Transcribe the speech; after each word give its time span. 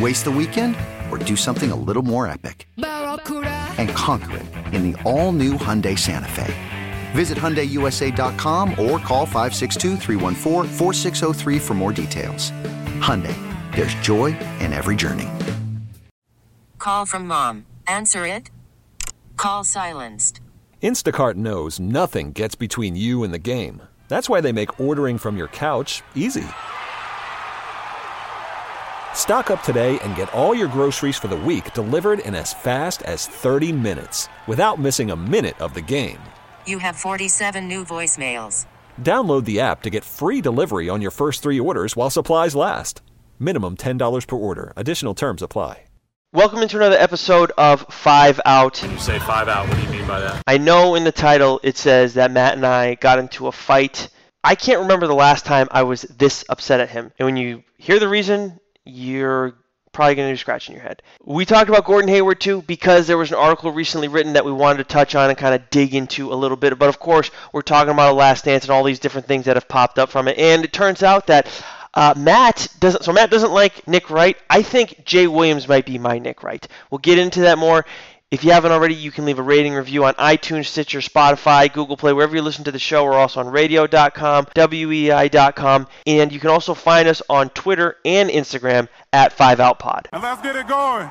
Waste 0.00 0.24
the 0.24 0.30
weekend 0.30 0.76
or 1.10 1.18
do 1.18 1.36
something 1.36 1.70
a 1.70 1.76
little 1.76 2.02
more 2.02 2.26
epic? 2.26 2.66
And 2.78 3.88
conquer 3.90 4.38
it 4.38 4.46
in 4.74 4.90
the 4.90 5.00
all-new 5.04 5.54
Hyundai 5.54 5.96
Santa 5.96 6.28
Fe. 6.28 6.52
Visit 7.12 7.38
HyundaiUSA.com 7.38 8.70
or 8.70 8.98
call 8.98 9.24
562 9.24 9.96
for 11.60 11.74
more 11.74 11.92
details. 11.92 12.50
Hyundai, 13.00 13.36
there's 13.76 13.94
joy 13.96 14.36
in 14.58 14.72
every 14.72 14.96
journey. 14.96 15.28
Call 16.78 17.06
from 17.06 17.26
mom. 17.28 17.66
Answer 17.86 18.26
it. 18.26 18.50
Call 19.36 19.62
silenced. 19.62 20.40
Instacart 20.82 21.34
knows 21.34 21.78
nothing 21.78 22.32
gets 22.32 22.56
between 22.56 22.96
you 22.96 23.22
and 23.22 23.32
the 23.32 23.38
game. 23.38 23.80
That's 24.08 24.28
why 24.28 24.40
they 24.40 24.52
make 24.52 24.80
ordering 24.80 25.18
from 25.18 25.36
your 25.36 25.48
couch 25.48 26.02
easy. 26.14 26.44
Stock 29.14 29.50
up 29.50 29.62
today 29.62 29.98
and 30.00 30.14
get 30.14 30.32
all 30.34 30.54
your 30.54 30.68
groceries 30.68 31.16
for 31.16 31.28
the 31.28 31.36
week 31.36 31.72
delivered 31.72 32.18
in 32.18 32.34
as 32.34 32.52
fast 32.52 33.02
as 33.04 33.26
30 33.26 33.72
minutes 33.72 34.28
without 34.46 34.78
missing 34.78 35.10
a 35.10 35.16
minute 35.16 35.58
of 35.62 35.72
the 35.72 35.80
game. 35.80 36.20
You 36.66 36.78
have 36.78 36.94
47 36.94 37.66
new 37.66 37.86
voicemails. 37.86 38.66
Download 39.00 39.46
the 39.46 39.60
app 39.60 39.80
to 39.84 39.90
get 39.90 40.04
free 40.04 40.42
delivery 40.42 40.90
on 40.90 41.00
your 41.00 41.10
first 41.10 41.42
three 41.42 41.58
orders 41.58 41.96
while 41.96 42.10
supplies 42.10 42.54
last. 42.54 43.00
Minimum 43.38 43.76
$10 43.78 44.26
per 44.26 44.36
order. 44.36 44.74
Additional 44.76 45.14
terms 45.14 45.40
apply. 45.40 45.84
Welcome 46.34 46.62
into 46.62 46.78
another 46.78 46.98
episode 46.98 47.52
of 47.56 47.86
Five 47.90 48.40
Out. 48.44 48.82
When 48.82 48.90
you 48.90 48.98
say 48.98 49.20
five 49.20 49.46
out, 49.46 49.68
what 49.68 49.76
do 49.76 49.84
you 49.84 49.88
mean 49.90 50.04
by 50.04 50.18
that? 50.18 50.42
I 50.48 50.58
know 50.58 50.96
in 50.96 51.04
the 51.04 51.12
title 51.12 51.60
it 51.62 51.76
says 51.76 52.14
that 52.14 52.32
Matt 52.32 52.56
and 52.56 52.66
I 52.66 52.96
got 52.96 53.20
into 53.20 53.46
a 53.46 53.52
fight. 53.52 54.08
I 54.42 54.56
can't 54.56 54.80
remember 54.80 55.06
the 55.06 55.14
last 55.14 55.44
time 55.44 55.68
I 55.70 55.84
was 55.84 56.02
this 56.02 56.44
upset 56.48 56.80
at 56.80 56.90
him. 56.90 57.12
And 57.20 57.26
when 57.26 57.36
you 57.36 57.62
hear 57.78 58.00
the 58.00 58.08
reason, 58.08 58.58
you're 58.84 59.54
probably 59.92 60.16
going 60.16 60.28
to 60.28 60.32
be 60.32 60.38
scratching 60.38 60.74
your 60.74 60.82
head. 60.82 61.02
We 61.24 61.44
talked 61.44 61.70
about 61.70 61.84
Gordon 61.84 62.08
Hayward 62.08 62.40
too 62.40 62.62
because 62.62 63.06
there 63.06 63.16
was 63.16 63.30
an 63.30 63.38
article 63.38 63.72
recently 63.72 64.08
written 64.08 64.34
that 64.34 64.44
we 64.44 64.52
wanted 64.52 64.78
to 64.78 64.84
touch 64.84 65.14
on 65.14 65.30
and 65.30 65.38
kind 65.38 65.54
of 65.54 65.70
dig 65.70 65.94
into 65.94 66.32
a 66.32 66.34
little 66.34 66.56
bit. 66.56 66.78
But 66.78 66.88
of 66.88 66.98
course, 66.98 67.30
we're 67.52 67.62
talking 67.62 67.92
about 67.92 68.12
a 68.12 68.14
last 68.14 68.44
dance 68.44 68.64
and 68.64 68.72
all 68.72 68.84
these 68.84 68.98
different 68.98 69.26
things 69.26 69.46
that 69.46 69.56
have 69.56 69.68
popped 69.68 69.98
up 69.98 70.10
from 70.10 70.28
it. 70.28 70.36
And 70.36 70.64
it 70.64 70.72
turns 70.72 71.02
out 71.02 71.28
that 71.28 71.46
uh, 71.94 72.12
Matt 72.16 72.68
doesn't. 72.80 73.04
So 73.04 73.12
Matt 73.12 73.30
doesn't 73.30 73.52
like 73.52 73.86
Nick 73.86 74.10
Wright. 74.10 74.36
I 74.50 74.62
think 74.62 75.04
Jay 75.04 75.26
Williams 75.26 75.68
might 75.68 75.86
be 75.86 75.98
my 75.98 76.18
Nick 76.18 76.42
Wright. 76.42 76.66
We'll 76.90 76.98
get 76.98 77.18
into 77.18 77.42
that 77.42 77.56
more. 77.56 77.86
If 78.34 78.42
you 78.42 78.50
haven't 78.50 78.72
already, 78.72 78.96
you 78.96 79.12
can 79.12 79.26
leave 79.26 79.38
a 79.38 79.44
rating 79.44 79.74
review 79.74 80.04
on 80.06 80.14
iTunes, 80.14 80.66
Stitcher, 80.66 80.98
Spotify, 80.98 81.72
Google 81.72 81.96
Play, 81.96 82.12
wherever 82.12 82.34
you 82.34 82.42
listen 82.42 82.64
to 82.64 82.72
the 82.72 82.80
show. 82.80 83.04
We're 83.04 83.12
also 83.12 83.38
on 83.38 83.46
radio.com, 83.46 84.46
weei.com, 84.46 85.86
and 86.04 86.32
you 86.32 86.40
can 86.40 86.50
also 86.50 86.74
find 86.74 87.06
us 87.06 87.22
on 87.30 87.50
Twitter 87.50 87.96
and 88.04 88.28
Instagram 88.28 88.88
at 89.12 89.38
5OutPod. 89.38 90.06
And 90.12 90.20
let's 90.20 90.42
get 90.42 90.56
it 90.56 90.66
going. 90.66 91.10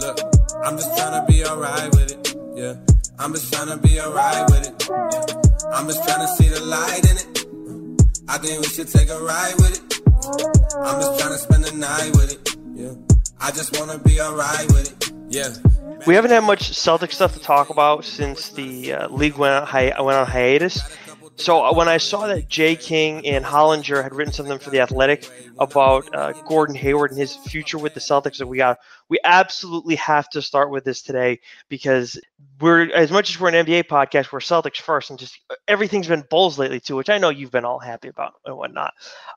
Look, 0.00 0.20
I'm 0.64 0.78
just 0.78 0.96
trying 0.96 1.20
to 1.20 1.30
be 1.30 1.44
alright 1.44 1.90
with 1.94 2.10
it. 2.10 2.36
Yeah, 2.56 2.76
I'm 3.18 3.34
just 3.34 3.52
trying 3.52 3.68
to 3.68 3.76
be 3.76 4.00
alright 4.00 4.48
with 4.48 4.66
it. 4.66 4.88
Yeah. 4.88 5.74
I'm 5.74 5.86
just 5.86 6.02
trying 6.08 6.26
to 6.26 6.42
see 6.42 6.48
the 6.48 6.60
light 6.60 7.04
in 7.04 7.18
it. 7.18 7.44
I 8.30 8.38
think 8.38 8.62
we 8.62 8.68
should 8.68 8.88
take 8.88 9.10
a 9.10 9.20
ride 9.20 9.56
with 9.58 9.84
it. 9.84 9.89
I'm 10.82 11.00
just 11.00 11.18
trying 11.20 11.32
to 11.32 11.38
spend 11.38 11.64
the 11.64 11.72
night 11.76 12.10
with 12.12 12.32
it. 12.32 12.56
Yeah, 12.74 12.94
I 13.40 13.50
just 13.50 13.78
wanna 13.78 13.98
be 13.98 14.20
alright 14.20 14.66
with 14.68 14.90
it. 15.02 15.12
Yeah. 15.28 15.48
We 16.06 16.14
haven't 16.14 16.30
had 16.30 16.44
much 16.44 16.72
Celtic 16.74 17.12
stuff 17.12 17.34
to 17.34 17.40
talk 17.40 17.68
about 17.68 18.04
since 18.06 18.48
the 18.50 18.94
uh, 18.94 19.08
league 19.08 19.36
went 19.36 19.54
on, 19.54 19.66
hi- 19.66 20.00
went 20.00 20.16
on 20.18 20.26
hiatus. 20.26 20.80
So 21.40 21.64
uh, 21.64 21.72
when 21.72 21.88
I 21.88 21.96
saw 21.96 22.26
that 22.26 22.48
Jay 22.48 22.76
King 22.76 23.26
and 23.26 23.44
Hollinger 23.44 24.02
had 24.02 24.14
written 24.14 24.32
something 24.32 24.58
for 24.58 24.68
the 24.68 24.80
Athletic 24.80 25.28
about 25.58 26.14
uh, 26.14 26.32
Gordon 26.46 26.76
Hayward 26.76 27.12
and 27.12 27.18
his 27.18 27.34
future 27.34 27.78
with 27.78 27.94
the 27.94 28.00
Celtics, 28.00 28.38
that 28.38 28.46
we 28.46 28.58
got 28.58 28.78
we 29.08 29.18
absolutely 29.24 29.96
have 29.96 30.28
to 30.30 30.42
start 30.42 30.70
with 30.70 30.84
this 30.84 31.00
today 31.00 31.40
because 31.68 32.20
we're 32.60 32.92
as 32.92 33.10
much 33.10 33.30
as 33.30 33.40
we're 33.40 33.48
an 33.48 33.66
NBA 33.66 33.84
podcast, 33.84 34.32
we're 34.32 34.40
Celtics 34.40 34.76
first, 34.80 35.08
and 35.08 35.18
just 35.18 35.40
uh, 35.48 35.54
everything's 35.66 36.08
been 36.08 36.24
Bulls 36.28 36.58
lately 36.58 36.78
too, 36.78 36.96
which 36.96 37.08
I 37.08 37.16
know 37.16 37.30
you've 37.30 37.50
been 37.50 37.64
all 37.64 37.78
happy 37.78 38.08
about 38.08 38.34
and 38.44 38.56
whatnot. 38.56 38.92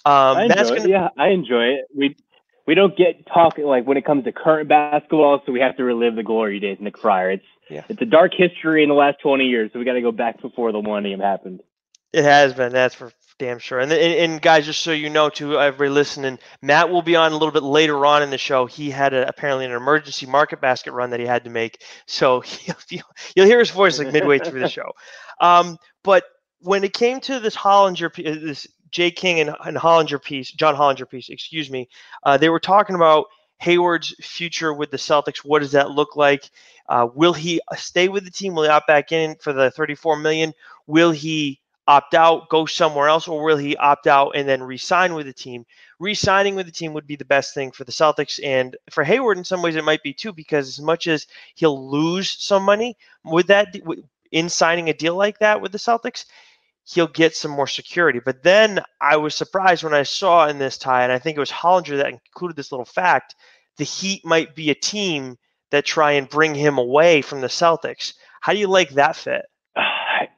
Um, 0.06 0.38
I 0.38 0.44
enjoy 0.44 0.78
gonna-. 0.78 0.90
Yeah, 0.90 1.08
I 1.18 1.30
enjoy 1.30 1.64
it. 1.64 1.85
We 1.96 2.18
we 2.68 2.75
don't 2.75 2.97
get 2.97 3.25
talking 3.28 3.66
like 3.66 3.85
when 3.85 3.96
it 3.96 4.06
comes 4.06 4.25
to 4.25 4.34
current 4.34 4.68
basketball, 4.68 5.41
so 5.46 5.53
we 5.53 5.62
have 5.62 5.78
to 5.78 5.84
relive 5.85 6.16
the 6.16 6.24
glory 6.24 6.59
days. 6.59 6.78
Nick 6.82 6.97
Friar. 6.97 7.32
It's 7.32 7.46
Yeah. 7.70 7.84
it's 7.88 8.02
a 8.02 8.06
dark 8.06 8.34
history 8.35 8.84
in 8.84 8.90
the 8.90 8.96
last 8.96 9.20
twenty 9.22 9.46
years, 9.46 9.72
so 9.72 9.79
we 9.79 9.85
got 9.85 9.94
to 9.94 10.02
go 10.02 10.11
back 10.11 10.41
before 10.41 10.73
the 10.73 10.82
millennium 10.82 11.22
happened. 11.22 11.61
It 12.13 12.23
has 12.23 12.53
been. 12.53 12.71
That's 12.71 12.95
for 12.95 13.11
damn 13.39 13.59
sure. 13.59 13.79
And, 13.79 13.91
and 13.91 14.13
and 14.13 14.41
guys, 14.41 14.65
just 14.65 14.81
so 14.81 14.91
you 14.91 15.09
know, 15.09 15.29
to 15.31 15.59
everybody 15.59 15.89
listening, 15.89 16.39
Matt 16.61 16.89
will 16.89 17.01
be 17.01 17.15
on 17.15 17.31
a 17.31 17.35
little 17.35 17.51
bit 17.51 17.63
later 17.63 18.05
on 18.05 18.23
in 18.23 18.29
the 18.29 18.37
show. 18.37 18.65
He 18.65 18.89
had 18.89 19.13
a, 19.13 19.27
apparently 19.27 19.65
an 19.65 19.71
emergency 19.71 20.25
market 20.25 20.61
basket 20.61 20.93
run 20.93 21.09
that 21.09 21.19
he 21.19 21.25
had 21.25 21.43
to 21.43 21.49
make, 21.49 21.83
so 22.05 22.39
he'll, 22.41 22.75
you'll, 23.35 23.47
hear 23.47 23.59
his 23.59 23.71
voice 23.71 23.99
like 23.99 24.13
midway 24.13 24.39
through 24.39 24.59
the 24.59 24.69
show. 24.69 24.91
Um, 25.41 25.77
but 26.03 26.23
when 26.59 26.83
it 26.83 26.93
came 26.93 27.19
to 27.21 27.39
this 27.39 27.55
Hollinger, 27.55 28.07
uh, 28.07 28.45
this 28.45 28.67
Jay 28.91 29.11
King 29.11 29.39
and, 29.39 29.55
and 29.65 29.75
Hollinger 29.75 30.21
piece, 30.21 30.51
John 30.51 30.75
Hollinger 30.75 31.09
piece, 31.09 31.29
excuse 31.29 31.69
me, 31.69 31.89
uh, 32.23 32.37
they 32.37 32.49
were 32.49 32.59
talking 32.59 32.95
about 32.95 33.25
Hayward's 33.59 34.15
future 34.21 34.73
with 34.73 34.91
the 34.91 34.97
Celtics. 34.97 35.39
What 35.39 35.59
does 35.59 35.71
that 35.71 35.91
look 35.91 36.15
like? 36.15 36.49
Uh, 36.87 37.07
will 37.13 37.33
he 37.33 37.59
stay 37.75 38.07
with 38.07 38.25
the 38.25 38.31
team? 38.31 38.53
Will 38.53 38.63
he 38.63 38.69
opt 38.69 38.87
back 38.87 39.11
in 39.11 39.35
for 39.41 39.53
the 39.53 39.71
34 39.71 40.17
million? 40.17 40.53
Will 40.85 41.11
he 41.11 41.59
opt 41.88 42.14
out, 42.14 42.50
go 42.50 42.66
somewhere 42.66 43.09
else, 43.09 43.28
or 43.28 43.44
will 43.44 43.58
he 43.58 43.76
opt 43.78 44.08
out 44.08 44.32
and 44.35 44.47
then 44.47 44.64
re-sign 44.64 45.14
with 45.14 45.26
the 45.26 45.34
team? 45.34 45.66
Re-signing 46.00 46.56
with 46.56 46.66
the 46.66 46.72
team 46.72 46.94
would 46.94 47.08
be 47.08 47.16
the 47.16 47.26
best 47.26 47.53
thing 47.53 47.72
for 47.72 47.84
the 47.84 47.91
Celtics, 47.91 48.40
and 48.44 48.78
for 48.90 49.03
Hayward 49.03 49.38
in 49.38 49.44
some 49.44 49.62
ways 49.62 49.76
it 49.76 49.84
might 49.84 50.03
be 50.03 50.14
too, 50.14 50.32
because 50.34 50.68
as 50.70 50.82
much 50.82 51.08
as 51.08 51.28
he'll 51.56 51.91
lose 51.91 52.35
some 52.41 52.64
money 52.64 52.96
with 53.26 53.47
that 53.47 53.76
in 54.32 54.50
signing 54.50 54.90
a 54.90 54.94
deal 54.94 55.16
like 55.16 55.40
that 55.40 55.62
with 55.62 55.72
the 55.72 55.78
Celtics, 55.78 56.26
he'll 56.85 57.08
get 57.08 57.35
some 57.35 57.52
more 57.52 57.68
security. 57.68 58.20
But 58.24 58.44
then 58.44 58.82
I 59.02 59.18
was 59.18 59.35
surprised 59.35 59.84
when 59.84 59.94
I 59.94 60.03
saw 60.03 60.47
in 60.47 60.59
this 60.59 60.78
tie, 60.78 61.03
and 61.03 61.12
I 61.12 61.20
think 61.20 61.38
it 61.38 61.41
was 61.41 61.52
Hollinger 61.52 61.97
that 61.97 62.09
included 62.09 62.56
this 62.56 62.72
little 62.72 62.85
fact: 62.85 63.35
the 63.78 63.84
Heat 63.84 64.26
might 64.26 64.56
be 64.56 64.70
a 64.70 64.76
team 64.76 65.38
that 65.72 65.85
try 65.85 66.14
and 66.14 66.30
bring 66.30 66.56
him 66.56 66.78
away 66.78 67.22
from 67.22 67.41
the 67.41 67.47
Celtics. 67.47 68.14
How 68.41 68.53
do 68.53 68.59
you 68.59 68.68
like 68.68 68.91
that 68.91 69.16
fit? 69.16 69.46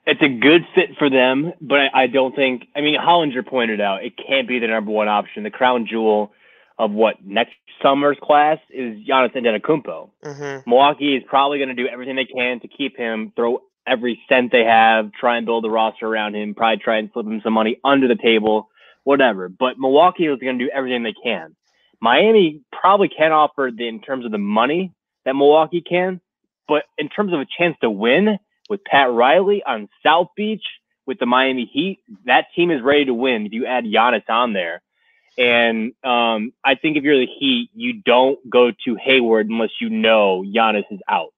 It's 0.06 0.22
a 0.22 0.30
good 0.30 0.66
fit 0.74 0.98
for 0.98 1.10
them, 1.10 1.54
but 1.62 1.80
I, 1.80 2.04
I 2.04 2.08
don't 2.08 2.36
think. 2.36 2.68
I 2.76 2.82
mean, 2.82 3.00
Hollinger 3.00 3.46
pointed 3.46 3.82
out 3.82 4.04
it 4.04 4.14
can't 4.18 4.48
be 4.48 4.60
the 4.60 4.68
number 4.68 4.92
one 4.92 5.08
option. 5.08 5.44
The 5.44 5.50
crown 5.50 5.88
jewel 5.90 6.32
of 6.78 6.92
what 6.92 7.16
next 7.24 7.54
summer's 7.82 8.18
class 8.22 8.58
is 8.70 8.98
Giannis 9.08 9.36
Antetokounmpo. 9.36 10.10
Mm-hmm. 10.24 10.70
Milwaukee 10.70 11.16
is 11.16 11.24
probably 11.28 11.58
going 11.58 11.70
to 11.70 11.76
do 11.76 11.88
everything 11.88 12.16
they 12.16 12.26
can 12.26 12.60
to 12.62 12.68
keep 12.68 12.98
him, 12.98 13.32
throw 13.36 13.62
every 13.88 14.20
cent 14.28 14.52
they 14.52 14.64
have, 14.64 15.12
try 15.14 15.38
and 15.38 15.46
build 15.46 15.66
a 15.66 15.70
roster 15.70 16.08
around 16.08 16.36
him, 16.36 16.54
probably 16.56 16.78
try 16.84 16.98
and 16.98 17.10
slip 17.14 17.26
him 17.26 17.42
some 17.44 17.54
money 17.54 17.80
under 17.84 18.08
the 18.08 18.16
table, 18.16 18.70
whatever. 19.04 19.48
But 19.50 19.78
Milwaukee 19.78 20.26
is 20.26 20.40
going 20.40 20.58
to 20.58 20.66
do 20.66 20.72
everything 20.74 21.04
they 21.04 21.14
can. 21.24 21.56
Miami 22.02 22.62
probably 22.72 23.10
can't 23.10 23.34
offer 23.34 23.72
the, 23.76 23.88
in 23.88 24.02
terms 24.02 24.26
of 24.26 24.32
the 24.32 24.38
money 24.38 24.92
that 25.24 25.36
Milwaukee 25.36 25.82
can, 25.82 26.20
but 26.68 26.84
in 26.98 27.10
terms 27.10 27.34
of 27.34 27.40
a 27.40 27.46
chance 27.58 27.76
to 27.82 27.90
win 27.90 28.38
with 28.70 28.84
Pat 28.84 29.12
Riley 29.12 29.64
on 29.66 29.90
South 30.04 30.30
Beach 30.36 30.64
with 31.06 31.20
the 31.20 31.26
Miami 31.26 31.70
Heat, 31.72 32.00
that 32.26 32.48
team 32.56 32.72
is 32.72 32.82
ready 32.82 33.06
to 33.06 33.14
win 33.14 33.46
if 33.46 33.54
you 33.54 33.66
add 33.66 33.84
Giannis 33.84 34.30
on 34.30 34.54
there. 34.54 34.82
And 35.38 35.94
um, 36.04 36.54
I 36.64 36.76
think 36.76 36.98
if 36.98 37.04
you're 37.04 37.20
the 37.20 37.28
Heat, 37.40 37.70
you 37.74 38.02
don't 38.06 38.40
go 38.50 38.72
to 38.86 38.96
Hayward 38.96 39.50
unless 39.50 39.72
you 39.82 39.90
know 39.90 40.44
Giannis 40.46 40.86
is 40.92 41.00
out. 41.10 41.34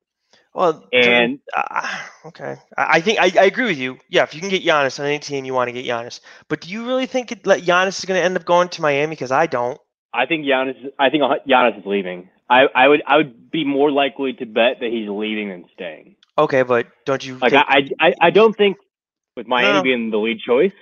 Well, 0.53 0.87
and 0.91 1.39
uh, 1.55 1.97
okay, 2.25 2.55
I 2.75 2.99
think 3.01 3.19
I, 3.19 3.31
I, 3.39 3.45
agree 3.45 3.65
with 3.65 3.77
you. 3.77 3.99
Yeah, 4.09 4.23
if 4.23 4.33
you 4.33 4.41
can 4.41 4.49
get 4.49 4.63
Giannis 4.63 4.99
on 4.99 5.05
any 5.05 5.19
team, 5.19 5.45
you 5.45 5.53
want 5.53 5.67
to 5.67 5.71
get 5.71 5.85
Giannis. 5.85 6.19
But 6.47 6.61
do 6.61 6.69
you 6.69 6.87
really 6.87 7.05
think 7.05 7.31
it, 7.31 7.43
that 7.43 7.61
Giannis 7.61 7.99
is 7.99 8.05
going 8.05 8.19
to 8.19 8.25
end 8.25 8.35
up 8.35 8.43
going 8.43 8.69
to 8.69 8.81
Miami? 8.81 9.11
Because 9.11 9.31
I 9.31 9.45
don't. 9.45 9.79
I 10.11 10.25
think 10.25 10.45
Giannis. 10.45 10.75
I 10.97 11.11
think 11.11 11.21
Giannis 11.47 11.77
is 11.77 11.85
leaving. 11.85 12.29
I, 12.49 12.63
I 12.73 12.87
would 12.87 13.03
I 13.05 13.17
would 13.17 13.51
be 13.51 13.65
more 13.65 13.91
likely 13.91 14.33
to 14.33 14.45
bet 14.47 14.79
that 14.79 14.89
he's 14.89 15.07
leaving 15.07 15.49
than 15.49 15.65
staying. 15.75 16.15
Okay, 16.37 16.63
but 16.63 16.87
don't 17.05 17.25
you 17.25 17.37
like? 17.37 17.51
Think... 17.51 17.65
I, 17.67 17.89
I 17.99 18.13
I 18.21 18.29
don't 18.29 18.55
think 18.55 18.77
with 19.35 19.47
Miami 19.47 19.73
no. 19.73 19.83
being 19.83 20.11
the 20.11 20.17
lead 20.17 20.39
choice. 20.39 20.73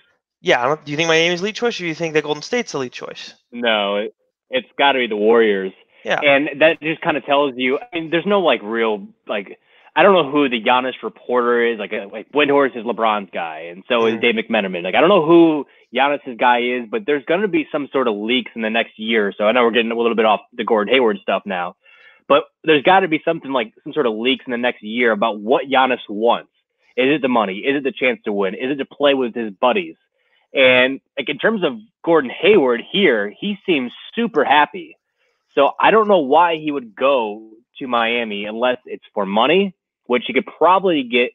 Yeah, 0.41 0.75
do 0.83 0.91
you 0.91 0.97
think 0.97 1.07
Miami's 1.07 1.41
lead 1.41 1.55
choice, 1.55 1.79
or 1.79 1.83
do 1.83 1.87
you 1.87 1.95
think 1.95 2.13
that 2.13 2.23
Golden 2.23 2.43
State's 2.43 2.73
the 2.73 2.79
lead 2.79 2.91
choice? 2.91 3.33
No, 3.51 3.97
it, 3.97 4.15
it's 4.49 4.67
got 4.77 4.91
to 4.91 4.99
be 4.99 5.07
the 5.07 5.15
Warriors. 5.15 5.73
Yeah, 6.03 6.19
and 6.21 6.61
that 6.61 6.81
just 6.81 7.01
kind 7.01 7.17
of 7.17 7.25
tells 7.25 7.53
you. 7.55 7.79
I 7.79 7.87
mean, 7.93 8.09
there's 8.11 8.25
no 8.25 8.41
like 8.41 8.61
real 8.63 9.07
like. 9.27 9.59
I 9.97 10.03
don't 10.03 10.13
know 10.13 10.29
who 10.29 10.49
the 10.49 10.61
Giannis 10.61 11.01
reporter 11.01 11.65
is. 11.65 11.79
Like, 11.79 11.93
like 12.11 12.29
Windhorst 12.33 12.75
is 12.75 12.83
LeBron's 12.83 13.29
guy, 13.33 13.69
and 13.71 13.83
so 13.87 14.01
mm. 14.01 14.13
is 14.13 14.19
Dave 14.19 14.35
McMenamin. 14.35 14.83
Like, 14.83 14.93
I 14.93 14.99
don't 14.99 15.07
know 15.07 15.25
who 15.25 15.65
Giannis's 15.95 16.37
guy 16.37 16.59
is, 16.59 16.89
but 16.91 17.03
there's 17.05 17.23
going 17.23 17.41
to 17.41 17.47
be 17.47 17.65
some 17.71 17.87
sort 17.93 18.09
of 18.09 18.15
leaks 18.17 18.51
in 18.55 18.61
the 18.61 18.69
next 18.69 18.99
year. 18.99 19.33
So 19.37 19.45
I 19.45 19.53
know 19.53 19.63
we're 19.63 19.71
getting 19.71 19.91
a 19.91 19.95
little 19.95 20.15
bit 20.15 20.25
off 20.25 20.41
the 20.51 20.65
Gordon 20.65 20.93
Hayward 20.93 21.19
stuff 21.21 21.43
now, 21.45 21.77
but 22.27 22.45
there's 22.63 22.83
got 22.83 23.01
to 23.01 23.07
be 23.07 23.21
something 23.23 23.51
like 23.51 23.73
some 23.83 23.93
sort 23.93 24.05
of 24.05 24.15
leaks 24.15 24.45
in 24.45 24.51
the 24.51 24.57
next 24.57 24.83
year 24.83 25.11
about 25.11 25.39
what 25.39 25.65
Giannis 25.65 25.99
wants. 26.09 26.51
Is 26.97 27.15
it 27.15 27.21
the 27.21 27.27
money? 27.27 27.57
Is 27.57 27.77
it 27.77 27.83
the 27.83 27.91
chance 27.91 28.19
to 28.25 28.33
win? 28.33 28.55
Is 28.55 28.71
it 28.71 28.75
to 28.75 28.85
play 28.85 29.13
with 29.13 29.35
his 29.35 29.51
buddies? 29.51 29.95
And 30.53 31.01
like 31.17 31.29
in 31.29 31.37
terms 31.37 31.63
of 31.63 31.73
Gordon 32.03 32.31
Hayward 32.41 32.81
here, 32.89 33.33
he 33.37 33.57
seems 33.65 33.91
super 34.15 34.45
happy. 34.45 34.97
So 35.53 35.71
I 35.79 35.91
don't 35.91 36.07
know 36.07 36.19
why 36.19 36.55
he 36.57 36.71
would 36.71 36.95
go 36.95 37.49
to 37.79 37.87
Miami 37.87 38.45
unless 38.45 38.77
it's 38.85 39.03
for 39.13 39.25
money, 39.25 39.75
which 40.05 40.23
he 40.27 40.33
could 40.33 40.45
probably 40.45 41.03
get 41.03 41.31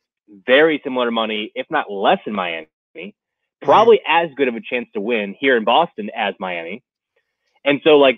very 0.47 0.81
similar 0.83 1.11
money, 1.11 1.53
if 1.55 1.67
not 1.71 1.91
less 1.91 2.21
in 2.27 2.35
Miami. 2.35 2.69
Probably 3.63 3.99
mm-hmm. 3.99 4.31
as 4.31 4.35
good 4.37 4.49
of 4.49 4.55
a 4.55 4.61
chance 4.61 4.89
to 4.95 5.01
win 5.01 5.35
here 5.39 5.57
in 5.57 5.65
Boston 5.65 6.11
as 6.17 6.35
Miami. 6.39 6.83
And 7.65 7.81
so 7.85 7.99
like 7.99 8.17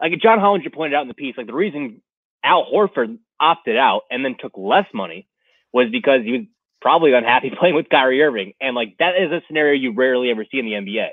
like 0.00 0.12
John 0.20 0.38
Hollinger 0.38 0.72
pointed 0.72 0.94
out 0.94 1.02
in 1.02 1.08
the 1.08 1.14
piece, 1.14 1.36
like 1.36 1.46
the 1.46 1.54
reason 1.54 2.02
Al 2.44 2.66
Horford 2.70 3.18
opted 3.40 3.76
out 3.76 4.02
and 4.10 4.24
then 4.24 4.36
took 4.38 4.52
less 4.56 4.86
money 4.94 5.26
was 5.72 5.88
because 5.90 6.22
he 6.22 6.32
was 6.32 6.42
probably 6.80 7.12
unhappy 7.12 7.50
playing 7.58 7.74
with 7.74 7.88
Kyrie 7.88 8.22
Irving. 8.22 8.52
And 8.60 8.74
like 8.74 8.96
that 8.98 9.14
is 9.20 9.30
a 9.30 9.42
scenario 9.46 9.74
you 9.74 9.92
rarely 9.92 10.30
ever 10.30 10.44
see 10.50 10.58
in 10.58 10.66
the 10.66 10.72
NBA. 10.72 11.08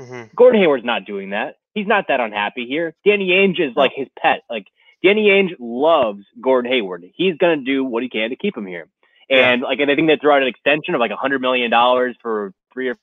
Mm-hmm. 0.00 0.34
Gordon 0.36 0.60
Hayward's 0.60 0.84
not 0.84 1.04
doing 1.04 1.30
that. 1.30 1.56
He's 1.74 1.86
not 1.86 2.06
that 2.08 2.20
unhappy 2.20 2.66
here. 2.66 2.94
Danny 3.04 3.28
Ainge 3.30 3.60
is 3.60 3.76
like 3.76 3.92
his 3.94 4.08
pet. 4.18 4.42
Like 4.48 4.66
Danny 5.02 5.28
Ainge 5.28 5.54
loves 5.58 6.24
Gordon 6.40 6.70
Hayward. 6.70 7.04
He's 7.14 7.36
gonna 7.38 7.58
do 7.58 7.84
what 7.84 8.02
he 8.02 8.08
can 8.08 8.30
to 8.30 8.36
keep 8.36 8.56
him 8.56 8.66
here. 8.66 8.88
And 9.28 9.62
yeah. 9.62 9.66
like, 9.66 9.80
and 9.80 9.90
I 9.90 9.96
think 9.96 10.08
they 10.08 10.16
threw 10.16 10.32
out 10.32 10.42
an 10.42 10.48
extension 10.48 10.94
of 10.94 11.00
like 11.00 11.10
a 11.10 11.16
hundred 11.16 11.40
million 11.40 11.70
dollars 11.70 12.16
for 12.22 12.52
three 12.72 12.88
or 12.88 12.96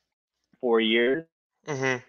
four 0.62 0.80
years. 0.80 1.26
Mm-hmm. 1.68 2.00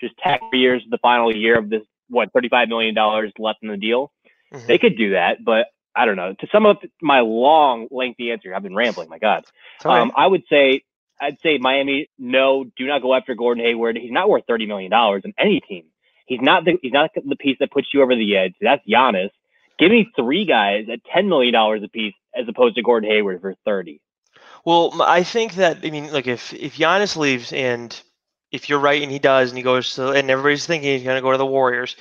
Just 0.00 0.16
tack 0.18 0.40
years, 0.52 0.82
the 0.90 0.98
final 0.98 1.34
year 1.34 1.56
of 1.56 1.70
this 1.70 1.82
what 2.12 2.32
$35 2.32 2.68
million 2.68 2.94
left 3.38 3.58
in 3.62 3.68
the 3.68 3.76
deal. 3.76 4.12
Mm-hmm. 4.52 4.66
They 4.66 4.78
could 4.78 4.96
do 4.96 5.12
that, 5.12 5.38
but 5.44 5.66
I 5.94 6.06
don't 6.06 6.16
know. 6.16 6.34
To 6.38 6.46
sum 6.52 6.66
up 6.66 6.82
my 7.00 7.20
long, 7.20 7.88
lengthy 7.90 8.30
answer, 8.30 8.54
I've 8.54 8.62
been 8.62 8.74
rambling. 8.74 9.08
My 9.08 9.18
God, 9.18 9.44
um, 9.84 10.12
I 10.16 10.26
would 10.26 10.42
say 10.48 10.84
I'd 11.20 11.40
say 11.40 11.58
Miami. 11.58 12.08
No, 12.18 12.64
do 12.64 12.86
not 12.86 13.02
go 13.02 13.14
after 13.14 13.34
Gordon 13.34 13.64
Hayward. 13.64 13.96
He's 13.96 14.12
not 14.12 14.28
worth 14.28 14.44
thirty 14.46 14.66
million 14.66 14.90
dollars 14.90 15.22
in 15.24 15.34
any 15.38 15.60
team. 15.60 15.84
He's 16.26 16.40
not 16.40 16.64
the 16.64 16.78
he's 16.82 16.92
not 16.92 17.10
the 17.14 17.36
piece 17.36 17.58
that 17.60 17.70
puts 17.70 17.88
you 17.92 18.02
over 18.02 18.14
the 18.14 18.36
edge. 18.36 18.54
That's 18.60 18.82
Giannis. 18.86 19.30
Give 19.78 19.90
me 19.90 20.10
three 20.16 20.44
guys 20.44 20.86
at 20.90 21.00
ten 21.04 21.28
million 21.28 21.52
dollars 21.52 21.82
a 21.84 21.88
piece 21.88 22.14
as 22.34 22.48
opposed 22.48 22.76
to 22.76 22.82
Gordon 22.82 23.10
Hayward 23.10 23.40
for 23.40 23.54
thirty. 23.64 24.00
Well, 24.64 25.02
I 25.02 25.22
think 25.22 25.54
that 25.54 25.78
I 25.84 25.90
mean, 25.90 26.10
look, 26.10 26.26
if 26.26 26.52
if 26.52 26.76
Giannis 26.76 27.16
leaves 27.16 27.52
and 27.52 27.98
if 28.52 28.68
you're 28.68 28.78
right 28.78 29.02
and 29.02 29.10
he 29.10 29.18
does 29.18 29.50
and 29.50 29.56
he 29.56 29.64
goes 29.64 29.94
to 29.94 30.10
and 30.10 30.30
everybody's 30.30 30.66
thinking 30.66 30.92
he's 30.92 31.02
going 31.02 31.16
to 31.16 31.22
go 31.22 31.32
to 31.32 31.38
the 31.38 31.46
Warriors, 31.46 31.96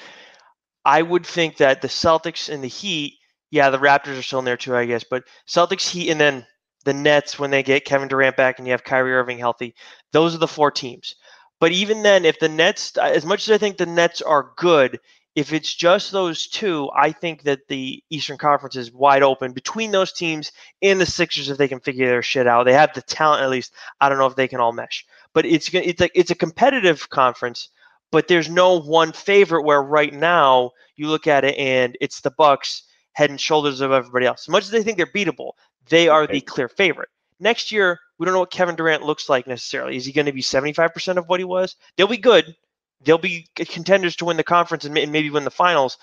I 0.86 1.02
would 1.02 1.26
think 1.26 1.58
that 1.58 1.82
the 1.82 1.88
Celtics 1.88 2.54
and 2.54 2.64
the 2.64 2.68
Heat, 2.68 3.18
yeah, 3.50 3.70
the 3.70 3.80
Raptors 3.80 4.20
are 4.20 4.24
still 4.24 4.40
in 4.40 4.46
there 4.46 4.58
too, 4.58 4.76
I 4.76 4.86
guess, 4.86 5.04
but 5.04 5.24
Celtics, 5.48 5.90
Heat, 5.90 6.10
and 6.10 6.20
then 6.20 6.46
the 6.84 6.94
Nets 6.94 7.40
when 7.40 7.52
they 7.52 7.64
get 7.64 7.86
Kevin 7.86 8.08
Durant 8.08 8.36
back 8.36 8.58
and 8.58 8.68
you 8.68 8.72
have 8.72 8.84
Kyrie 8.84 9.14
Irving 9.14 9.40
healthy, 9.40 9.76
those 10.12 10.36
are 10.36 10.40
the 10.40 10.48
four 10.48 10.72
teams. 10.72 11.16
But 11.60 11.72
even 11.72 12.02
then, 12.02 12.26
if 12.26 12.40
the 12.40 12.50
Nets, 12.50 12.98
as 12.98 13.26
much 13.26 13.48
as 13.48 13.54
I 13.54 13.58
think 13.58 13.78
the 13.78 13.86
Nets 13.86 14.22
are 14.22 14.52
good, 14.58 15.00
if 15.36 15.54
it's 15.54 15.74
just 15.74 16.12
those 16.12 16.48
two, 16.48 16.90
I 16.94 17.12
think 17.12 17.44
that 17.44 17.68
the 17.70 18.04
Eastern 18.10 18.38
Conference 18.38 18.76
is 18.76 18.92
wide 18.92 19.24
open 19.24 19.54
between 19.54 19.92
those 19.92 20.12
teams 20.12 20.52
and 20.82 21.00
the 21.00 21.06
Sixers 21.06 21.50
if 21.50 21.58
they 21.58 21.70
can 21.70 21.80
figure 21.80 22.08
their 22.08 22.24
shit 22.24 22.48
out. 22.48 22.66
They 22.66 22.74
have 22.74 22.94
the 22.94 23.02
talent 23.04 23.44
at 23.44 23.50
least. 23.50 23.74
I 24.02 24.10
don't 24.10 24.18
know 24.18 24.26
if 24.26 24.36
they 24.36 24.50
can 24.50 24.60
all 24.60 24.74
mesh 24.74 25.06
but 25.34 25.46
it's 25.46 25.74
it's 25.74 26.02
like 26.02 26.12
it's 26.16 26.32
a 26.32 26.36
competitive 26.36 27.10
conference 27.10 27.70
but 28.12 28.28
there's 28.28 28.50
no 28.50 28.80
one 28.80 29.14
favorite 29.14 29.64
where 29.64 29.82
right 29.82 30.14
now 30.14 30.72
you 30.98 31.08
look 31.08 31.28
at 31.28 31.46
it 31.46 31.58
and 31.58 31.98
it's 32.02 32.22
the 32.22 32.32
bucks 32.32 32.84
head 33.14 33.30
and 33.30 33.40
shoulders 33.40 33.82
of 33.82 33.92
everybody 33.92 34.26
else. 34.26 34.44
As 34.44 34.50
much 34.50 34.64
as 34.66 34.70
they 34.70 34.84
think 34.84 34.98
they're 34.98 35.06
beatable 35.06 35.52
they 35.90 36.08
are 36.08 36.28
the 36.28 36.42
clear 36.42 36.70
favorite. 36.70 37.10
Next 37.40 37.72
year 37.72 38.00
we 38.18 38.26
don't 38.26 38.34
know 38.34 38.42
what 38.42 38.52
kevin 38.52 38.76
durant 38.76 39.04
looks 39.04 39.30
like 39.30 39.48
necessarily. 39.48 39.98
Is 39.98 40.06
he 40.06 40.12
going 40.12 40.28
to 40.28 40.34
be 40.34 40.42
75% 40.42 41.18
of 41.18 41.28
what 41.28 41.40
he 41.40 41.44
was? 41.44 41.76
They'll 41.96 42.08
be 42.08 42.18
good. 42.18 42.56
They'll 43.04 43.18
be 43.18 43.48
contenders 43.56 44.16
to 44.18 44.26
win 44.26 44.38
the 44.38 44.44
conference 44.44 44.86
and 44.86 44.94
maybe 44.94 45.32
win 45.32 45.44
the 45.44 45.52
finals 45.52 45.98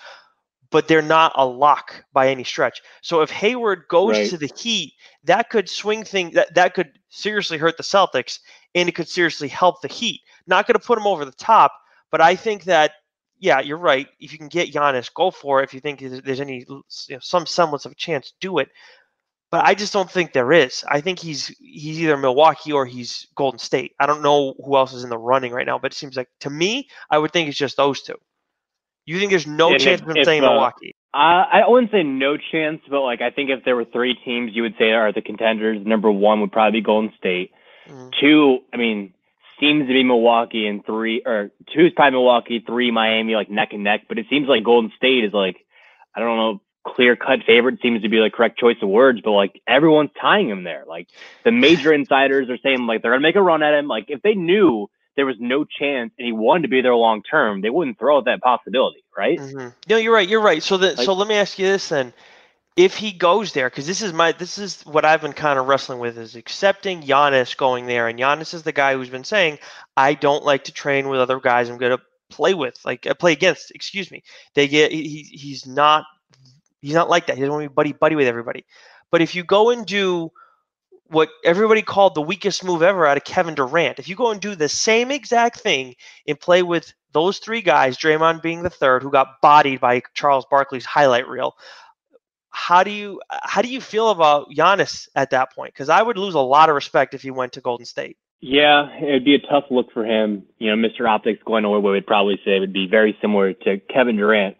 but 0.71 0.87
they're 0.87 1.01
not 1.01 1.31
a 1.35 1.45
lock 1.45 2.03
by 2.13 2.29
any 2.29 2.43
stretch. 2.43 2.81
So 3.01 3.21
if 3.21 3.29
Hayward 3.31 3.83
goes 3.89 4.17
right. 4.17 4.29
to 4.29 4.37
the 4.37 4.51
Heat, 4.55 4.93
that 5.23 5.49
could 5.49 5.69
swing 5.69 6.03
things 6.03 6.35
that, 6.35 6.53
that 6.55 6.73
could 6.73 6.91
seriously 7.09 7.57
hurt 7.57 7.77
the 7.77 7.83
Celtics 7.83 8.39
and 8.75 8.87
it 8.87 8.93
could 8.93 9.07
seriously 9.07 9.47
help 9.47 9.81
the 9.81 9.87
Heat. 9.87 10.21
Not 10.47 10.67
going 10.67 10.79
to 10.79 10.85
put 10.85 10.97
them 10.97 11.07
over 11.07 11.25
the 11.25 11.31
top, 11.31 11.73
but 12.11 12.21
I 12.21 12.35
think 12.35 12.65
that 12.65 12.91
yeah, 13.39 13.61
you're 13.61 13.77
right. 13.77 14.07
If 14.19 14.33
you 14.33 14.37
can 14.37 14.49
get 14.49 14.71
Giannis, 14.71 15.13
go 15.13 15.31
for 15.31 15.61
it. 15.61 15.63
If 15.63 15.73
you 15.73 15.79
think 15.79 16.01
there's 16.01 16.41
any 16.41 16.65
you 16.67 16.83
know, 17.09 17.19
some 17.21 17.45
semblance 17.45 17.85
of 17.85 17.93
a 17.93 17.95
chance, 17.95 18.33
do 18.41 18.57
it. 18.59 18.69
But 19.49 19.65
I 19.65 19.73
just 19.73 19.93
don't 19.93 20.11
think 20.11 20.33
there 20.33 20.51
is. 20.51 20.83
I 20.87 21.01
think 21.01 21.19
he's 21.19 21.47
he's 21.47 21.99
either 21.99 22.17
Milwaukee 22.17 22.71
or 22.71 22.85
he's 22.85 23.27
Golden 23.35 23.57
State. 23.57 23.93
I 23.99 24.05
don't 24.05 24.21
know 24.21 24.53
who 24.63 24.75
else 24.75 24.93
is 24.93 25.03
in 25.03 25.09
the 25.09 25.17
running 25.17 25.51
right 25.53 25.65
now, 25.65 25.79
but 25.79 25.93
it 25.93 25.95
seems 25.95 26.17
like 26.17 26.27
to 26.41 26.49
me, 26.49 26.87
I 27.09 27.17
would 27.17 27.31
think 27.31 27.49
it's 27.49 27.57
just 27.57 27.77
those 27.77 28.01
two. 28.01 28.15
You 29.09 29.17
think 29.17 29.31
there's 29.31 29.47
no 29.47 29.71
and 29.71 29.81
chance 29.81 30.01
of 30.01 30.07
him 30.07 30.23
staying 30.23 30.43
uh, 30.43 30.51
Milwaukee? 30.51 30.93
Uh, 31.11 31.17
I 31.51 31.67
wouldn't 31.67 31.91
say 31.91 32.03
no 32.03 32.37
chance, 32.37 32.79
but 32.87 33.01
like 33.01 33.21
I 33.21 33.31
think 33.31 33.49
if 33.49 33.65
there 33.65 33.75
were 33.75 33.85
three 33.85 34.13
teams, 34.13 34.51
you 34.53 34.61
would 34.61 34.75
say 34.77 34.91
are 34.91 35.11
the 35.11 35.23
contenders. 35.23 35.83
Number 35.83 36.11
one 36.11 36.41
would 36.41 36.51
probably 36.51 36.81
be 36.81 36.85
Golden 36.85 37.11
State. 37.17 37.49
Mm-hmm. 37.87 38.09
Two, 38.21 38.59
I 38.71 38.77
mean, 38.77 39.15
seems 39.59 39.87
to 39.87 39.93
be 39.93 40.03
Milwaukee, 40.03 40.67
and 40.67 40.85
three 40.85 41.23
or 41.25 41.49
two 41.73 41.87
is 41.87 41.93
probably 41.95 42.11
Milwaukee, 42.11 42.63
three 42.63 42.91
Miami, 42.91 43.33
like 43.33 43.49
neck 43.49 43.69
and 43.71 43.83
neck. 43.83 44.01
But 44.07 44.19
it 44.19 44.27
seems 44.29 44.47
like 44.47 44.63
Golden 44.63 44.91
State 44.95 45.23
is 45.23 45.33
like 45.33 45.57
I 46.15 46.19
don't 46.19 46.37
know 46.37 46.61
clear 46.85 47.15
cut 47.15 47.39
favorite 47.47 47.81
seems 47.81 48.03
to 48.03 48.09
be 48.09 48.19
the 48.19 48.29
correct 48.29 48.59
choice 48.59 48.77
of 48.83 48.89
words, 48.89 49.21
but 49.23 49.31
like 49.31 49.59
everyone's 49.67 50.11
tying 50.21 50.49
him 50.49 50.63
there. 50.65 50.83
Like 50.87 51.07
the 51.43 51.51
major 51.51 51.91
insiders 51.99 52.47
are 52.51 52.59
saying 52.59 52.85
like 52.85 53.01
they're 53.01 53.11
gonna 53.11 53.21
make 53.21 53.35
a 53.35 53.41
run 53.41 53.63
at 53.63 53.73
him. 53.73 53.87
Like 53.87 54.05
if 54.09 54.21
they 54.21 54.35
knew 54.35 54.87
there 55.15 55.25
was 55.25 55.35
no 55.39 55.65
chance 55.65 56.11
and 56.17 56.25
he 56.25 56.31
wanted 56.31 56.63
to 56.63 56.67
be 56.69 56.81
there 56.81 56.95
long 56.95 57.21
term, 57.23 57.61
they 57.61 57.69
wouldn't 57.69 57.99
throw 57.99 58.17
out 58.17 58.25
that 58.25 58.41
possibility, 58.41 59.03
right? 59.17 59.37
Mm-hmm. 59.39 59.69
No, 59.89 59.97
you're 59.97 60.13
right. 60.13 60.27
You're 60.27 60.41
right. 60.41 60.63
So 60.63 60.77
that 60.77 60.97
Like- 60.97 61.05
so 61.05 61.13
let 61.13 61.27
me 61.27 61.35
ask 61.35 61.59
you 61.59 61.65
this 61.65 61.89
then: 61.89 62.13
If 62.77 62.95
he 62.95 63.11
goes 63.11 63.51
there, 63.53 63.69
because 63.69 63.87
this 63.87 64.01
is 64.01 64.13
my 64.13 64.31
this 64.31 64.57
is 64.57 64.81
what 64.83 65.03
I've 65.05 65.21
been 65.21 65.33
kind 65.33 65.59
of 65.59 65.67
wrestling 65.67 65.99
with 65.99 66.17
is 66.17 66.35
accepting 66.35 67.01
Giannis 67.03 67.57
going 67.57 67.85
there, 67.85 68.07
and 68.07 68.17
Giannis 68.17 68.53
is 68.53 68.63
the 68.63 68.71
guy 68.71 68.93
who's 68.93 69.09
been 69.09 69.23
saying 69.25 69.59
I 69.97 70.13
don't 70.13 70.45
like 70.45 70.65
to 70.65 70.71
train 70.71 71.09
with 71.09 71.19
other 71.19 71.39
guys. 71.39 71.69
I'm 71.69 71.77
going 71.77 71.97
to 71.97 72.03
play 72.29 72.53
with, 72.53 72.79
like 72.85 73.05
uh, 73.07 73.13
play 73.15 73.33
against. 73.33 73.71
Excuse 73.71 74.11
me. 74.11 74.23
They 74.53 74.67
get 74.67 74.91
he- 74.91 75.23
he's 75.31 75.65
not 75.67 76.05
he's 76.81 76.93
not 76.93 77.09
like 77.09 77.27
that. 77.27 77.35
He 77.35 77.41
doesn't 77.41 77.51
want 77.53 77.63
to 77.65 77.69
be 77.69 77.73
buddy 77.73 77.91
buddy 77.91 78.15
with 78.15 78.27
everybody. 78.27 78.65
But 79.11 79.21
if 79.21 79.35
you 79.35 79.43
go 79.43 79.71
and 79.71 79.85
do 79.85 80.31
what 81.09 81.29
everybody 81.43 81.81
called 81.81 82.15
the 82.15 82.21
weakest 82.21 82.63
move 82.63 82.81
ever 82.81 83.05
out 83.05 83.17
of 83.17 83.23
Kevin 83.23 83.55
Durant, 83.55 83.99
if 83.99 84.07
you 84.07 84.15
go 84.15 84.31
and 84.31 84.39
do 84.39 84.55
the 84.55 84.69
same 84.69 85.11
exact 85.11 85.59
thing 85.59 85.95
and 86.27 86.39
play 86.39 86.63
with 86.63 86.93
those 87.13 87.39
three 87.39 87.61
guys, 87.61 87.97
Draymond 87.97 88.41
being 88.41 88.63
the 88.63 88.69
third, 88.69 89.01
who 89.01 89.11
got 89.11 89.41
bodied 89.41 89.79
by 89.79 90.01
Charles 90.13 90.45
Barkley's 90.49 90.85
highlight 90.85 91.27
reel. 91.27 91.55
How 92.51 92.83
do 92.83 92.91
you 92.91 93.21
how 93.29 93.61
do 93.61 93.69
you 93.69 93.81
feel 93.81 94.09
about 94.09 94.49
Giannis 94.51 95.07
at 95.15 95.31
that 95.31 95.53
point? 95.53 95.73
Because 95.73 95.89
I 95.89 96.01
would 96.01 96.17
lose 96.17 96.33
a 96.33 96.39
lot 96.39 96.69
of 96.69 96.75
respect 96.75 97.13
if 97.13 97.21
he 97.21 97.31
went 97.31 97.53
to 97.53 97.61
Golden 97.61 97.85
State. 97.85 98.17
Yeah, 98.41 98.89
it'd 98.97 99.25
be 99.25 99.35
a 99.35 99.39
tough 99.39 99.65
look 99.69 99.91
for 99.93 100.05
him. 100.05 100.43
You 100.59 100.73
know, 100.73 100.87
Mr. 100.87 101.07
Optics 101.09 101.41
going 101.45 101.65
away 101.65 101.79
would 101.79 102.07
probably 102.07 102.39
say 102.45 102.55
it 102.55 102.59
would 102.59 102.73
be 102.73 102.87
very 102.87 103.17
similar 103.21 103.53
to 103.53 103.79
Kevin 103.93 104.15
Durant. 104.15 104.55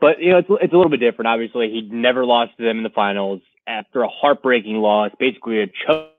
But, 0.00 0.20
you 0.20 0.30
know, 0.30 0.38
it's, 0.38 0.48
it's 0.50 0.72
a 0.72 0.76
little 0.76 0.90
bit 0.90 1.00
different. 1.00 1.28
Obviously, 1.28 1.70
he'd 1.70 1.92
never 1.92 2.24
lost 2.24 2.56
to 2.56 2.64
them 2.64 2.78
in 2.78 2.82
the 2.82 2.90
finals 2.90 3.40
after 3.66 4.02
a 4.02 4.08
heartbreaking 4.08 4.76
loss, 4.76 5.12
basically 5.18 5.62
a 5.62 5.66
choke 5.86 6.10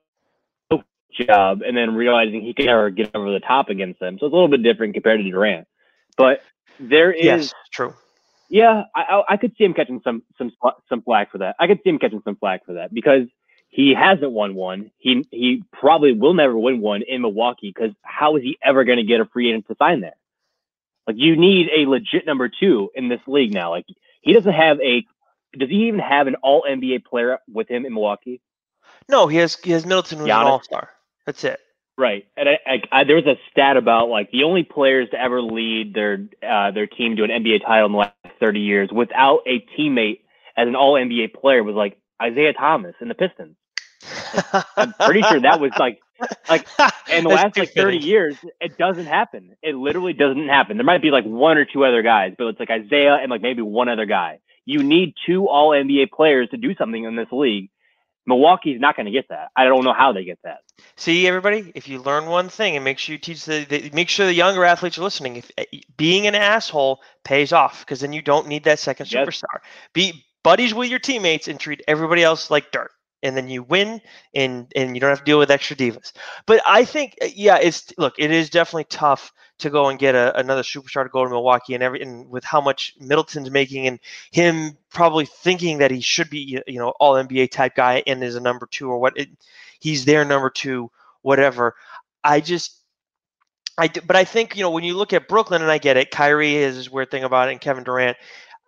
job, 1.11 1.61
and 1.61 1.75
then 1.75 1.95
realizing 1.95 2.41
he 2.41 2.53
could 2.53 2.65
never 2.65 2.89
get 2.89 3.13
over 3.15 3.31
the 3.31 3.39
top 3.41 3.69
against 3.69 3.99
them. 3.99 4.17
So 4.19 4.25
it's 4.27 4.33
a 4.33 4.35
little 4.35 4.47
bit 4.47 4.63
different 4.63 4.93
compared 4.93 5.19
to 5.19 5.29
Durant. 5.29 5.67
But 6.17 6.41
there 6.79 7.11
is 7.11 7.25
Yes, 7.25 7.53
true. 7.71 7.93
yeah, 8.49 8.83
I, 8.95 9.01
I 9.01 9.23
I 9.33 9.37
could 9.37 9.53
see 9.57 9.63
him 9.65 9.73
catching 9.73 10.01
some 10.03 10.23
some 10.37 10.51
some 10.89 11.01
flack 11.01 11.31
for 11.31 11.39
that. 11.39 11.55
I 11.59 11.67
could 11.67 11.79
see 11.83 11.89
him 11.89 11.99
catching 11.99 12.21
some 12.23 12.35
flack 12.37 12.65
for 12.65 12.73
that 12.73 12.93
because 12.93 13.27
he 13.69 13.93
hasn't 13.93 14.31
won 14.31 14.55
one. 14.55 14.91
He 14.97 15.25
he 15.31 15.63
probably 15.71 16.13
will 16.13 16.33
never 16.33 16.57
win 16.57 16.81
one 16.81 17.01
in 17.01 17.21
Milwaukee 17.21 17.73
because 17.75 17.93
how 18.03 18.35
is 18.37 18.43
he 18.43 18.57
ever 18.63 18.83
going 18.83 18.97
to 18.97 19.03
get 19.03 19.19
a 19.21 19.25
free 19.25 19.49
agent 19.49 19.67
to 19.67 19.75
sign 19.77 20.01
there? 20.01 20.15
Like 21.07 21.17
you 21.17 21.35
need 21.35 21.69
a 21.75 21.89
legit 21.89 22.25
number 22.25 22.49
two 22.49 22.89
in 22.95 23.09
this 23.09 23.21
league 23.27 23.53
now. 23.53 23.71
Like 23.71 23.85
he 24.21 24.33
doesn't 24.33 24.53
have 24.53 24.79
a. 24.81 25.05
Does 25.57 25.69
he 25.69 25.87
even 25.87 25.99
have 25.99 26.27
an 26.27 26.35
All 26.43 26.63
NBA 26.69 27.05
player 27.05 27.39
with 27.51 27.69
him 27.69 27.85
in 27.85 27.93
Milwaukee? 27.93 28.41
No, 29.09 29.27
he 29.27 29.37
has 29.37 29.55
he 29.55 29.71
has 29.71 29.85
Middleton 29.85 30.19
who's 30.19 30.27
an 30.27 30.31
all 30.31 30.61
star. 30.61 30.89
That's 31.25 31.43
it. 31.43 31.59
Right, 31.97 32.25
and 32.37 32.49
I, 32.49 32.59
I, 32.65 32.81
I, 32.91 33.03
there 33.03 33.17
was 33.17 33.25
a 33.25 33.35
stat 33.51 33.77
about 33.77 34.09
like 34.09 34.31
the 34.31 34.43
only 34.43 34.63
players 34.63 35.09
to 35.11 35.19
ever 35.21 35.41
lead 35.41 35.93
their 35.93 36.25
uh, 36.47 36.71
their 36.71 36.87
team 36.87 37.17
to 37.17 37.23
an 37.23 37.29
NBA 37.29 37.65
title 37.65 37.87
in 37.87 37.91
the 37.91 37.97
last 37.97 38.15
30 38.39 38.59
years 38.61 38.89
without 38.91 39.41
a 39.45 39.63
teammate 39.77 40.21
as 40.57 40.67
an 40.67 40.75
All 40.75 40.93
NBA 40.93 41.33
player 41.33 41.63
was 41.63 41.75
like 41.75 41.99
Isiah 42.25 42.53
Thomas 42.53 42.95
in 43.01 43.07
the 43.07 43.15
Pistons. 43.15 43.55
I'm 44.77 44.93
pretty 44.93 45.21
sure 45.23 45.41
that 45.41 45.59
was 45.59 45.71
like 45.77 45.99
like 46.49 46.67
in 47.11 47.23
the 47.23 47.29
last 47.29 47.57
like 47.57 47.73
30 47.73 47.73
fitting. 47.73 48.01
years, 48.01 48.35
it 48.59 48.77
doesn't 48.77 49.05
happen. 49.05 49.55
It 49.61 49.75
literally 49.75 50.13
doesn't 50.13 50.47
happen. 50.47 50.77
There 50.77 50.85
might 50.85 51.01
be 51.01 51.11
like 51.11 51.25
one 51.25 51.57
or 51.57 51.65
two 51.65 51.85
other 51.85 52.01
guys, 52.01 52.33
but 52.37 52.47
it's 52.47 52.59
like 52.59 52.69
Isaiah 52.69 53.17
and 53.21 53.29
like 53.29 53.41
maybe 53.41 53.61
one 53.61 53.89
other 53.89 54.05
guy. 54.05 54.39
You 54.65 54.83
need 54.83 55.15
two 55.25 55.47
All 55.47 55.71
NBA 55.71 56.11
players 56.11 56.49
to 56.49 56.57
do 56.57 56.75
something 56.75 57.03
in 57.03 57.15
this 57.15 57.27
league. 57.31 57.69
Milwaukee's 58.27 58.79
not 58.79 58.95
going 58.95 59.07
to 59.07 59.11
get 59.11 59.29
that. 59.29 59.49
I 59.55 59.65
don't 59.65 59.83
know 59.83 59.93
how 59.93 60.13
they 60.13 60.23
get 60.23 60.39
that. 60.43 60.59
See, 60.95 61.27
everybody, 61.27 61.71
if 61.73 61.87
you 61.87 61.99
learn 61.99 62.27
one 62.27 62.49
thing 62.49 62.75
and 62.75 62.85
make 62.85 62.99
sure 62.99 63.13
you 63.13 63.19
teach 63.19 63.45
the, 63.45 63.65
the 63.65 63.89
make 63.93 64.09
sure 64.09 64.25
the 64.25 64.33
younger 64.33 64.63
athletes 64.63 64.97
are 64.97 65.03
listening. 65.03 65.37
If 65.37 65.51
eh, 65.57 65.65
being 65.97 66.27
an 66.27 66.35
asshole 66.35 67.01
pays 67.23 67.51
off, 67.51 67.79
because 67.79 67.99
then 67.99 68.13
you 68.13 68.21
don't 68.21 68.47
need 68.47 68.63
that 68.65 68.79
second 68.79 69.11
Yes. 69.11 69.27
superstar. 69.27 69.59
Be 69.93 70.23
buddies 70.43 70.73
with 70.73 70.89
your 70.89 70.99
teammates 70.99 71.47
and 71.47 71.59
treat 71.59 71.81
everybody 71.87 72.23
else 72.23 72.51
like 72.51 72.71
dirt, 72.71 72.91
and 73.23 73.35
then 73.35 73.49
you 73.49 73.63
win, 73.63 74.01
and 74.35 74.71
and 74.75 74.95
you 74.95 75.01
don't 75.01 75.09
have 75.09 75.19
to 75.19 75.25
deal 75.25 75.39
with 75.39 75.51
extra 75.51 75.75
divas. 75.75 76.13
But 76.45 76.61
I 76.67 76.85
think, 76.85 77.15
eh, 77.21 77.31
yeah, 77.35 77.57
it's 77.57 77.91
look, 77.97 78.13
it 78.19 78.31
is 78.31 78.51
definitely 78.51 78.85
tough 78.85 79.31
to 79.61 79.69
go 79.69 79.89
and 79.89 79.97
get 79.97 80.15
a, 80.15 80.37
another 80.37 80.61
superstar 80.61 81.03
to 81.03 81.09
go 81.09 81.23
to 81.23 81.29
Milwaukee, 81.29 81.73
and 81.73 81.83
every 81.83 82.01
and 82.01 82.29
with 82.29 82.43
how 82.43 82.61
much 82.61 82.95
Middleton's 82.99 83.49
making, 83.49 83.87
and 83.87 83.99
him 84.31 84.77
probably 84.89 85.25
thinking 85.25 85.79
that 85.79 85.91
he 85.91 86.01
should 86.01 86.29
be, 86.29 86.61
you 86.67 86.79
know, 86.79 86.89
all 86.99 87.13
NBA 87.13 87.51
type 87.51 87.75
guy 87.75 88.03
and 88.05 88.23
is 88.23 88.35
a 88.35 88.39
number 88.41 88.67
two 88.67 88.89
or 88.89 88.99
what. 88.99 89.17
It, 89.17 89.29
he's 89.79 90.05
their 90.05 90.25
number 90.25 90.49
two, 90.49 90.91
whatever. 91.21 91.75
I 92.23 92.41
just, 92.41 92.77
I 93.77 93.87
but 93.87 94.15
I 94.15 94.23
think 94.23 94.55
you 94.55 94.63
know 94.63 94.71
when 94.71 94.83
you 94.83 94.95
look 94.95 95.13
at 95.13 95.27
Brooklyn, 95.27 95.61
and 95.61 95.71
I 95.71 95.77
get 95.77 95.97
it. 95.97 96.11
Kyrie 96.11 96.55
is 96.55 96.89
weird 96.89 97.11
thing 97.11 97.23
about 97.23 97.49
it, 97.49 97.53
and 97.53 97.61
Kevin 97.61 97.83
Durant. 97.83 98.17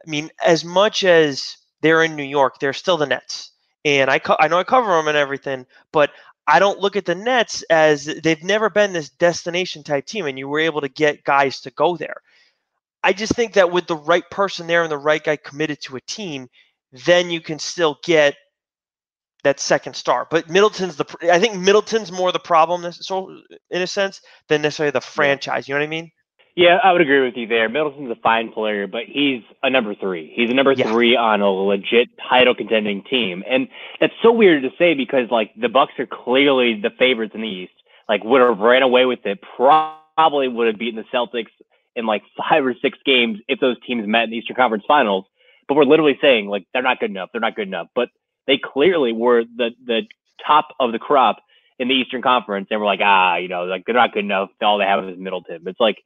I 0.06 0.10
mean, 0.10 0.30
as 0.46 0.66
much 0.66 1.04
as 1.04 1.58
they're 1.82 2.04
in 2.04 2.16
New 2.16 2.24
York, 2.24 2.60
they're 2.60 2.74
still 2.74 2.98
the 2.98 3.06
Nets, 3.06 3.52
and 3.86 4.10
I, 4.10 4.20
co- 4.20 4.38
I 4.40 4.48
know 4.48 4.58
I 4.58 4.64
cover 4.64 4.96
them 4.96 5.08
and 5.08 5.18
everything, 5.18 5.66
but 5.92 6.12
I 6.46 6.60
don't 6.60 6.80
look 6.80 6.96
at 6.96 7.06
the 7.06 7.16
Nets 7.16 7.64
as 7.70 8.06
they've 8.06 8.44
never 8.44 8.70
been 8.70 8.94
this 8.94 9.10
destination 9.10 9.84
type 9.84 10.06
team, 10.06 10.26
and 10.26 10.38
you 10.38 10.48
were 10.48 10.60
able 10.60 10.82
to 10.82 10.90
get 10.90 11.24
guys 11.24 11.62
to 11.62 11.72
go 11.72 11.96
there. 11.96 12.18
I 13.04 13.14
just 13.14 13.34
think 13.34 13.54
that 13.54 13.72
with 13.72 13.88
the 13.88 13.98
right 13.98 14.30
person 14.30 14.68
there 14.68 14.84
and 14.84 14.92
the 14.92 14.98
right 14.98 15.24
guy 15.24 15.38
committed 15.38 15.82
to 15.84 15.98
a 15.98 16.02
team, 16.02 16.48
then 16.92 17.30
you 17.30 17.42
can 17.42 17.60
still 17.60 17.98
get 18.04 18.36
that 19.44 19.60
second 19.60 19.96
star. 19.96 20.28
But 20.30 20.50
Middleton's 20.50 20.96
the 20.96 21.06
I 21.24 21.40
think 21.40 21.58
Middleton's 21.58 22.12
more 22.12 22.32
the 22.32 22.40
problem 22.40 22.90
so 22.92 23.38
in 23.70 23.82
a 23.82 23.88
sense 23.88 24.22
than 24.48 24.62
necessarily 24.62 24.92
the 24.92 25.02
franchise. 25.02 25.68
You 25.68 25.76
know 25.76 25.82
what 25.82 25.86
I 25.86 25.90
mean? 25.90 26.12
Yeah, 26.56 26.78
I 26.84 26.92
would 26.92 27.02
agree 27.02 27.22
with 27.26 27.36
you 27.36 27.48
there. 27.48 27.68
Middleton's 27.68 28.12
a 28.12 28.16
fine 28.22 28.52
player, 28.52 28.86
but 28.86 29.06
he's 29.08 29.42
a 29.64 29.70
number 29.72 29.96
three. 29.96 30.32
He's 30.36 30.52
a 30.52 30.54
number 30.54 30.74
Yeah. 30.74 30.92
three 30.92 31.16
on 31.16 31.42
a 31.42 31.50
legit 31.50 32.10
title 32.30 32.54
contending 32.54 33.02
team. 33.04 33.44
And 33.48 33.68
that's 34.00 34.14
so 34.22 34.32
weird 34.32 34.62
to 34.62 34.72
say 34.78 34.94
because 34.94 35.32
like 35.32 35.52
the 35.56 35.70
Bucks 35.70 35.94
are 35.98 36.06
clearly 36.06 36.76
the 36.76 36.92
favorites 36.92 37.34
in 37.34 37.42
the 37.42 37.48
East. 37.48 37.74
Like 38.08 38.24
would 38.24 38.42
have 38.42 38.60
ran 38.60 38.84
away 38.84 39.06
with 39.06 39.26
it, 39.26 39.42
probably 39.56 40.48
would 40.48 40.68
have 40.68 40.78
beaten 40.78 40.98
the 41.04 41.18
Celtics 41.18 41.52
in 41.96 42.06
like 42.06 42.22
five 42.38 42.66
or 42.66 42.76
six 42.82 43.00
games 43.04 43.40
if 43.48 43.60
those 43.60 43.78
teams 43.88 44.06
met 44.06 44.26
in 44.26 44.30
the 44.32 44.38
Eastern 44.38 44.56
Conference 44.56 44.84
Finals. 44.88 45.26
But 45.68 45.76
we're 45.76 45.86
literally 45.86 46.20
saying 46.22 46.48
like 46.50 46.68
they're 46.72 46.84
not 46.84 47.00
good 47.00 47.10
enough. 47.10 47.30
They're 47.32 47.42
not 47.42 47.56
good 47.56 47.68
enough. 47.68 47.88
But 47.96 48.10
they 48.46 48.60
clearly 48.60 49.12
were 49.12 49.44
the 49.44 49.72
the 49.86 50.04
top 50.46 50.76
of 50.80 50.92
the 50.92 51.00
crop 51.00 51.38
in 51.80 51.88
the 51.88 51.96
Eastern 51.96 52.22
Conference, 52.22 52.68
and 52.70 52.80
we're 52.80 52.86
like, 52.86 53.00
ah, 53.02 53.38
you 53.38 53.48
know, 53.48 53.64
like 53.64 53.86
they're 53.86 53.96
not 53.96 54.14
good 54.14 54.26
enough. 54.26 54.50
All 54.62 54.78
they 54.78 54.86
have 54.86 55.04
is 55.08 55.18
Middleton. 55.18 55.64
It's 55.66 55.80
like 55.80 56.04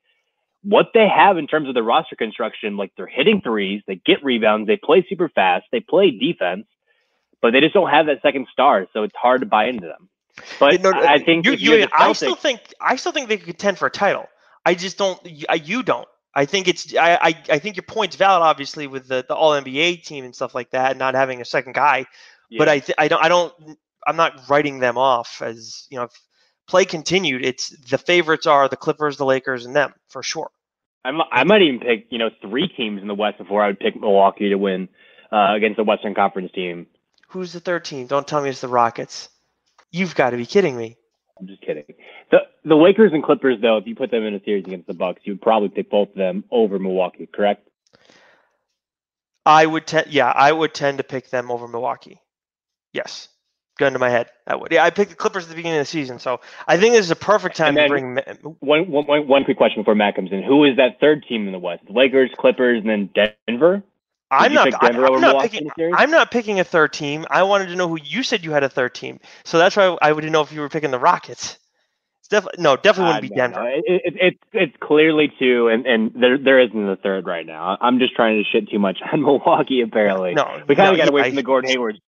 what 0.67 0.87
they 0.93 1.07
have 1.07 1.37
in 1.37 1.47
terms 1.47 1.69
of 1.69 1.75
the 1.75 1.83
roster 1.83 2.15
construction, 2.17 2.75
like 2.75 2.91
they're 2.97 3.07
hitting 3.07 3.41
threes, 3.41 3.81
they 3.87 3.95
get 4.05 4.23
rebounds, 4.23 4.67
they 4.67 4.75
play 4.77 5.05
super 5.07 5.29
fast, 5.29 5.65
they 5.71 5.79
play 5.79 6.11
defense, 6.11 6.65
but 7.41 7.51
they 7.53 7.61
just 7.61 7.73
don't 7.73 7.89
have 7.89 8.07
that 8.07 8.21
second 8.21 8.47
star, 8.51 8.85
so 8.91 9.03
it's 9.03 9.15
hard 9.15 9.41
to 9.41 9.47
buy 9.47 9.67
into 9.67 9.87
them. 9.87 10.09
But 10.59 10.73
You 10.73 10.79
know, 10.79 10.91
I 10.93 11.19
think 11.19 11.45
you, 11.45 11.53
you, 11.53 11.57
you're 11.79 11.87
I 11.93 12.07
still 12.13 12.35
think 12.35 12.59
I 12.81 12.95
still 12.97 13.11
think 13.11 13.29
they 13.29 13.37
could 13.37 13.47
contend 13.47 13.77
for 13.77 13.87
a 13.87 13.91
title. 13.91 14.27
I 14.65 14.75
just 14.75 14.97
don't. 14.97 15.23
You, 15.25 15.45
I- 15.49 15.55
you 15.55 15.83
don't. 15.83 16.07
I 16.35 16.45
think 16.45 16.67
it's. 16.67 16.95
I, 16.95 17.13
I. 17.15 17.43
I 17.49 17.59
think 17.59 17.77
your 17.77 17.83
point's 17.87 18.15
valid, 18.17 18.43
obviously, 18.43 18.85
with 18.85 19.07
the, 19.07 19.25
the 19.27 19.33
All 19.33 19.51
NBA 19.53 20.03
team 20.03 20.25
and 20.25 20.35
stuff 20.35 20.53
like 20.53 20.71
that, 20.71 20.91
and 20.91 20.99
not 20.99 21.15
having 21.15 21.41
a 21.41 21.45
second 21.45 21.73
guy. 21.73 22.05
But 22.59 22.69
I. 22.69 22.79
Th- 22.79 22.95
I 22.99 23.07
don't. 23.07 23.23
I 23.23 23.29
don't. 23.29 23.53
I'm 24.05 24.17
not 24.17 24.47
writing 24.49 24.79
them 24.79 24.97
off 24.97 25.41
as 25.41 25.87
you 25.89 25.97
know. 25.97 26.03
If 26.03 26.11
play 26.67 26.85
continued, 26.85 27.43
it's 27.43 27.69
the 27.69 27.97
favorites 27.97 28.45
are 28.45 28.67
the 28.69 28.77
Clippers, 28.77 29.17
the 29.17 29.25
Lakers, 29.25 29.65
and 29.65 29.75
them 29.75 29.93
for 30.09 30.21
sure. 30.21 30.51
I'm, 31.07 31.21
I 31.31 31.43
might 31.45 31.61
even 31.61 31.79
pick, 31.79 32.07
you 32.09 32.17
know, 32.17 32.29
three 32.41 32.67
teams 32.67 33.01
in 33.01 33.07
the 33.07 33.15
West 33.15 33.37
before 33.37 33.63
I 33.63 33.67
would 33.67 33.79
pick 33.79 33.95
Milwaukee 33.95 34.49
to 34.49 34.55
win 34.55 34.89
uh, 35.31 35.53
against 35.55 35.77
the 35.77 35.83
Western 35.85 36.13
Conference 36.13 36.51
team. 36.53 36.87
Who's 37.29 37.53
the 37.53 37.61
third 37.61 37.85
team? 37.85 38.07
Don't 38.07 38.27
tell 38.27 38.41
me 38.41 38.49
it's 38.49 38.59
the 38.61 38.67
Rockets. 38.67 39.29
You've 39.89 40.15
got 40.15 40.31
to 40.31 40.37
be 40.37 40.45
kidding 40.45 40.75
me. 40.75 40.97
I'm 41.39 41.47
just 41.47 41.61
kidding. 41.61 41.85
The 42.31 42.39
the 42.65 42.75
Lakers 42.75 43.13
and 43.13 43.23
Clippers, 43.23 43.57
though, 43.61 43.77
if 43.77 43.87
you 43.87 43.95
put 43.95 44.11
them 44.11 44.23
in 44.23 44.33
a 44.33 44.43
series 44.43 44.65
against 44.65 44.87
the 44.87 44.93
Bucks, 44.93 45.21
you 45.23 45.33
would 45.33 45.41
probably 45.41 45.69
pick 45.69 45.89
both 45.89 46.09
of 46.09 46.15
them 46.15 46.43
over 46.51 46.77
Milwaukee, 46.77 47.29
correct? 47.33 47.69
I 49.45 49.65
would 49.65 49.87
tend, 49.87 50.07
yeah, 50.07 50.29
I 50.29 50.51
would 50.51 50.73
tend 50.73 50.97
to 50.97 51.05
pick 51.05 51.29
them 51.29 51.51
over 51.51 51.69
Milwaukee. 51.69 52.19
Yes, 52.91 53.29
gun 53.77 53.93
to 53.93 53.99
my 53.99 54.09
head. 54.09 54.29
Yeah, 54.71 54.83
I 54.83 54.89
picked 54.89 55.11
the 55.11 55.15
Clippers 55.15 55.43
at 55.43 55.49
the 55.49 55.55
beginning 55.55 55.79
of 55.79 55.83
the 55.85 55.89
season, 55.89 56.19
so 56.19 56.41
I 56.67 56.77
think 56.77 56.93
this 56.95 57.05
is 57.05 57.11
a 57.11 57.15
perfect 57.15 57.55
time 57.55 57.75
to 57.75 57.87
bring. 57.87 58.17
One, 58.59 58.89
one, 58.91 59.27
one, 59.27 59.43
quick 59.43 59.57
question 59.57 59.81
before 59.81 59.95
Matt 59.95 60.15
comes 60.15 60.31
in. 60.31 60.43
Who 60.43 60.63
is 60.63 60.77
that 60.77 60.99
third 60.99 61.25
team 61.27 61.45
in 61.47 61.51
the 61.53 61.59
West? 61.59 61.83
Lakers, 61.89 62.31
Clippers, 62.37 62.81
and 62.81 62.89
then 62.89 63.09
Denver? 63.47 63.83
I'm 64.29 64.53
not. 64.53 64.73
I, 64.83 64.89
am 64.89 65.21
not 65.21 65.41
picking. 65.41 65.61
in 65.61 65.67
the 65.67 65.73
series? 65.77 65.95
I'm 65.97 66.11
not 66.11 66.31
picking 66.31 66.59
a 66.59 66.63
third 66.63 66.91
team. 66.91 67.25
I 67.29 67.43
wanted 67.43 67.67
to 67.67 67.75
know 67.75 67.87
who 67.87 67.97
you 68.03 68.23
said 68.23 68.43
you 68.43 68.51
had 68.51 68.63
a 68.63 68.69
third 68.69 68.93
team, 68.93 69.19
so 69.45 69.57
that's 69.57 69.75
why 69.77 69.97
I 70.01 70.11
would 70.11 70.29
know 70.29 70.41
if 70.41 70.51
you 70.51 70.59
were 70.59 70.69
picking 70.69 70.91
the 70.91 70.99
Rockets. 70.99 71.57
It's 72.19 72.27
definitely 72.27 72.61
no, 72.61 72.75
definitely 72.75 73.11
Uh, 73.11 73.15
wouldn't 73.15 73.31
be 73.31 73.35
no, 73.37 73.41
Denver. 73.43 73.63
no. 73.63 73.69
It, 73.69 73.83
it, 73.87 74.13
it's 74.19 74.39
it's 74.51 74.75
clearly 74.81 75.31
two, 75.39 75.69
and 75.69 75.85
and 75.85 76.11
there 76.13 76.37
there 76.37 76.59
isn't 76.59 76.89
a 76.89 76.97
third 76.97 77.25
right 77.25 77.45
now. 77.45 77.77
I'm 77.79 77.99
just 77.99 78.15
trying 78.15 78.43
to 78.43 78.49
shit 78.49 78.69
too 78.69 78.79
much 78.79 78.99
on 79.13 79.21
Milwaukee. 79.21 79.79
Apparently, 79.79 80.33
No, 80.33 80.61
we 80.67 80.75
kind 80.75 80.87
no, 80.87 80.91
of 80.91 80.97
got 80.97 81.09
away 81.09 81.21
I- 81.21 81.27
from 81.29 81.35
the 81.37 81.43
Gordon 81.43 81.69
Hayward 81.69 82.01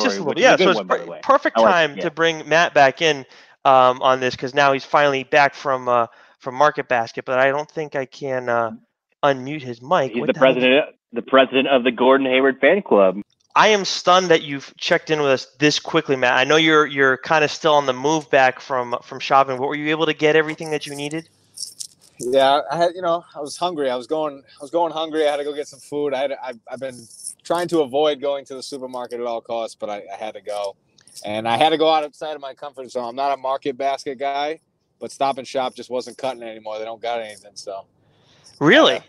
just 0.00 0.16
a 0.16 0.18
little 0.20 0.34
bit. 0.34 0.42
Yeah, 0.42 0.54
a 0.54 0.58
so 0.58 0.70
it's 0.70 0.76
one, 0.76 0.86
by 0.86 0.98
per- 0.98 1.20
perfect 1.22 1.58
I 1.58 1.60
like 1.62 1.68
it, 1.68 1.72
time 1.72 1.96
yeah. 1.96 2.02
to 2.04 2.10
bring 2.10 2.48
Matt 2.48 2.74
back 2.74 3.02
in 3.02 3.26
um, 3.64 4.00
on 4.02 4.20
this 4.20 4.36
because 4.36 4.54
now 4.54 4.72
he's 4.72 4.84
finally 4.84 5.24
back 5.24 5.54
from 5.54 5.88
uh, 5.88 6.06
from 6.38 6.54
Market 6.54 6.88
Basket. 6.88 7.24
But 7.24 7.38
I 7.38 7.48
don't 7.48 7.70
think 7.70 7.96
I 7.96 8.04
can 8.04 8.48
uh, 8.48 8.72
unmute 9.22 9.62
his 9.62 9.82
mic. 9.82 10.12
He's 10.12 10.20
What 10.20 10.32
the 10.32 10.38
hell 10.38 10.50
is- 10.50 10.54
president, 10.54 10.86
the 11.12 11.22
president 11.22 11.68
of 11.68 11.84
the 11.84 11.90
Gordon 11.90 12.26
Hayward 12.26 12.60
fan 12.60 12.82
club. 12.82 13.20
I 13.56 13.68
am 13.68 13.84
stunned 13.84 14.28
that 14.28 14.42
you've 14.42 14.72
checked 14.76 15.10
in 15.10 15.20
with 15.20 15.30
us 15.30 15.46
this 15.58 15.80
quickly, 15.80 16.14
Matt. 16.14 16.34
I 16.34 16.44
know 16.44 16.54
you're 16.54 16.86
you're 16.86 17.16
kind 17.18 17.42
of 17.44 17.50
still 17.50 17.74
on 17.74 17.86
the 17.86 17.92
move 17.92 18.30
back 18.30 18.60
from 18.60 18.96
from 19.02 19.18
shopping, 19.18 19.58
but 19.58 19.66
were 19.66 19.74
you 19.74 19.90
able 19.90 20.06
to 20.06 20.14
get 20.14 20.36
everything 20.36 20.70
that 20.70 20.86
you 20.86 20.94
needed? 20.94 21.28
Yeah, 22.20 22.60
I 22.70 22.76
had 22.76 22.94
you 22.94 23.02
know 23.02 23.24
I 23.34 23.40
was 23.40 23.56
hungry. 23.56 23.90
I 23.90 23.96
was 23.96 24.06
going 24.06 24.42
I 24.44 24.62
was 24.62 24.70
going 24.70 24.92
hungry. 24.92 25.26
I 25.26 25.32
had 25.32 25.38
to 25.38 25.44
go 25.44 25.52
get 25.52 25.66
some 25.66 25.80
food. 25.80 26.14
I 26.14 26.20
had 26.20 26.32
I've, 26.42 26.60
I've 26.70 26.78
been 26.78 26.94
trying 27.42 27.68
to 27.68 27.80
avoid 27.80 28.20
going 28.20 28.44
to 28.46 28.54
the 28.54 28.62
supermarket 28.62 29.20
at 29.20 29.26
all 29.26 29.40
costs, 29.40 29.76
but 29.78 29.88
I, 29.90 30.02
I 30.12 30.16
had 30.16 30.34
to 30.34 30.40
go, 30.40 30.76
and 31.24 31.48
I 31.48 31.56
had 31.56 31.70
to 31.70 31.78
go 31.78 31.88
outside 31.88 32.34
of 32.34 32.40
my 32.40 32.54
comfort 32.54 32.90
zone. 32.90 33.08
I'm 33.08 33.16
not 33.16 33.32
a 33.32 33.36
market 33.36 33.76
basket 33.76 34.18
guy, 34.18 34.60
but 34.98 35.10
Stop 35.10 35.38
and 35.38 35.46
Shop 35.46 35.74
just 35.74 35.90
wasn't 35.90 36.18
cutting 36.18 36.42
anymore. 36.42 36.78
They 36.78 36.84
don't 36.84 37.00
got 37.02 37.20
anything, 37.20 37.52
so 37.54 37.86
Really? 38.58 39.00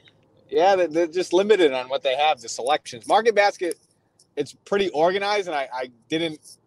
yeah, 0.50 0.76
they're, 0.76 0.88
they're 0.88 1.08
just 1.08 1.34
limited 1.34 1.74
on 1.74 1.90
what 1.90 2.04
they 2.04 2.16
have. 2.16 2.40
The 2.42 2.50
selections, 2.50 3.08
Market 3.08 3.36
Basket, 3.36 3.78
it's 4.36 4.54
pretty 4.54 4.90
organized, 4.90 5.48
and 5.48 5.56
I, 5.56 5.68
I 5.74 5.92
didn't. 6.10 6.58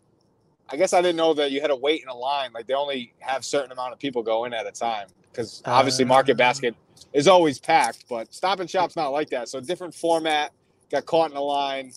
I 0.70 0.76
guess 0.76 0.94
I 0.94 1.02
didn't 1.02 1.16
know 1.16 1.34
that 1.34 1.50
you 1.52 1.60
had 1.60 1.66
to 1.68 1.76
wait 1.76 2.02
in 2.02 2.08
a 2.08 2.14
line. 2.14 2.50
Like 2.54 2.66
they 2.66 2.72
only 2.72 3.12
have 3.20 3.44
certain 3.44 3.70
amount 3.70 3.92
of 3.92 3.98
people 3.98 4.22
go 4.22 4.46
in 4.46 4.54
at 4.54 4.66
a 4.66 4.72
time 4.72 5.08
because 5.30 5.62
obviously 5.66 6.06
Market 6.06 6.32
Ah. 6.32 6.36
Basket 6.38 6.74
is 7.12 7.28
always 7.28 7.58
packed, 7.58 8.06
but 8.08 8.32
Stop 8.32 8.60
and 8.60 8.68
Shop's 8.70 8.96
not 8.96 9.08
like 9.08 9.28
that. 9.30 9.48
So 9.50 9.60
different 9.60 9.94
format. 9.94 10.52
Got 10.94 11.06
caught 11.06 11.32
in 11.32 11.36
a 11.36 11.42
line 11.42 11.92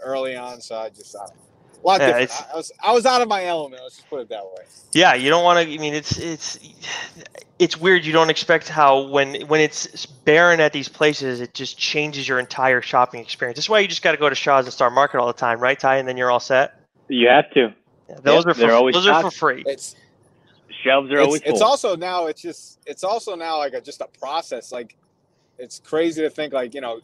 early 0.00 0.36
on, 0.36 0.60
so 0.60 0.76
I 0.76 0.90
just 0.90 1.16
I 1.16 1.26
don't 1.26 1.36
know. 1.36 1.42
a 1.82 1.86
lot 1.86 2.04
Yeah, 2.04 2.06
different. 2.06 2.30
I, 2.30 2.44
I 2.52 2.56
was 2.56 2.72
I 2.82 2.92
was 2.92 3.06
out 3.06 3.22
of 3.22 3.28
my 3.28 3.44
element. 3.46 3.82
Let's 3.82 3.96
just 3.96 4.08
put 4.08 4.20
it 4.20 4.28
that 4.28 4.44
way. 4.44 4.64
Yeah, 4.92 5.14
you 5.14 5.30
don't 5.30 5.44
want 5.44 5.66
to. 5.66 5.74
I 5.74 5.78
mean, 5.78 5.94
it's 5.94 6.18
it's 6.18 6.58
it's 7.58 7.76
weird. 7.76 8.04
You 8.04 8.12
don't 8.12 8.30
expect 8.30 8.68
how 8.68 9.08
when 9.08 9.42
when 9.48 9.60
it's 9.60 10.06
barren 10.06 10.60
at 10.60 10.72
these 10.72 10.88
places, 10.88 11.40
it 11.40 11.54
just 11.54 11.78
changes 11.78 12.28
your 12.28 12.38
entire 12.40 12.82
shopping 12.82 13.20
experience. 13.20 13.56
That's 13.58 13.68
why 13.68 13.80
you 13.80 13.88
just 13.88 14.02
got 14.02 14.12
to 14.12 14.18
go 14.18 14.28
to 14.28 14.34
Shaw's 14.34 14.66
and 14.66 14.72
Star 14.74 14.90
Market 14.90 15.18
all 15.20 15.28
the 15.28 15.32
time, 15.32 15.60
right, 15.60 15.78
Ty? 15.78 15.96
And 15.98 16.08
then 16.08 16.16
you're 16.16 16.30
all 16.30 16.40
set. 16.40 16.74
You 17.08 17.28
have 17.28 17.50
to. 17.52 17.74
Yeah, 18.08 18.16
those 18.22 18.46
Yep, 18.46 18.46
are 18.46 18.54
for, 18.54 18.72
always 18.72 18.94
those 18.94 19.06
are 19.06 19.14
for 19.14 19.30
free. 19.30 19.66
It's 19.66 19.96
Shelves 20.84 21.12
are 21.12 21.20
it's, 21.20 21.26
always 21.26 21.42
full. 21.42 21.56
it's 21.56 21.60
also 21.62 21.96
now 21.96 22.26
it's 22.26 22.42
just 22.42 22.80
it's 22.86 23.04
also 23.04 23.36
now 23.36 23.58
like 23.58 23.74
a, 23.74 23.80
just 23.80 24.00
a 24.00 24.08
process 24.18 24.72
like 24.72 24.96
it's 25.58 25.80
crazy 25.80 26.22
to 26.22 26.30
think 26.30 26.52
like 26.52 26.74
you 26.74 26.80
know 26.80 27.00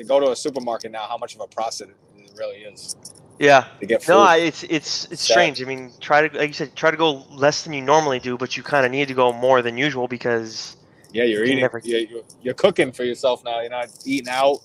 to 0.00 0.04
go 0.06 0.18
to 0.18 0.30
a 0.30 0.36
supermarket 0.36 0.90
now 0.90 1.04
how 1.06 1.18
much 1.18 1.34
of 1.34 1.40
a 1.42 1.46
process 1.46 1.88
it 1.88 2.30
really 2.36 2.56
is 2.58 2.96
Yeah. 3.38 3.66
to 3.80 3.86
get 3.86 4.02
food 4.02 4.12
No, 4.14 4.20
I- 4.20 4.36
it's 4.38 4.62
it's 4.64 5.04
it's 5.12 5.22
Sad. 5.22 5.32
strange. 5.34 5.62
I 5.62 5.66
mean, 5.66 5.92
try 6.00 6.26
to 6.26 6.38
like 6.38 6.48
you 6.48 6.54
said, 6.54 6.74
try 6.74 6.90
to 6.90 6.96
go 6.96 7.24
less 7.30 7.62
than 7.64 7.72
you 7.74 7.82
normally 7.82 8.18
do, 8.18 8.36
but 8.38 8.56
you 8.56 8.62
kind 8.62 8.84
of 8.86 8.92
need 8.92 9.08
to 9.08 9.14
go 9.14 9.32
more 9.32 9.60
than 9.62 9.76
usual 9.78 10.08
because 10.08 10.76
yeah 11.12 11.24
you're 11.24 11.44
you 11.44 11.52
eating 11.52 11.60
never- 11.60 11.80
you're, 11.84 12.22
you're, 12.42 12.54
cooking 12.54 12.92
for 12.92 13.04
yourself 13.04 13.42
now 13.44 13.60
you're 13.60 13.68
not 13.70 13.88
eating 14.06 14.28
out 14.28 14.58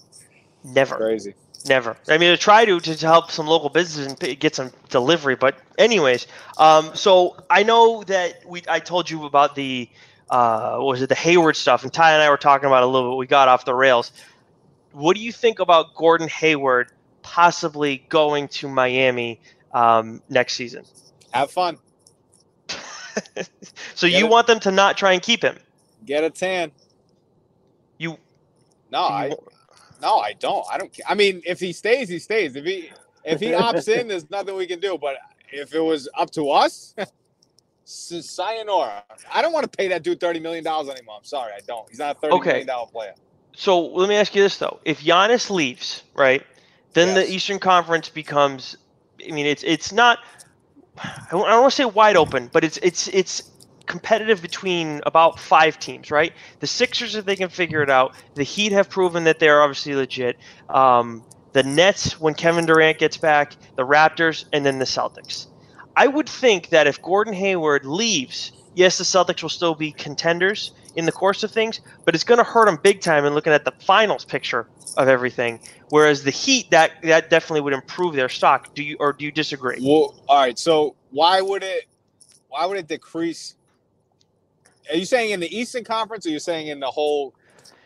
never. 0.63 0.95
crazy 0.95 1.33
Never. 1.67 1.97
I 2.07 2.19
mean, 2.19 2.29
to 2.29 2.37
try 2.37 2.63
to 2.63 2.79
to 2.79 2.95
help 3.07 3.31
some 3.31 3.47
local 3.47 3.69
businesses 3.69 4.05
and 4.13 4.39
get 4.39 4.53
some 4.53 4.71
delivery. 4.89 5.35
But 5.35 5.55
anyways, 5.79 6.27
um, 6.59 6.91
so 6.93 7.37
I 7.49 7.63
know 7.63 8.03
that 8.03 8.45
we 8.45 8.61
I 8.69 8.79
told 8.79 9.09
you 9.09 9.25
about 9.25 9.55
the 9.55 9.89
uh, 10.29 10.75
what 10.77 10.85
was 10.93 11.01
it 11.01 11.09
the 11.09 11.15
Hayward 11.15 11.55
stuff, 11.55 11.81
and 11.83 11.91
Ty 11.91 12.13
and 12.13 12.21
I 12.21 12.29
were 12.29 12.37
talking 12.37 12.67
about 12.67 12.83
a 12.83 12.85
little 12.85 13.11
bit. 13.13 13.17
We 13.17 13.25
got 13.25 13.47
off 13.47 13.65
the 13.65 13.73
rails. 13.73 14.11
What 14.95 15.17
do 15.17 15.21
you 15.23 15.33
think 15.33 15.59
about 15.59 15.95
Gordon 15.95 16.29
Hayward 16.29 16.89
possibly 17.23 18.05
going 18.09 18.47
to 18.49 18.69
Miami 18.69 19.41
um, 19.73 20.23
next 20.29 20.55
season? 20.55 20.85
have 21.33 21.51
fun. 21.51 21.79
So 23.95 24.07
Get 24.07 24.07
you 24.07 24.27
it. 24.27 24.27
want 24.27 24.47
them 24.47 24.59
to 24.61 24.71
not 24.71 24.97
try 24.97 25.13
and 25.13 25.21
keep 25.21 25.43
him? 25.43 25.57
get 26.05 26.23
a 26.23 26.29
tan. 26.29 26.71
You 27.99 28.17
no 28.91 28.99
i 29.01 29.35
no 30.01 30.17
i 30.19 30.33
don't. 30.33 30.65
I 30.71 30.77
don't 30.77 30.97
i 31.07 31.15
mean 31.15 31.41
if 31.45 31.59
he 31.59 31.73
stays 31.73 32.09
he 32.09 32.19
stays. 32.19 32.55
If 32.55 32.65
he 32.65 32.91
if 33.23 33.39
he 33.39 33.51
opts 33.51 33.87
in 33.89 34.07
there's 34.09 34.29
nothing 34.29 34.55
we 34.55 34.67
can 34.67 34.79
do. 34.79 34.97
But 34.99 35.17
if 35.51 35.73
it 35.73 35.81
was 35.81 36.09
up 36.17 36.31
to 36.31 36.49
us 36.51 36.95
sayonara. 37.85 39.03
I 39.33 39.41
don't 39.41 39.53
want 39.53 39.71
to 39.71 39.77
pay 39.77 39.87
that 39.89 40.03
dude 40.03 40.19
30 40.19 40.39
million 40.41 40.63
dollars 40.63 40.89
anymore. 40.89 41.17
I'm 41.17 41.25
sorry 41.25 41.53
i 41.53 41.61
don't. 41.67 41.89
He's 41.89 41.99
not 41.99 42.17
a 42.17 42.19
30 42.19 42.33
Okay. 42.35 42.51
million 42.51 42.67
dollar 42.67 42.87
player 42.87 43.13
So 43.55 43.85
let 43.87 44.09
me 44.09 44.15
ask 44.15 44.35
you 44.35 44.41
this 44.41 44.57
though: 44.57 44.79
If 44.85 45.01
Giannis 45.01 45.49
leaves, 45.49 46.03
right, 46.13 46.45
then 46.93 47.15
Yes. 47.15 47.27
the 47.27 47.33
Eastern 47.33 47.59
Conference 47.59 48.09
becomes. 48.09 48.77
I 49.27 49.31
mean, 49.31 49.45
it's 49.45 49.63
it's 49.63 49.91
not. 49.91 50.19
I 50.97 51.27
don't 51.31 51.41
want 51.41 51.71
to 51.71 51.75
say 51.75 51.85
wide 51.85 52.17
open, 52.17 52.49
but 52.51 52.63
it's 52.63 52.77
it's 52.77 53.07
it's 53.09 53.51
competitive 53.85 54.41
between 54.41 55.01
about 55.05 55.39
five 55.39 55.77
teams, 55.79 56.09
right? 56.09 56.33
The 56.59 56.67
Sixers, 56.67 57.15
if 57.15 57.25
they 57.25 57.35
can 57.35 57.49
figure 57.49 57.81
it 57.81 57.89
out, 57.89 58.15
the 58.33 58.43
Heat 58.43 58.71
have 58.71 58.89
proven 58.89 59.25
that 59.25 59.39
they're 59.39 59.61
obviously 59.61 59.95
legit. 59.95 60.37
Um, 60.69 61.23
the 61.53 61.63
Nets, 61.63 62.19
when 62.19 62.33
Kevin 62.33 62.65
Durant 62.65 62.97
gets 62.97 63.17
back, 63.17 63.55
the 63.75 63.85
Raptors, 63.85 64.45
and 64.51 64.65
then 64.65 64.79
the 64.79 64.85
Celtics. 64.85 65.47
I 65.95 66.07
would 66.07 66.27
think 66.27 66.69
that 66.69 66.87
if 66.87 67.01
Gordon 67.01 67.33
Hayward 67.33 67.85
leaves, 67.85 68.51
yes, 68.73 68.97
the 68.97 69.03
Celtics 69.05 69.41
will 69.41 69.49
still 69.49 69.75
be 69.75 69.91
contenders 69.91 70.71
in 70.95 71.05
the 71.05 71.11
course 71.11 71.43
of 71.43 71.51
things, 71.51 71.81
but 72.05 72.15
it's 72.15 72.23
going 72.23 72.37
to 72.37 72.43
hurt 72.43 72.65
them 72.65 72.79
big 72.81 73.01
time 73.01 73.25
in 73.25 73.33
looking 73.33 73.53
at 73.53 73.65
the 73.65 73.71
finals 73.71 74.25
picture 74.25 74.67
of 74.97 75.07
everything. 75.07 75.59
Whereas 75.89 76.23
the 76.23 76.31
Heat, 76.31 76.71
that 76.71 76.91
that 77.03 77.29
definitely 77.29 77.61
would 77.61 77.73
improve 77.73 78.15
their 78.15 78.29
stock. 78.29 78.73
Do 78.75 78.83
you 78.83 78.97
or 78.99 79.13
do 79.13 79.25
you 79.25 79.31
disagree? 79.31 79.77
Well, 79.81 80.15
all 80.27 80.39
right. 80.39 80.57
So 80.57 80.95
why 81.11 81.41
would 81.41 81.63
it? 81.63 81.85
Why 82.49 82.65
would 82.65 82.77
it 82.77 82.87
decrease? 82.87 83.55
Are 84.89 84.95
you 84.95 85.05
saying 85.05 85.31
in 85.31 85.39
the 85.39 85.55
Eastern 85.55 85.83
Conference, 85.83 86.25
or 86.25 86.29
you're 86.29 86.39
saying 86.39 86.67
in 86.67 86.79
the 86.79 86.87
whole 86.87 87.33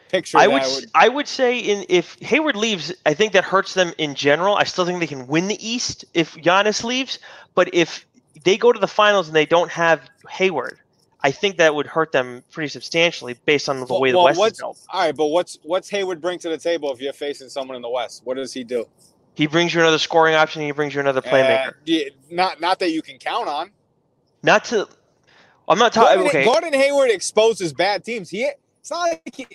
picture? 0.09 0.37
I 0.37 0.47
would, 0.47 0.61
s- 0.61 0.85
I 0.93 1.07
would 1.07 1.27
say 1.27 1.57
in 1.57 1.85
if 1.89 2.17
Hayward 2.21 2.55
leaves, 2.55 2.93
I 3.05 3.13
think 3.13 3.33
that 3.33 3.43
hurts 3.43 3.73
them 3.73 3.93
in 3.97 4.15
general. 4.15 4.55
I 4.55 4.63
still 4.65 4.85
think 4.85 4.99
they 4.99 5.07
can 5.07 5.27
win 5.27 5.47
the 5.47 5.67
East 5.67 6.05
if 6.13 6.35
Giannis 6.35 6.83
leaves, 6.83 7.19
but 7.55 7.69
if 7.73 8.05
they 8.43 8.57
go 8.57 8.71
to 8.71 8.79
the 8.79 8.87
finals 8.87 9.27
and 9.27 9.35
they 9.35 9.45
don't 9.45 9.71
have 9.71 10.01
Hayward, 10.29 10.77
I 11.21 11.31
think 11.31 11.57
that 11.57 11.75
would 11.75 11.85
hurt 11.87 12.11
them 12.11 12.43
pretty 12.49 12.69
substantially 12.69 13.35
based 13.45 13.67
on 13.67 13.79
the 13.85 13.99
way 13.99 14.11
the 14.11 14.17
well, 14.17 14.25
West 14.25 14.53
is 14.53 14.59
built. 14.59 14.79
All 14.89 15.01
right, 15.01 15.15
but 15.15 15.27
what's 15.27 15.57
what's 15.63 15.89
Hayward 15.89 16.21
bring 16.21 16.39
to 16.39 16.49
the 16.49 16.57
table 16.57 16.91
if 16.93 17.01
you're 17.01 17.13
facing 17.13 17.49
someone 17.49 17.75
in 17.75 17.81
the 17.81 17.89
West? 17.89 18.21
What 18.23 18.35
does 18.37 18.53
he 18.53 18.63
do? 18.63 18.85
He 19.35 19.47
brings 19.47 19.73
you 19.73 19.81
another 19.81 19.97
scoring 19.97 20.35
option. 20.35 20.61
He 20.61 20.71
brings 20.71 20.93
you 20.93 20.99
another 20.99 21.21
playmaker. 21.21 21.69
Uh, 21.69 21.71
yeah, 21.85 22.05
not 22.29 22.61
not 22.61 22.79
that 22.79 22.91
you 22.91 23.01
can 23.01 23.17
count 23.17 23.47
on. 23.47 23.71
Not 24.43 24.65
to. 24.65 24.87
I'm 25.67 25.77
not 25.77 25.93
talking. 25.93 26.21
Gordon, 26.21 26.27
Okay. 26.27 26.45
Gordon 26.45 26.73
Hayward 26.73 27.11
exposes 27.11 27.73
bad 27.73 28.03
teams. 28.03 28.29
He 28.29 28.49
it's 28.79 28.89
not 28.89 29.09
like 29.09 29.21
he, 29.33 29.45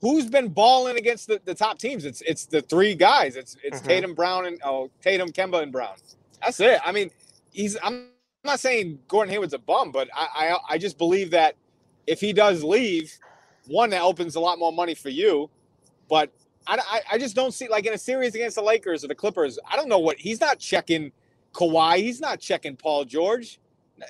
who's 0.00 0.26
been 0.28 0.48
balling 0.48 0.96
against 0.96 1.28
the, 1.28 1.40
the 1.44 1.54
top 1.54 1.78
teams. 1.78 2.04
It's 2.04 2.20
it's 2.22 2.46
the 2.46 2.62
three 2.62 2.94
guys. 2.94 3.36
It's 3.36 3.56
it's 3.62 3.80
Mhm. 3.80 3.86
Tatum, 3.86 4.14
Brown, 4.14 4.46
and 4.46 4.60
oh 4.64 4.90
Tatum, 5.02 5.30
Kemba, 5.30 5.62
and 5.62 5.72
Brown. 5.72 5.94
That's 6.42 6.60
it. 6.60 6.80
I 6.84 6.92
mean, 6.92 7.10
he's. 7.52 7.76
I'm 7.82 8.08
not 8.46 8.60
saying 8.60 8.98
Gordon 9.08 9.32
Hayward's 9.32 9.54
a 9.54 9.58
bum, 9.58 9.92
but 9.92 10.08
I 10.14 10.28
I, 10.70 10.74
I 10.74 10.78
just 10.78 10.98
believe 10.98 11.30
that 11.32 11.56
if 12.06 12.20
he 12.20 12.32
does 12.32 12.62
leave, 12.62 13.12
one 13.66 13.90
that 13.90 14.02
opens 14.02 14.36
a 14.36 14.40
lot 14.40 14.58
more 14.58 14.72
money 14.72 14.94
for 14.94 15.10
you, 15.10 15.50
but. 16.08 16.30
I, 16.68 16.78
I, 16.84 17.00
I 17.14 17.18
just 17.18 17.36
don't 17.36 17.54
see 17.54 17.68
like 17.68 17.86
in 17.86 17.92
a 17.92 17.98
series 17.98 18.34
against 18.34 18.56
the 18.56 18.62
Lakers 18.62 19.04
or 19.04 19.06
the 19.06 19.14
Clippers. 19.14 19.56
I 19.70 19.76
don't 19.76 19.88
know 19.88 20.00
what 20.00 20.18
he's 20.18 20.40
not 20.40 20.58
checking 20.58 21.12
Kawhi. 21.52 21.98
He's 21.98 22.20
not 22.20 22.40
checking 22.40 22.74
Paul 22.74 23.04
George. 23.04 23.60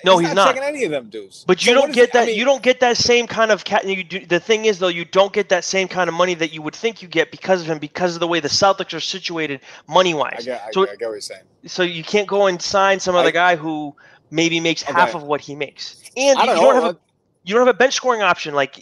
No, 0.06 0.16
he's 0.16 0.32
not. 0.32 0.46
checking 0.46 0.62
any 0.62 0.82
of 0.84 0.90
them 0.90 1.10
dudes. 1.10 1.44
But 1.46 1.66
you 1.66 1.74
So 1.74 1.80
don't 1.82 1.90
is 1.90 1.94
get 1.96 2.08
it- 2.08 2.14
I 2.16 2.20
that. 2.20 2.26
mean- 2.28 2.38
you 2.38 2.46
don't 2.46 2.62
get 2.62 2.80
that 2.80 2.96
same 2.96 3.26
kind 3.26 3.50
of 3.50 3.64
cat. 3.64 3.84
You 3.86 4.02
do, 4.02 4.24
the 4.24 4.40
thing 4.40 4.64
is, 4.64 4.78
though, 4.78 4.88
you 4.88 5.04
don't 5.04 5.34
get 5.34 5.50
that 5.50 5.64
same 5.64 5.86
kind 5.86 6.08
of 6.08 6.14
money 6.14 6.32
that 6.32 6.54
you 6.54 6.62
would 6.62 6.74
think 6.74 7.02
you 7.02 7.08
get 7.08 7.30
because 7.30 7.60
of 7.60 7.66
him, 7.66 7.78
because 7.78 8.14
of 8.14 8.20
the 8.20 8.26
way 8.26 8.40
the 8.40 8.48
Celtics 8.48 8.94
are 8.94 9.00
situated 9.00 9.60
money 9.86 10.14
I 10.14 10.16
wise. 10.16 10.44
get, 10.46 10.62
I, 10.66 10.70
So- 10.72 10.86
get, 10.86 10.92
I 10.94 10.96
get 10.96 11.06
what 11.08 11.12
you're 11.12 11.20
saying. 11.20 11.42
So 11.66 11.82
you 11.82 12.02
can't 12.02 12.26
go 12.26 12.46
and 12.46 12.60
sign 12.62 13.00
some 13.00 13.14
other 13.16 13.28
I- 13.28 13.32
guy 13.32 13.56
who 13.56 13.94
maybe 14.30 14.60
makes 14.60 14.82
half 14.82 15.14
of 15.14 15.22
what 15.22 15.40
he 15.40 15.54
makes, 15.54 16.02
and 16.16 16.38
I 16.38 16.42
you 16.42 16.46
don't 16.46 16.56
don't 16.56 16.74
know. 16.74 16.82
have 16.82 16.94
a 16.96 16.98
you 17.46 17.54
don't 17.54 17.64
have 17.64 17.74
a 17.74 17.78
bench 17.78 17.94
scoring 17.94 18.22
option. 18.22 18.54
Like, 18.54 18.76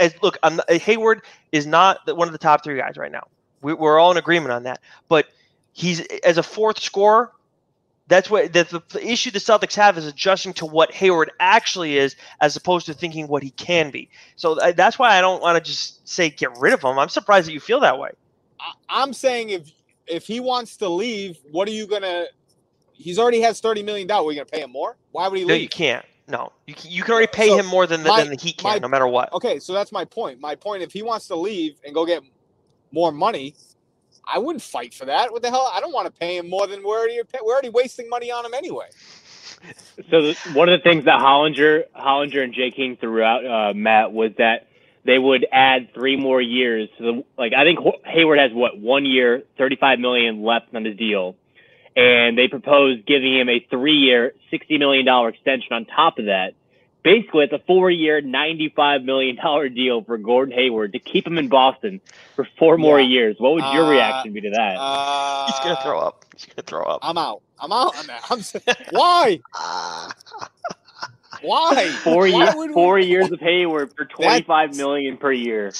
as, 0.00 0.14
look, 0.20 0.36
I'm 0.42 0.60
uh, 0.60 0.78
Hayward 0.78 1.22
is 1.52 1.64
not 1.64 1.98
one 2.16 2.26
of 2.26 2.32
the 2.32 2.38
top 2.38 2.64
three 2.64 2.76
guys 2.76 2.96
right 2.96 3.12
now. 3.12 3.28
We, 3.62 3.72
we're 3.72 4.00
all 4.00 4.10
in 4.10 4.16
agreement 4.16 4.52
on 4.52 4.64
that. 4.64 4.80
But 5.08 5.28
he's 5.72 6.00
as 6.24 6.36
a 6.36 6.42
fourth 6.42 6.80
scorer. 6.80 7.30
That's 8.08 8.28
what 8.28 8.52
that's 8.52 8.72
the, 8.72 8.82
the 8.88 9.06
issue 9.06 9.30
the 9.30 9.38
Celtics 9.38 9.76
have 9.76 9.96
is 9.96 10.06
adjusting 10.06 10.52
to 10.54 10.66
what 10.66 10.90
Hayward 10.90 11.30
actually 11.38 11.98
is, 11.98 12.16
as 12.40 12.56
opposed 12.56 12.86
to 12.86 12.94
thinking 12.94 13.28
what 13.28 13.44
he 13.44 13.50
can 13.50 13.92
be. 13.92 14.10
So 14.34 14.58
uh, 14.58 14.72
that's 14.72 14.98
why 14.98 15.16
I 15.16 15.20
don't 15.20 15.40
want 15.40 15.64
to 15.64 15.70
just 15.70 16.08
say 16.08 16.30
get 16.30 16.50
rid 16.58 16.72
of 16.72 16.82
him. 16.82 16.98
I'm 16.98 17.08
surprised 17.08 17.46
that 17.46 17.52
you 17.52 17.60
feel 17.60 17.78
that 17.80 18.00
way. 18.00 18.10
I, 18.58 18.72
I'm 18.88 19.12
saying 19.12 19.50
if 19.50 19.70
if 20.08 20.26
he 20.26 20.40
wants 20.40 20.76
to 20.78 20.88
leave, 20.88 21.38
what 21.52 21.68
are 21.68 21.72
you 21.72 21.86
gonna? 21.86 22.26
He's 23.00 23.18
already 23.18 23.40
has 23.40 23.60
thirty 23.60 23.82
million 23.82 24.06
dollars. 24.06 24.34
Are 24.34 24.40
gonna 24.40 24.46
pay 24.46 24.62
him 24.62 24.70
more? 24.72 24.96
Why 25.12 25.28
would 25.28 25.38
he 25.38 25.44
leave? 25.44 25.48
No, 25.48 25.54
leave? 25.54 25.62
you 25.62 25.68
can't. 25.68 26.04
No, 26.28 26.52
you 26.66 26.74
can, 26.74 26.90
you 26.90 27.02
can 27.02 27.12
already 27.12 27.26
pay 27.32 27.48
So, 27.48 27.58
him 27.58 27.66
more 27.66 27.86
than 27.88 28.02
the, 28.04 28.08
my- 28.08 28.20
than 28.22 28.30
the 28.30 28.40
Heat 28.40 28.58
can, 28.58 28.72
my- 28.74 28.78
no 28.78 28.88
matter 28.88 29.06
what. 29.08 29.32
Okay, 29.32 29.58
so 29.58 29.72
that's 29.72 29.90
my 29.90 30.04
point. 30.04 30.40
My 30.40 30.54
point, 30.54 30.82
if 30.82 30.92
he 30.92 31.02
wants 31.02 31.26
to 31.28 31.34
leave 31.34 31.76
and 31.84 31.92
go 31.94 32.06
get 32.06 32.22
more 32.92 33.10
money, 33.10 33.54
I 34.32 34.38
wouldn't 34.38 34.62
fight 34.62 34.94
for 34.94 35.06
that. 35.06 35.32
What 35.32 35.42
the 35.42 35.50
hell? 35.50 35.70
I 35.74 35.80
don't 35.80 35.92
want 35.92 36.06
to 36.06 36.12
pay 36.12 36.36
him 36.36 36.48
more 36.48 36.66
than 36.68 36.82
we're 36.84 36.98
already 36.98 37.20
we're 37.42 37.52
already 37.52 37.70
wasting 37.70 38.08
money 38.08 38.30
on 38.30 38.44
him 38.46 38.54
anyway. 38.54 38.86
So 40.10 40.22
the, 40.22 40.34
one 40.54 40.68
of 40.68 40.78
the 40.78 40.82
things 40.82 41.04
that 41.04 41.20
Hollinger, 41.20 41.84
Hollinger 41.96 42.42
and 42.44 42.54
Jay 42.54 42.70
King 42.70 42.96
threw 42.96 43.22
out, 43.22 43.44
uh, 43.44 43.74
Matt, 43.74 44.12
was 44.12 44.30
that 44.38 44.68
they 45.04 45.18
would 45.18 45.46
add 45.52 45.92
three 45.94 46.16
more 46.16 46.40
years. 46.40 46.88
to 46.98 47.02
the 47.02 47.24
like 47.36 47.52
I 47.54 47.64
think 47.64 47.78
Hayward 48.04 48.38
has 48.38 48.52
what 48.52 48.78
one 48.78 49.04
year, 49.04 49.42
thirty-five 49.58 49.98
million 49.98 50.42
left 50.44 50.74
on 50.74 50.84
his 50.84 50.96
deal, 50.96 51.36
and 51.96 52.36
they 52.38 52.48
proposed 52.48 53.06
giving 53.06 53.34
him 53.36 53.48
a 53.48 53.60
three-year, 53.70 54.34
sixty 54.50 54.78
million 54.78 55.04
dollar 55.04 55.28
extension 55.30 55.72
on 55.72 55.84
top 55.86 56.18
of 56.18 56.26
that. 56.26 56.54
Basically, 57.02 57.44
it's 57.44 57.52
a 57.52 57.58
four-year, 57.66 58.20
ninety-five 58.20 59.02
million 59.02 59.36
dollar 59.36 59.68
deal 59.70 60.02
for 60.04 60.18
Gordon 60.18 60.54
Hayward 60.54 60.92
to 60.92 60.98
keep 60.98 61.26
him 61.26 61.38
in 61.38 61.48
Boston 61.48 62.00
for 62.36 62.46
four 62.58 62.76
more 62.76 63.00
Yeah. 63.00 63.08
years. 63.08 63.36
What 63.38 63.54
would 63.54 63.64
your 63.72 63.84
Uh, 63.86 63.90
reaction 63.90 64.32
be 64.34 64.42
to 64.42 64.50
that? 64.50 64.76
Uh, 64.78 65.46
He's 65.46 65.58
gonna 65.60 65.80
throw 65.82 65.98
up. 65.98 66.24
He's 66.36 66.44
gonna 66.46 66.62
throw 66.66 66.82
up. 66.84 67.00
I'm 67.02 67.16
out. 67.16 67.40
I'm 67.58 67.72
out 67.72 67.96
on 67.98 68.06
that. 68.06 68.22
I'm 68.30 68.40
why? 68.90 69.40
Why? 71.42 71.88
four 72.02 72.22
Why 72.22 72.26
years, 72.28 72.54
would 72.54 72.68
we- 72.70 72.74
four 72.74 72.98
years 72.98 73.30
of 73.30 73.40
Hayward 73.40 73.94
for 73.96 74.04
twenty-five 74.04 74.76
million 74.76 75.16
per 75.16 75.32
year. 75.32 75.72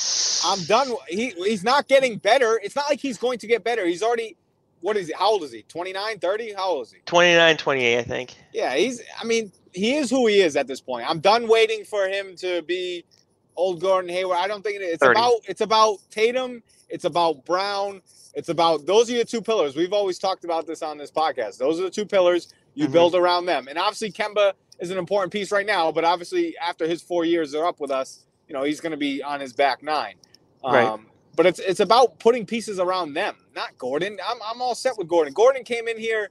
I'm 0.45 0.63
done. 0.65 0.93
He 1.09 1.31
he's 1.37 1.63
not 1.65 1.87
getting 1.87 2.17
better. 2.17 2.59
It's 2.63 2.75
not 2.77 2.87
like 2.89 3.01
he's 3.01 3.19
going 3.19 3.39
to 3.41 3.47
get 3.47 3.63
better. 3.63 3.85
He's 3.87 4.03
already 4.03 4.37
what 4.81 4.97
is 4.97 5.09
he? 5.09 5.15
How 5.19 5.31
old 5.33 5.43
is 5.43 5.53
he? 5.53 5.63
29, 5.63 6.19
30? 6.19 6.53
How 6.55 6.71
old 6.71 6.87
is 6.87 6.93
he? 6.93 6.99
29, 7.07 7.57
28, 7.57 7.99
I 7.99 8.03
think. 8.03 8.35
Yeah, 8.53 8.75
he's 8.75 9.03
I 9.21 9.25
mean, 9.25 9.53
he 9.73 9.95
is 9.97 10.11
who 10.11 10.27
he 10.27 10.41
is 10.41 10.57
at 10.57 10.67
this 10.67 10.81
point. 10.81 11.09
I'm 11.09 11.21
done 11.21 11.49
waiting 11.49 11.85
for 11.85 12.07
him 12.09 12.35
to 12.37 12.63
be 12.63 13.05
old 13.57 13.81
Gordon 13.81 14.11
Hayward. 14.11 14.39
I 14.39 14.49
don't 14.49 14.63
think 14.63 14.77
it, 14.77 14.83
it's 14.83 15.03
30. 15.03 15.19
about 15.19 15.33
it's 15.47 15.61
about 15.61 15.99
Tatum, 16.11 16.63
it's 16.89 17.05
about 17.05 17.45
Brown, 17.45 18.01
it's 18.35 18.49
about 18.49 18.87
those 18.87 19.11
are 19.11 19.15
your 19.15 19.25
two 19.25 19.43
pillars. 19.43 19.77
We've 19.77 19.93
always 19.93 20.19
talked 20.19 20.45
about 20.45 20.67
this 20.67 20.83
on 20.83 20.99
this 20.99 21.11
podcast. 21.11 21.59
Those 21.59 21.79
are 21.79 21.85
the 21.85 21.91
two 21.91 22.07
pillars. 22.07 22.49
You 22.75 22.87
Mhm. 22.89 22.93
build 22.93 23.15
around 23.15 23.47
them. 23.47 23.67
And 23.69 23.77
obviously 23.79 24.13
Kemba 24.13 24.53
is 24.79 24.91
an 24.91 24.97
important 24.99 25.33
piece 25.33 25.51
right 25.53 25.67
now, 25.67 25.91
but 25.93 26.05
obviously 26.05 26.57
after 26.57 26.87
his 26.87 27.03
4 27.03 27.25
years 27.25 27.55
are 27.55 27.67
up 27.67 27.81
with 27.81 27.91
us, 27.91 28.25
you 28.49 28.55
know, 28.55 28.63
he's 28.63 28.81
going 28.81 28.93
to 28.93 28.97
be 28.97 29.23
on 29.23 29.41
his 29.41 29.53
back 29.53 29.83
nine. 29.83 30.15
Um, 30.65 30.73
Right. 30.75 31.01
But 31.37 31.47
it's 31.47 31.59
it's 31.59 31.81
about 31.81 32.19
putting 32.19 32.45
pieces 32.45 32.79
around 32.79 33.15
them, 33.15 33.37
not 33.55 33.77
Gordon. 33.79 34.19
I'm 34.27 34.39
I'm 34.45 34.61
all 34.61 34.75
set 34.75 34.99
with 34.99 35.09
Gordon. 35.09 35.33
Gordon 35.33 35.65
came 35.65 35.89
in 35.89 35.99
here, 35.99 36.31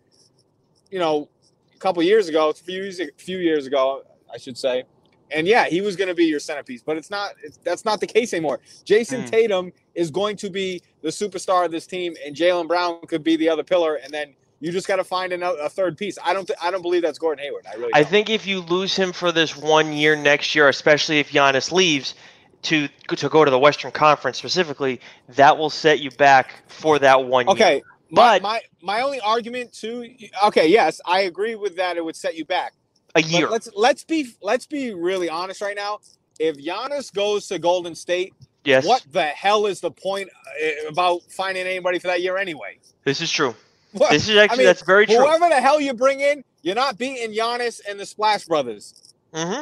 you 0.91 0.99
know, 0.99 1.29
a 1.73 1.77
couple 1.79 2.03
years 2.03 2.27
ago, 2.27 2.49
a 2.49 2.53
few 2.53 2.83
years, 2.83 2.99
a 2.99 3.07
few 3.17 3.37
years 3.37 3.65
ago, 3.65 4.03
I 4.33 4.37
should 4.37 4.57
say. 4.57 4.83
And 5.31 5.47
yeah, 5.47 5.65
he 5.65 5.81
was 5.81 5.95
going 5.95 6.07
to 6.07 6.15
be 6.15 6.25
your 6.25 6.39
centerpiece, 6.39 6.81
but 6.81 6.97
it's 6.97 7.09
not. 7.11 7.33
It's, 7.43 7.57
that's 7.57 7.85
not 7.85 7.99
the 7.99 8.07
case 8.07 8.33
anymore. 8.33 8.59
Jayson 8.83 9.23
Mm. 9.23 9.29
Tatum 9.29 9.73
is 9.93 10.09
going 10.11 10.35
to 10.37 10.49
be 10.49 10.81
the 11.01 11.09
superstar 11.09 11.65
of 11.65 11.71
this 11.71 11.85
team, 11.85 12.15
and 12.25 12.35
Jaylen 12.35 12.67
Brown 12.67 12.99
could 13.07 13.23
be 13.23 13.35
the 13.35 13.47
other 13.47 13.63
pillar, 13.63 13.95
and 13.95 14.11
then 14.11 14.33
you 14.59 14.71
just 14.71 14.87
got 14.87 14.97
to 14.97 15.03
find 15.03 15.31
another, 15.31 15.59
a 15.59 15.69
third 15.69 15.97
piece. 15.97 16.17
I 16.23 16.33
don't. 16.33 16.45
Th- 16.45 16.57
I 16.61 16.71
don't 16.71 16.81
believe 16.81 17.03
that's 17.03 17.19
Gordon 17.19 17.43
Hayward. 17.43 17.65
I 17.71 17.75
really. 17.75 17.93
I 17.93 18.01
don't. 18.01 18.09
think 18.09 18.29
if 18.29 18.47
you 18.47 18.61
lose 18.61 18.95
him 18.95 19.13
for 19.13 19.31
this 19.31 19.55
one 19.55 19.93
year 19.93 20.15
next 20.15 20.55
year, 20.55 20.67
especially 20.67 21.19
if 21.19 21.31
Giannis 21.31 21.71
leaves 21.71 22.15
to 22.63 22.87
to 23.15 23.29
go 23.29 23.45
to 23.45 23.51
the 23.51 23.59
Western 23.59 23.91
Conference 23.91 24.37
specifically, 24.37 24.99
that 25.29 25.57
will 25.57 25.69
set 25.69 25.99
you 25.99 26.11
back 26.11 26.53
for 26.67 26.99
that 26.99 27.25
one 27.25 27.45
year. 27.45 27.53
Okay, 27.53 27.83
my, 28.09 28.39
But- 28.39 28.41
my 28.41 28.61
my 28.81 29.01
only 29.01 29.19
argument 29.21 29.73
too. 29.73 30.09
Okay, 30.45 30.67
yes, 30.67 30.99
I 31.05 31.21
agree 31.21 31.55
with 31.55 31.75
that. 31.77 31.97
It 31.97 32.03
would 32.05 32.15
set 32.15 32.35
you 32.35 32.45
back. 32.45 32.73
A 33.15 33.21
But 33.21 33.25
year. 33.31 33.49
let's 33.49 33.69
let's 33.75 34.03
be 34.03 34.27
let's 34.41 34.65
be 34.65 34.93
really 34.93 35.29
honest 35.29 35.61
right 35.61 35.75
now. 35.75 35.99
If 36.39 36.57
Giannis 36.57 37.13
goes 37.13 37.47
to 37.47 37.59
Golden 37.59 37.95
State, 37.95 38.33
Yes. 38.63 38.85
what 38.85 39.05
the 39.11 39.23
hell 39.23 39.65
is 39.65 39.79
the 39.81 39.91
point 39.91 40.29
uh, 40.47 40.87
about 40.89 41.21
finding 41.29 41.65
anybody 41.65 41.99
for 41.99 42.07
that 42.07 42.21
year 42.21 42.37
anyway? 42.37 42.79
This 43.03 43.19
is 43.21 43.31
true. 43.31 43.55
What? 43.93 44.11
This 44.11 44.29
is 44.29 44.37
actually 44.37 44.59
mean, 44.59 44.67
that's 44.67 44.83
very 44.83 45.05
true. 45.07 45.17
Whoever 45.17 45.49
the 45.49 45.59
hell 45.59 45.81
you 45.81 45.93
bring 45.93 46.19
in, 46.19 46.43
you're 46.61 46.75
not 46.75 46.97
beating 46.97 47.31
Giannis 47.31 47.81
and 47.89 47.99
the 47.99 48.05
Splash 48.05 48.45
Brothers. 48.45 48.93
hmm 49.33 49.61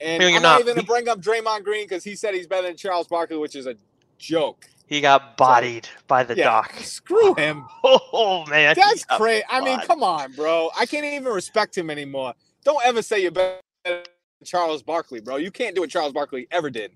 And 0.00 0.22
I'm 0.22 0.42
not, 0.42 0.60
even 0.60 0.74
gonna 0.74 0.86
bring 0.86 1.08
up 1.08 1.20
Draymond 1.20 1.64
Green 1.64 1.84
because 1.84 2.04
he 2.04 2.14
said 2.16 2.34
he's 2.34 2.46
better 2.46 2.66
than 2.66 2.76
Charles 2.76 3.06
Barkley, 3.08 3.38
which 3.38 3.56
is 3.56 3.66
a 3.66 3.76
joke. 4.18 4.68
He 4.86 5.00
got 5.00 5.36
bodied 5.36 5.88
by 6.06 6.22
the 6.22 6.36
yeah, 6.36 6.44
doc. 6.44 6.74
screw 6.80 7.34
him. 7.38 7.64
Oh 7.82 8.44
man, 8.46 8.74
That's 8.76 9.04
crazy. 9.04 9.44
I 9.48 9.60
mean, 9.60 9.80
come 9.80 10.02
on, 10.02 10.32
bro. 10.32 10.70
I 10.78 10.86
can't 10.86 11.04
even 11.04 11.32
respect 11.32 11.76
him 11.76 11.90
anymore. 11.90 12.34
Don't 12.64 12.84
ever 12.84 13.02
say 13.02 13.20
you're 13.22 13.30
better 13.30 13.58
than 13.84 14.02
Charles 14.44 14.82
Barkley, 14.82 15.20
bro. 15.20 15.36
You 15.36 15.50
can't 15.50 15.74
do 15.74 15.80
what 15.80 15.90
Charles 15.90 16.12
Barkley 16.12 16.46
ever 16.50 16.70
did. 16.70 16.92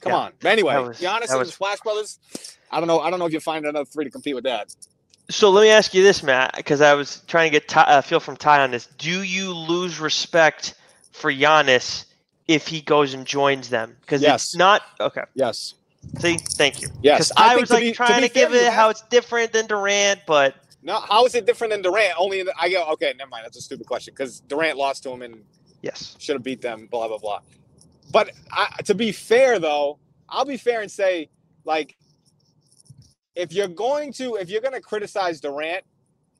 Come 0.00 0.12
Yeah, 0.12 0.18
on. 0.18 0.32
But 0.40 0.52
anyway, 0.52 0.76
was- 0.82 1.00
Giannis 1.00 1.30
and 1.30 1.38
was- 1.38 1.48
the 1.48 1.52
Splash 1.54 1.80
Brothers. 1.80 2.18
I 2.70 2.80
don't 2.80 2.88
know. 2.88 3.00
I 3.00 3.10
don't 3.10 3.18
know 3.20 3.26
if 3.26 3.32
you'll 3.32 3.40
find 3.42 3.64
another 3.64 3.84
three 3.84 4.04
to 4.04 4.10
compete 4.10 4.34
with 4.34 4.44
that. 4.44 4.74
So 5.30 5.50
let 5.50 5.62
me 5.62 5.70
ask 5.70 5.94
you 5.94 6.02
this, 6.02 6.22
Matt, 6.22 6.54
because 6.56 6.80
I 6.80 6.94
was 6.94 7.22
trying 7.26 7.50
to 7.50 7.52
get 7.52 7.68
Ty, 7.68 7.82
uh, 7.82 8.02
feel 8.02 8.20
from 8.20 8.36
Ty 8.36 8.62
on 8.62 8.72
this. 8.72 8.86
Do 8.98 9.22
you 9.22 9.54
lose 9.54 9.98
respect 10.00 10.74
for 11.12 11.32
Giannis 11.32 12.04
if 12.48 12.68
he 12.68 12.80
goes 12.80 13.14
and 13.14 13.26
joins 13.26 13.68
them? 13.70 13.96
Because 14.00 14.22
Yes. 14.22 14.44
it's 14.46 14.56
not 14.56 14.82
okay. 15.00 15.22
Yes. 15.34 15.74
See, 16.18 16.36
thank 16.36 16.82
you. 16.82 16.88
Yes, 17.02 17.28
Because 17.30 17.32
I 17.36 17.54
I, 17.54 17.56
was 17.56 17.68
to 17.70 17.74
like 17.74 17.82
be- 17.84 17.92
trying 17.92 18.20
be 18.20 18.28
to, 18.28 18.34
give 18.34 18.52
it 18.54 18.70
how 18.72 18.90
it's 18.90 19.02
different 19.08 19.52
than 19.52 19.66
Durant, 19.66 20.20
but 20.26 20.54
No, 20.82 21.00
how 21.00 21.24
is 21.24 21.34
it 21.34 21.46
different 21.46 21.72
than 21.72 21.80
Durant? 21.80 22.12
Only 22.18 22.42
the, 22.42 22.52
I 22.60 22.68
go. 22.68 22.84
Okay, 22.92 23.14
never 23.16 23.30
mind. 23.30 23.44
That's 23.46 23.56
a 23.56 23.62
stupid 23.62 23.86
question 23.86 24.12
because 24.14 24.40
Durant 24.40 24.76
lost 24.76 25.02
to 25.04 25.10
him 25.10 25.22
and 25.22 25.42
yes, 25.82 26.14
should 26.18 26.34
have 26.34 26.42
beat 26.42 26.60
them. 26.60 26.86
Blah 26.90 27.08
blah 27.08 27.18
blah. 27.18 27.40
But 28.12 28.32
I, 28.52 28.68
to 28.84 28.94
be 28.94 29.10
fair, 29.12 29.58
though, 29.58 29.98
I'll 30.28 30.44
be 30.44 30.58
fair 30.58 30.82
and 30.82 30.90
say, 30.90 31.30
like, 31.64 31.96
if 33.34 33.52
you're 33.52 33.66
going 33.68 34.12
to, 34.14 34.36
if 34.36 34.50
you're 34.50 34.60
going 34.60 34.74
to 34.74 34.80
criticize 34.80 35.40
Durant, 35.40 35.84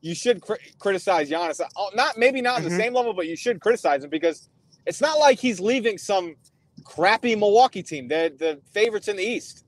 you 0.03 0.15
should 0.15 0.43
cri- 0.43 0.59
criticize 0.79 1.31
Giannis. 1.31 1.61
Oh, 1.77 1.91
Not 1.95 2.19
maybe 2.19 2.43
not 2.43 2.57
on 2.59 2.63
Mhm. 2.63 2.69
the 2.69 2.77
same 2.77 2.93
level, 2.93 3.15
but 3.15 3.27
you 3.27 3.35
should 3.37 3.61
criticize 3.61 4.05
him 4.05 4.11
because 4.11 4.51
it's 4.87 5.01
not 5.01 5.19
like 5.19 5.39
he's 5.39 5.61
leaving 5.61 5.99
some 5.99 6.37
crappy 6.85 7.35
Milwaukee 7.37 7.83
team. 7.83 8.09
They're 8.09 8.29
the 8.31 8.61
favorites 8.73 9.09
in 9.09 9.17
the 9.17 9.23
East. 9.25 9.65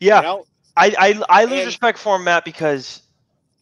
yeah. 0.00 0.16
You 0.18 0.22
know, 0.22 0.44
I, 0.76 0.94
I 0.98 1.22
I 1.40 1.44
lose 1.44 1.58
And- 1.60 1.66
respect 1.66 1.98
for 1.98 2.16
him, 2.16 2.24
Matt, 2.24 2.44
because 2.44 3.02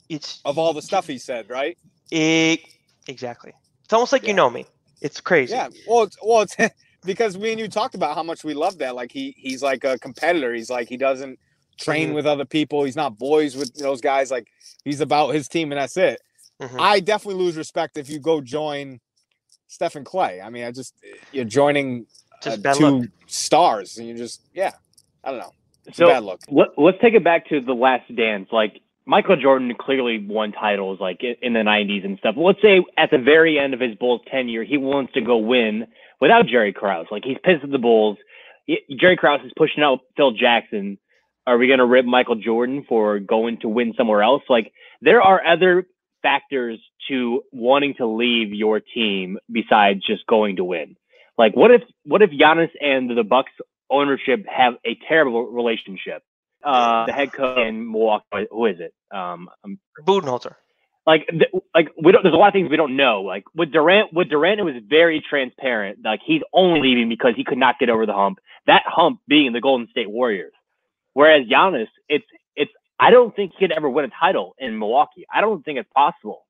it's 0.08 0.40
of 0.44 0.58
all 0.58 0.72
the 0.72 0.82
stuff 0.82 1.06
he 1.06 1.18
said, 1.18 1.48
right? 1.50 1.76
it, 2.10 2.60
exactly. 3.08 3.52
It's 3.84 3.92
almost 3.92 4.12
like 4.12 4.22
Yeah. 4.22 4.28
you 4.28 4.34
know 4.34 4.50
me. 4.50 4.66
It's 5.00 5.20
crazy. 5.20 5.54
Yeah. 5.54 5.68
Well, 5.88 6.02
it's, 6.04 6.16
well, 6.22 6.42
it's 6.42 6.56
because 7.04 7.36
me 7.38 7.50
and 7.52 7.60
you 7.60 7.68
talked 7.68 7.94
about 7.94 8.14
how 8.14 8.22
much 8.22 8.44
we 8.44 8.54
love 8.54 8.78
that. 8.78 8.94
Like 8.94 9.10
he 9.12 9.34
he's 9.36 9.62
like 9.62 9.84
a 9.84 9.98
competitor. 9.98 10.54
He's 10.54 10.70
like 10.70 10.88
he 10.88 10.96
doesn't 10.96 11.38
train 11.78 12.10
Mhm. 12.10 12.14
with 12.14 12.26
other 12.26 12.44
people. 12.44 12.84
He's 12.84 12.96
not 12.96 13.18
boys 13.18 13.56
with 13.56 13.74
those 13.74 14.00
guys. 14.00 14.30
Like 14.30 14.46
he's 14.84 15.00
about 15.00 15.34
his 15.34 15.48
team 15.48 15.72
and 15.72 15.80
that's 15.80 15.96
it. 15.96 16.20
Mhm. 16.60 16.78
I 16.78 17.00
definitely 17.00 17.42
lose 17.42 17.56
respect 17.56 17.96
if 17.98 18.08
you 18.08 18.20
go 18.20 18.40
join 18.40 19.00
Steph 19.72 19.96
and 19.96 20.06
Klay. 20.06 20.44
I 20.44 20.50
mean, 20.50 20.64
I 20.64 20.70
just 20.70 20.94
you're 21.32 21.44
joining 21.44 22.06
Just 22.42 22.58
uh, 22.58 22.62
bad 22.62 22.76
two 22.76 22.84
luck. 23.00 23.08
stars 23.26 23.98
and 23.98 24.06
you 24.08 24.14
just 24.16 24.42
yeah. 24.54 24.72
I 25.24 25.30
don't 25.30 25.40
know. 25.40 25.52
It's 25.86 25.96
So 25.96 26.06
a 26.06 26.08
bad 26.08 26.24
look. 26.24 26.40
let, 26.50 26.68
let's 26.76 26.98
take 27.00 27.14
it 27.14 27.24
back 27.24 27.48
to 27.48 27.60
the 27.60 27.72
last 27.72 28.14
dance. 28.14 28.48
Like 28.52 28.80
Michael 29.06 29.36
Jordan 29.36 29.72
clearly 29.78 30.24
won 30.24 30.52
titles 30.52 31.00
like 31.00 31.22
in 31.22 31.52
the 31.54 31.60
90s 31.60 32.04
and 32.04 32.18
stuff. 32.18 32.34
Let's 32.38 32.60
say 32.62 32.84
at 32.96 33.10
the 33.10 33.18
very 33.18 33.58
end 33.58 33.74
of 33.74 33.80
his 33.80 33.94
Bulls 33.96 34.20
tenure, 34.30 34.64
he 34.64 34.76
wants 34.76 35.12
to 35.14 35.20
go 35.20 35.38
win 35.38 35.86
without 36.20 36.46
Jerry 36.46 36.72
Krause. 36.72 37.06
Like 37.10 37.24
he's 37.24 37.38
pissed 37.42 37.64
at 37.64 37.70
the 37.70 37.78
Bulls. 37.78 38.18
Y- 38.68 38.78
Jerry 39.00 39.16
Krause 39.16 39.40
is 39.44 39.52
pushing 39.56 39.82
out 39.82 40.00
Phil 40.16 40.32
Jackson. 40.32 40.98
Are 41.46 41.58
we 41.58 41.66
going 41.66 41.80
to 41.80 41.86
rip 41.86 42.04
Michael 42.04 42.36
Jordan 42.36 42.84
for 42.88 43.18
going 43.18 43.58
to 43.62 43.68
win 43.68 43.94
somewhere 43.96 44.22
else? 44.22 44.42
Like 44.48 44.72
there 45.00 45.20
are 45.22 45.44
other 45.44 45.86
factors 46.22 46.78
to 47.08 47.42
wanting 47.52 47.94
to 47.94 48.06
leave 48.06 48.52
your 48.52 48.80
team 48.80 49.38
besides 49.50 50.00
just 50.06 50.26
going 50.26 50.56
to 50.56 50.64
win. 50.64 50.96
Like 51.38 51.54
what 51.56 51.70
if 51.70 51.82
what 52.04 52.22
if 52.22 52.30
Giannis 52.30 52.70
and 52.80 53.10
the 53.16 53.24
Bucks 53.24 53.52
ownership 53.90 54.44
have 54.48 54.74
a 54.84 54.96
terrible 55.08 55.46
relationship? 55.46 56.22
Uh, 56.64 57.06
the 57.06 57.12
head 57.12 57.32
coach 57.32 57.58
in 57.66 57.90
Milwaukee, 57.90 58.46
who 58.50 58.66
is 58.66 58.76
it? 58.78 58.94
Um, 59.12 59.48
Budenholzer. 60.06 60.54
like, 61.06 61.26
th- 61.28 61.50
like 61.74 61.88
we 62.00 62.12
don't. 62.12 62.22
There's 62.22 62.34
a 62.34 62.38
lot 62.38 62.48
of 62.48 62.52
things 62.52 62.70
we 62.70 62.76
don't 62.76 62.96
know. 62.96 63.22
Like 63.22 63.44
with 63.54 63.72
Durant, 63.72 64.12
with 64.12 64.28
Durant, 64.28 64.60
it 64.60 64.62
was 64.62 64.74
very 64.88 65.20
transparent. 65.28 65.98
Like 66.04 66.20
he's 66.24 66.42
only 66.52 66.80
leaving 66.80 67.08
because 67.08 67.34
he 67.36 67.42
could 67.42 67.58
not 67.58 67.80
get 67.80 67.90
over 67.90 68.06
the 68.06 68.12
hump. 68.12 68.38
That 68.66 68.82
hump 68.86 69.20
being 69.26 69.52
the 69.52 69.60
Golden 69.60 69.88
State 69.90 70.08
Warriors. 70.08 70.52
Whereas 71.14 71.46
Giannis, 71.48 71.88
it's 72.08 72.24
it's. 72.54 72.70
I 73.00 73.10
don't 73.10 73.34
think 73.34 73.52
he 73.58 73.66
could 73.66 73.72
ever 73.72 73.90
win 73.90 74.04
a 74.04 74.10
title 74.20 74.54
in 74.58 74.78
Milwaukee. 74.78 75.26
I 75.32 75.40
don't 75.40 75.64
think 75.64 75.78
it's 75.78 75.90
possible. 75.92 76.44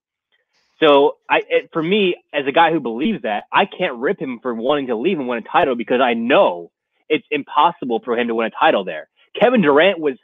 So 0.81 1.17
I, 1.31 1.43
it, 1.49 1.71
for 1.73 1.83
me, 1.83 2.17
as 2.33 2.47
a 2.47 2.53
guy 2.53 2.73
who 2.73 2.81
believes 2.81 3.23
that, 3.23 3.45
I 3.53 3.67
can't 3.67 3.97
rip 3.97 4.21
him 4.21 4.41
for 4.43 4.55
wanting 4.55 4.89
to 4.89 4.97
leave 4.97 5.19
and 5.19 5.29
win 5.29 5.39
a 5.39 5.49
title 5.49 5.77
because 5.77 6.01
I 6.01 6.15
know 6.15 6.71
it's 7.09 7.27
impossible 7.31 8.01
for 8.05 8.19
him 8.19 8.29
to 8.29 8.35
win 8.35 8.47
a 8.47 8.51
title 8.51 8.85
there. 8.85 9.09
Kevin 9.39 9.63
Durant 9.63 10.01
was 10.01 10.15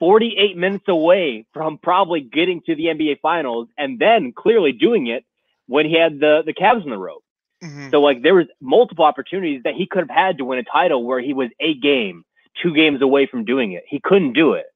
48 0.00 0.56
minutes 0.56 0.84
away 0.88 1.46
from 1.52 1.78
probably 1.78 2.20
getting 2.20 2.62
to 2.66 2.74
the 2.74 2.86
NBA 2.86 3.20
Finals 3.20 3.68
and 3.76 3.98
then 3.98 4.32
clearly 4.32 4.72
doing 4.72 5.08
it 5.08 5.24
when 5.66 5.86
he 5.86 5.94
had 5.94 6.20
the 6.20 6.42
the 6.46 6.54
Cavs 6.54 6.84
in 6.84 6.90
the 6.90 6.98
rope. 6.98 7.24
Mhm. 7.62 7.90
So 7.90 8.00
like 8.00 8.22
there 8.22 8.34
was 8.34 8.46
multiple 8.60 9.04
opportunities 9.04 9.62
that 9.64 9.74
he 9.74 9.86
could 9.86 10.00
have 10.00 10.10
had 10.10 10.38
to 10.38 10.44
win 10.44 10.58
a 10.58 10.64
title 10.64 11.04
where 11.04 11.20
he 11.20 11.34
was 11.34 11.50
a 11.60 11.74
game, 11.74 12.24
two 12.62 12.72
games 12.74 13.02
away 13.02 13.26
from 13.26 13.44
doing 13.44 13.72
it. 13.72 13.84
He 13.88 14.00
couldn't 14.00 14.32
do 14.32 14.52
it. 14.52 14.66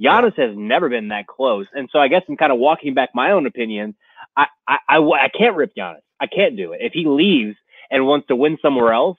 Giannis 0.00 0.36
has 0.36 0.56
never 0.56 0.88
been 0.88 1.08
that 1.08 1.28
close, 1.28 1.66
and 1.74 1.88
so 1.92 2.00
I 2.00 2.08
guess 2.08 2.22
I'm 2.28 2.36
kind 2.36 2.50
of 2.50 2.58
walking 2.58 2.94
back 2.94 3.10
my 3.14 3.30
own 3.30 3.46
opinion. 3.46 3.94
I 4.36 4.46
I, 4.68 4.78
I, 4.88 4.98
I 4.98 5.28
can't 5.28 5.56
rip 5.56 5.74
Giannis. 5.76 6.00
I 6.20 6.26
can't 6.26 6.56
do 6.56 6.72
it. 6.72 6.80
If 6.82 6.92
he 6.92 7.06
leaves 7.06 7.56
and 7.90 8.06
wants 8.06 8.28
to 8.28 8.36
win 8.36 8.58
somewhere 8.62 8.92
else, 8.92 9.18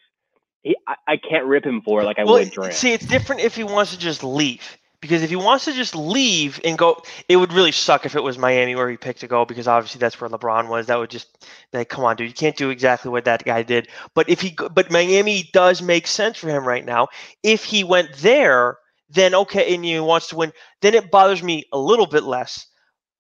he, 0.64 0.76
I, 0.88 0.96
I 1.08 1.18
can't 1.18 1.46
rip 1.46 1.66
him 1.66 1.82
for 1.82 2.02
it 2.02 2.06
like 2.06 2.20
I 2.20 2.24
well, 2.24 2.36
would 2.36 2.52
Durant. 2.52 2.74
see, 2.74 2.94
it's 2.94 3.06
different 3.06 3.42
if 3.42 3.56
he 3.56 3.64
wants 3.64 3.92
to 3.92 4.00
just 4.00 4.24
leave. 4.24 4.78
Because 5.02 5.22
if 5.22 5.30
he 5.30 5.36
wants 5.36 5.66
to 5.66 5.74
just 5.74 5.98
leave 5.98 6.62
and 6.64 6.78
go, 6.78 7.04
it 7.28 7.36
would 7.36 7.52
really 7.52 7.74
suck 7.74 8.06
if 8.06 8.16
it 8.16 8.24
was 8.24 8.38
Miami 8.38 8.74
where 8.74 8.90
he 8.90 8.96
picked 8.96 9.20
to 9.20 9.28
go. 9.28 9.44
Because 9.44 9.68
obviously 9.68 10.00
that's 10.00 10.20
where 10.22 10.30
LeBron 10.30 10.70
was. 10.70 10.88
That 10.88 10.98
would 10.98 11.10
just 11.10 11.46
like, 11.74 11.90
come 11.90 12.06
on, 12.06 12.16
dude, 12.16 12.30
you 12.30 12.34
can't 12.34 12.56
do 12.56 12.70
exactly 12.70 13.12
what 13.12 13.26
that 13.26 13.44
guy 13.44 13.64
did. 13.64 13.90
But 14.14 14.30
if 14.30 14.40
he, 14.40 14.56
but 14.72 14.90
Miami 14.92 15.50
does 15.52 15.82
make 15.82 16.08
sense 16.08 16.38
for 16.38 16.48
him 16.48 16.66
right 16.66 16.86
now. 16.86 17.10
If 17.44 17.66
he 17.66 17.84
went 17.84 18.14
there, 18.20 18.78
then 19.10 19.36
okay, 19.36 19.76
and 19.76 19.84
he 19.84 20.00
wants 20.00 20.30
to 20.30 20.38
win, 20.38 20.54
then 20.80 20.94
it 20.94 21.12
bothers 21.12 21.44
me 21.44 21.66
a 21.74 21.78
little 21.78 22.08
bit 22.08 22.24
less. 22.24 22.68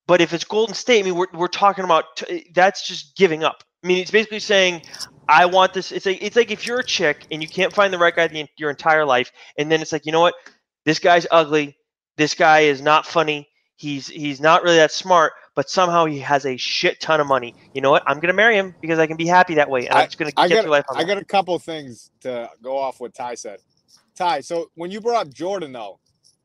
But 0.07 0.21
if 0.21 0.33
it's 0.33 0.43
Golden 0.43 0.75
State, 0.75 0.99
I 0.99 1.03
mean, 1.03 1.15
we're, 1.15 1.27
we're 1.33 1.47
talking 1.47 1.85
about 1.85 2.17
t- 2.17 2.25
eh, 2.29 2.41
that's 2.53 2.85
just 2.87 3.15
giving 3.15 3.43
up. 3.43 3.63
I 3.83 3.87
mean, 3.87 3.99
it's 3.99 4.11
basically 4.11 4.39
saying, 4.39 4.81
I 5.27 5.45
want 5.45 5.73
this. 5.73 5.91
It's 5.91 6.05
like 6.05 6.21
it's 6.21 6.35
like 6.35 6.51
if 6.51 6.67
you're 6.67 6.79
a 6.79 6.85
chick 6.85 7.25
and 7.31 7.41
you 7.41 7.47
can't 7.47 7.73
find 7.73 7.93
the 7.93 7.97
right 7.97 8.15
guy 8.15 8.27
the, 8.27 8.47
your 8.57 8.69
entire 8.69 9.05
life, 9.05 9.31
and 9.57 9.71
then 9.71 9.81
it's 9.81 9.91
like, 9.91 10.05
you 10.05 10.11
know 10.11 10.21
what, 10.21 10.35
this 10.85 10.99
guy's 10.99 11.25
ugly. 11.31 11.77
This 12.17 12.33
guy 12.35 12.61
is 12.61 12.81
not 12.81 13.05
funny. 13.05 13.47
He's 13.75 14.07
he's 14.07 14.39
not 14.39 14.63
really 14.63 14.77
that 14.77 14.91
smart, 14.91 15.33
but 15.55 15.69
somehow 15.69 16.05
he 16.05 16.19
has 16.19 16.45
a 16.45 16.57
shit 16.57 16.99
ton 16.99 17.19
of 17.19 17.27
money. 17.27 17.55
You 17.73 17.81
know 17.81 17.91
what? 17.91 18.03
I'm 18.05 18.19
gonna 18.19 18.33
marry 18.33 18.55
him 18.57 18.75
because 18.81 18.99
I 18.99 19.07
can 19.07 19.17
be 19.17 19.25
happy 19.27 19.55
that 19.55 19.69
way, 19.69 19.87
and 19.87 19.97
I'm 19.97 20.05
just 20.05 20.17
gonna 20.17 20.31
I 20.37 20.47
get 20.47 20.63
got, 20.63 20.71
life. 20.71 20.85
On 20.89 20.97
I 20.97 21.01
that. 21.01 21.07
got 21.07 21.17
a 21.17 21.25
couple 21.25 21.57
things 21.59 22.11
to 22.21 22.49
go 22.61 22.77
off 22.77 22.99
what 22.99 23.13
Ty 23.13 23.35
said. 23.35 23.59
Ty, 24.15 24.41
so 24.41 24.69
when 24.75 24.91
you 24.91 25.01
brought 25.01 25.27
up 25.27 25.33
Jordan, 25.33 25.71
though, 25.71 25.99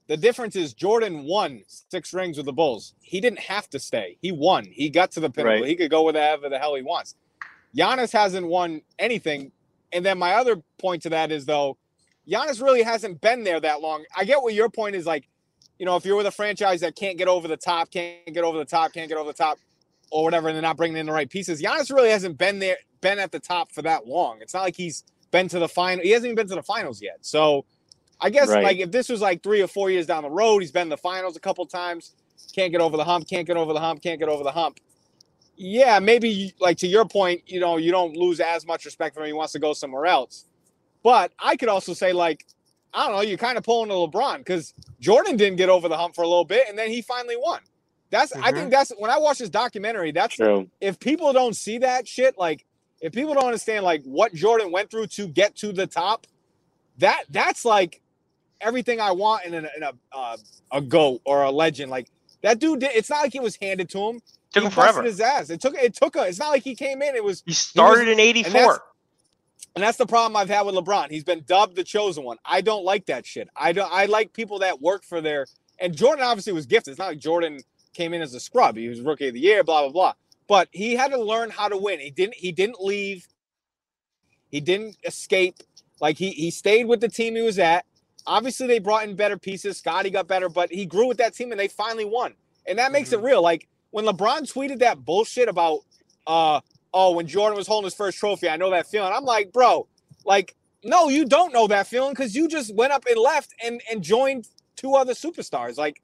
the 0.09 0.17
difference 0.17 0.57
is 0.57 0.73
Jordan 0.73 1.25
won 1.25 1.63
six 1.69 2.13
rings 2.13 2.39
with 2.39 2.47
the 2.47 2.53
Bulls. 2.53 2.95
He 3.01 3.21
didn't 3.21 3.41
have 3.41 3.69
to 3.71 3.79
stay. 3.79 4.17
He 4.21 4.33
won. 4.33 4.65
He 4.65 4.89
got 4.89 5.11
to 5.13 5.21
the 5.21 5.31
pinnacle. 5.31 5.61
Right. 5.61 5.69
He 5.69 5.77
could 5.77 5.91
go 5.91 6.03
wherever 6.05 6.49
the 6.49 6.59
hell 6.59 6.75
he 6.75 6.83
wants. 6.83 7.15
Giannis 7.77 8.13
hasn't 8.13 8.47
won 8.47 8.81
anything. 8.99 9.53
And 9.93 10.05
then 10.05 10.19
my 10.19 10.35
other 10.35 10.63
point 10.79 11.03
to 11.03 11.11
that 11.11 11.31
is 11.31 11.45
though, 11.45 11.77
Giannis 12.29 12.63
really 12.63 12.83
hasn't 12.83 13.21
been 13.21 13.45
there 13.45 13.61
that 13.61 13.81
long. 13.81 14.05
I 14.17 14.25
get 14.25 14.43
what 14.43 14.55
your 14.55 14.69
point 14.69 14.97
is 14.97 15.07
like, 15.07 15.29
you 15.79 15.87
know, 15.87 15.97
if 15.97 16.05
you're 16.05 16.17
with 16.17 16.27
a 16.27 16.31
franchise 16.31 16.81
that 16.81 16.97
can't 16.97 17.17
get 17.17 17.29
over 17.29 17.47
the 17.47 17.57
top, 17.57 17.91
can't 17.91 18.33
get 18.33 18.45
over 18.45 18.59
the 18.59 18.65
top, 18.65 18.93
can't 18.93 19.09
get 19.09 19.17
over 19.17 19.31
the 19.31 19.37
top, 19.37 19.59
or 20.11 20.25
whatever, 20.25 20.49
and 20.49 20.57
they're 20.57 20.63
not 20.63 20.77
bringing 20.77 20.97
in 20.97 21.07
the 21.07 21.13
right 21.13 21.29
pieces. 21.29 21.63
Giannis 21.63 21.95
really 21.95 22.11
hasn't 22.11 22.39
been 22.39 22.59
there, 22.59 22.77
been 23.01 23.19
at 23.19 23.31
the 23.31 23.39
top 23.39 23.73
for 23.73 23.83
that 23.83 24.07
long. 24.07 24.39
It's 24.41 24.55
not 24.55 24.63
like 24.63 24.77
he's 24.77 25.05
been 25.31 25.49
to 25.49 25.59
the 25.59 25.69
final. 25.69 26.03
He 26.03 26.11
hasn't 26.11 26.27
even 26.27 26.37
been 26.37 26.49
to 26.49 26.55
the 26.55 26.63
finals 26.63 27.01
yet. 27.03 27.19
So 27.21 27.65
I 28.21 28.31
guess 28.31 28.49
Right. 28.49 28.65
like 28.65 28.79
if 28.79 28.91
this 28.91 29.09
was 29.09 29.21
like 29.21 29.43
three 29.43 29.63
or 29.63 29.69
four 29.69 29.91
years 29.91 30.07
down 30.07 30.23
the 30.23 30.31
road, 30.31 30.61
he's 30.61 30.73
been 30.73 30.83
in 30.83 30.89
the 30.89 30.97
finals 30.97 31.37
a 31.37 31.41
couple 31.41 31.65
times, 31.67 32.15
can't 32.53 32.73
get 32.73 32.81
over 32.81 32.97
the 32.97 33.05
hump, 33.05 33.29
can't 33.29 33.47
get 33.47 33.57
over 33.57 33.73
the 33.73 33.81
hump, 33.81 34.03
can't 34.03 34.19
get 34.19 34.29
over 34.29 34.43
the 34.43 34.53
hump. 34.53 34.79
Yeah, 35.57 35.99
maybe 35.99 36.55
like 36.61 36.79
to 36.79 36.87
your 36.87 37.05
point, 37.05 37.43
you 37.47 37.61
know, 37.61 37.77
you 37.77 37.91
don't 37.91 38.17
lose 38.17 38.41
as 38.41 38.67
much 38.67 38.85
respect 38.85 39.15
for 39.15 39.23
him. 39.23 39.27
He 39.27 39.33
wants 39.33 39.53
to 39.55 39.59
go 39.59 39.73
somewhere 39.73 40.07
else. 40.07 40.45
But 41.03 41.33
I 41.39 41.57
could 41.57 41.69
also 41.69 41.95
say, 41.95 42.13
like, 42.13 42.47
I 42.93 43.07
don't 43.07 43.17
know, 43.17 43.23
you're 43.23 43.39
kind 43.39 43.59
of 43.59 43.65
pulling 43.65 43.91
a 43.91 43.95
LeBron 43.95 44.39
because 44.39 44.75
Jordan 45.01 45.37
didn't 45.37 45.57
get 45.57 45.69
over 45.69 45.89
the 45.89 45.97
hump 45.97 46.15
for 46.15 46.23
a 46.23 46.29
little 46.29 46.45
bit 46.45 46.69
and 46.69 46.79
then 46.79 46.91
he 46.91 47.03
finally 47.03 47.37
won. 47.37 47.61
That's 48.11 48.33
I 48.33 48.45
think 48.45 48.57
mm-hmm. 48.57 48.71
that's 48.71 48.91
when 48.97 49.11
I 49.11 49.19
watch 49.19 49.39
this 49.39 49.51
documentary, 49.51 50.13
that's 50.13 50.37
True. 50.37 50.69
if 50.81 50.99
people 50.99 51.33
don't 51.33 51.55
see 51.55 51.79
that 51.79 52.09
shit, 52.09 52.39
like 52.39 52.65
if 53.01 53.13
people 53.13 53.35
don't 53.35 53.45
understand 53.45 53.85
like 53.85 54.03
what 54.05 54.33
Jordan 54.35 54.73
went 54.73 54.91
through 54.91 55.09
to 55.09 55.29
get 55.29 55.55
to 55.57 55.73
the 55.73 55.87
top, 55.87 56.27
that 56.99 57.25
that's 57.29 57.65
like 57.65 58.01
everything 58.61 59.01
I 59.01 59.13
want 59.13 59.45
in 59.45 59.55
a 59.55 59.59
in 59.77 59.83
a 59.83 59.93
uh, 60.13 60.37
a 60.73 60.81
goat 60.81 61.21
or 61.25 61.43
a 61.43 61.51
legend. 61.51 61.91
Like 61.91 62.09
that 62.43 62.59
dude 62.59 62.81
did. 62.81 62.91
It's 62.95 63.11
not 63.11 63.23
like 63.23 63.35
it 63.35 63.43
was 63.43 63.57
handed 63.57 63.89
to 63.91 63.99
him. 63.99 64.21
Took 64.53 64.63
he 64.63 64.67
him 64.67 64.73
forever. 64.73 65.03
his 65.03 65.21
ass. 65.21 65.51
It 65.51 65.61
took 65.61 65.75
it 65.75 65.95
took 65.95 66.17
a. 66.17 66.27
It's 66.27 66.39
not 66.39 66.51
like 66.51 66.63
he 66.63 66.75
came 66.75 67.03
in. 67.03 67.15
It 67.17 67.25
was 67.25 67.43
He 67.47 67.53
started 67.53 68.09
in 68.09 68.19
and 68.19 68.19
that's- 68.21 68.55
'84. 68.55 68.83
and 69.77 69.83
that's 69.85 69.99
the 69.99 70.07
problem 70.07 70.37
I've 70.37 70.49
had 70.49 70.63
with 70.63 70.75
LeBron. 70.75 71.11
He's 71.11 71.25
been 71.25 71.45
dubbed 71.47 71.77
the 71.77 71.85
chosen 71.85 72.25
one. 72.25 72.39
I 72.45 72.61
don't 72.61 72.85
like 72.85 73.07
that 73.07 73.27
shit. 73.27 73.49
I 73.57 73.73
don't. 73.73 73.91
I 73.93 74.07
like 74.07 74.33
people 74.33 74.61
that 74.61 74.81
work 74.81 75.05
for 75.05 75.21
their. 75.21 75.47
And 75.81 75.97
Jordan 75.97 76.25
obviously 76.25 76.53
was 76.53 76.67
gifted. 76.67 76.93
It's 76.93 76.99
not 76.99 77.09
like 77.09 77.19
Jordan 77.19 77.61
came 77.95 78.13
in 78.15 78.23
as 78.23 78.35
a 78.35 78.41
scrub. 78.41 78.77
He 78.77 78.89
was 78.89 79.01
rookie 79.01 79.29
of 79.29 79.35
the 79.35 79.41
year. 79.41 79.63
Blah 79.65 79.83
blah 79.83 79.93
blah. 79.93 80.13
But 80.49 80.69
he 80.73 80.95
had 80.97 81.11
to 81.13 81.19
learn 81.23 81.51
how 81.51 81.69
to 81.69 81.77
win. 81.77 82.01
He 82.01 82.11
didn't. 82.11 82.35
He 82.35 82.53
didn't 82.53 82.81
leave. 82.81 83.29
He 84.51 84.61
didn't 84.61 84.97
escape. 85.05 85.57
Like 86.01 86.17
he 86.17 86.31
he 86.31 86.51
stayed 86.51 86.87
with 86.87 87.01
the 87.01 87.09
team 87.09 87.35
he 87.37 87.43
was 87.43 87.59
at. 87.59 87.85
Obviously, 88.29 88.67
they 88.67 88.79
brought 88.79 89.09
in 89.09 89.17
better 89.17 89.39
pieces. 89.39 89.79
Scottie 89.79 90.11
got 90.11 90.29
better, 90.29 90.49
but 90.49 90.71
he 90.71 90.85
grew 90.85 91.09
with 91.09 91.17
that 91.17 91.35
team 91.35 91.51
and 91.51 91.59
they 91.59 91.69
finally 91.69 92.05
won. 92.05 92.35
And 92.67 92.79
that 92.79 92.93
makes 92.93 93.13
it 93.13 93.21
real. 93.21 93.43
Like 93.43 93.67
when 93.91 94.05
LeBron 94.05 94.53
tweeted 94.53 94.81
that 94.81 95.05
bullshit 95.05 95.49
about 95.49 95.81
uh 96.27 96.61
oh, 96.93 97.13
when 97.13 97.27
Jordan 97.27 97.57
was 97.57 97.67
holding 97.67 97.87
his 97.87 97.95
first 97.95 98.19
trophy, 98.19 98.49
I 98.49 98.57
know 98.57 98.71
that 98.71 98.87
feeling. 98.87 99.13
I'm 99.13 99.25
like, 99.25 99.53
bro, 99.53 99.87
like, 100.25 100.55
no, 100.85 101.09
you 101.09 101.25
don't 101.25 101.53
know 101.53 101.67
that 101.69 101.87
feeling 101.87 102.11
because 102.11 102.35
you 102.35 102.49
just 102.49 102.75
went 102.75 102.93
up 102.93 103.05
and 103.09 103.19
left 103.19 103.55
and 103.65 103.81
and 103.91 104.03
joined 104.03 104.47
two 104.77 104.95
other 104.95 105.15
superstars. 105.15 105.79
Like, 105.79 106.03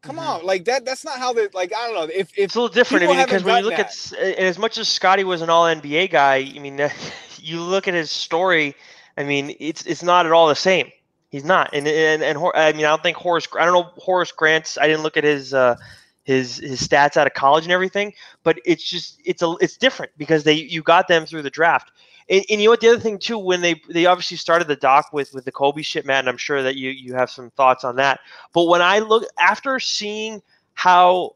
come 0.00 0.18
on, 0.18 0.44
like 0.46 0.64
that. 0.66 0.84
That's 0.84 1.04
not 1.04 1.18
how 1.18 1.32
they. 1.32 1.48
Like, 1.52 1.72
I 1.74 1.88
don't 1.88 1.94
know. 1.94 2.04
If 2.04 2.30
if 2.32 2.38
It's 2.38 2.54
a 2.54 2.60
little 2.60 2.72
different. 2.72 3.04
I 3.04 3.08
mean, 3.08 3.24
because 3.24 3.42
when 3.42 3.64
you 3.64 3.70
done 3.70 3.78
look 3.78 3.78
at, 3.80 4.12
and 4.18 4.46
as 4.46 4.58
much 4.58 4.78
as 4.78 4.88
Scottie 4.88 5.24
was 5.24 5.42
an 5.42 5.50
All 5.50 5.64
NBA 5.64 6.10
guy, 6.10 6.36
I 6.54 6.58
mean, 6.58 6.80
you 7.38 7.60
look 7.60 7.88
at 7.88 7.94
his 7.94 8.10
story. 8.10 8.74
I 9.16 9.24
mean, 9.24 9.56
it's 9.58 9.84
it's 9.86 10.02
not 10.02 10.24
at 10.24 10.32
all 10.32 10.48
the 10.48 10.54
same. 10.54 10.90
He's 11.32 11.44
not, 11.44 11.70
and 11.72 11.88
and 11.88 12.22
and 12.22 12.38
I 12.54 12.72
mean, 12.74 12.84
I 12.84 12.90
don't 12.90 13.02
think 13.02 13.16
Horace. 13.16 13.48
I 13.58 13.64
don't 13.64 13.72
know 13.72 13.90
Horace 13.96 14.32
Grant's. 14.32 14.76
I 14.76 14.86
didn't 14.86 15.02
look 15.02 15.16
at 15.16 15.24
his 15.24 15.54
uh, 15.54 15.76
his 16.24 16.58
his 16.58 16.86
stats 16.86 17.16
out 17.16 17.26
of 17.26 17.32
college 17.32 17.64
and 17.64 17.72
everything, 17.72 18.12
but 18.42 18.58
it's 18.66 18.84
just 18.84 19.18
it's 19.24 19.40
a 19.40 19.54
it's 19.58 19.78
different 19.78 20.12
because 20.18 20.44
they 20.44 20.52
you 20.52 20.82
got 20.82 21.08
them 21.08 21.24
through 21.24 21.40
the 21.40 21.48
draft. 21.48 21.90
And, 22.28 22.44
and 22.50 22.60
you 22.60 22.66
know 22.66 22.72
what? 22.72 22.80
The 22.82 22.88
other 22.88 23.00
thing 23.00 23.18
too, 23.18 23.38
when 23.38 23.62
they 23.62 23.80
they 23.88 24.04
obviously 24.04 24.36
started 24.36 24.68
the 24.68 24.76
doc 24.76 25.06
with 25.14 25.32
with 25.32 25.46
the 25.46 25.52
Kobe 25.52 25.80
shit, 25.80 26.06
and 26.06 26.28
I'm 26.28 26.36
sure 26.36 26.62
that 26.62 26.76
you 26.76 26.90
you 26.90 27.14
have 27.14 27.30
some 27.30 27.50
thoughts 27.52 27.82
on 27.82 27.96
that. 27.96 28.20
But 28.52 28.66
when 28.66 28.82
I 28.82 28.98
look 28.98 29.24
after 29.40 29.80
seeing 29.80 30.42
how 30.74 31.32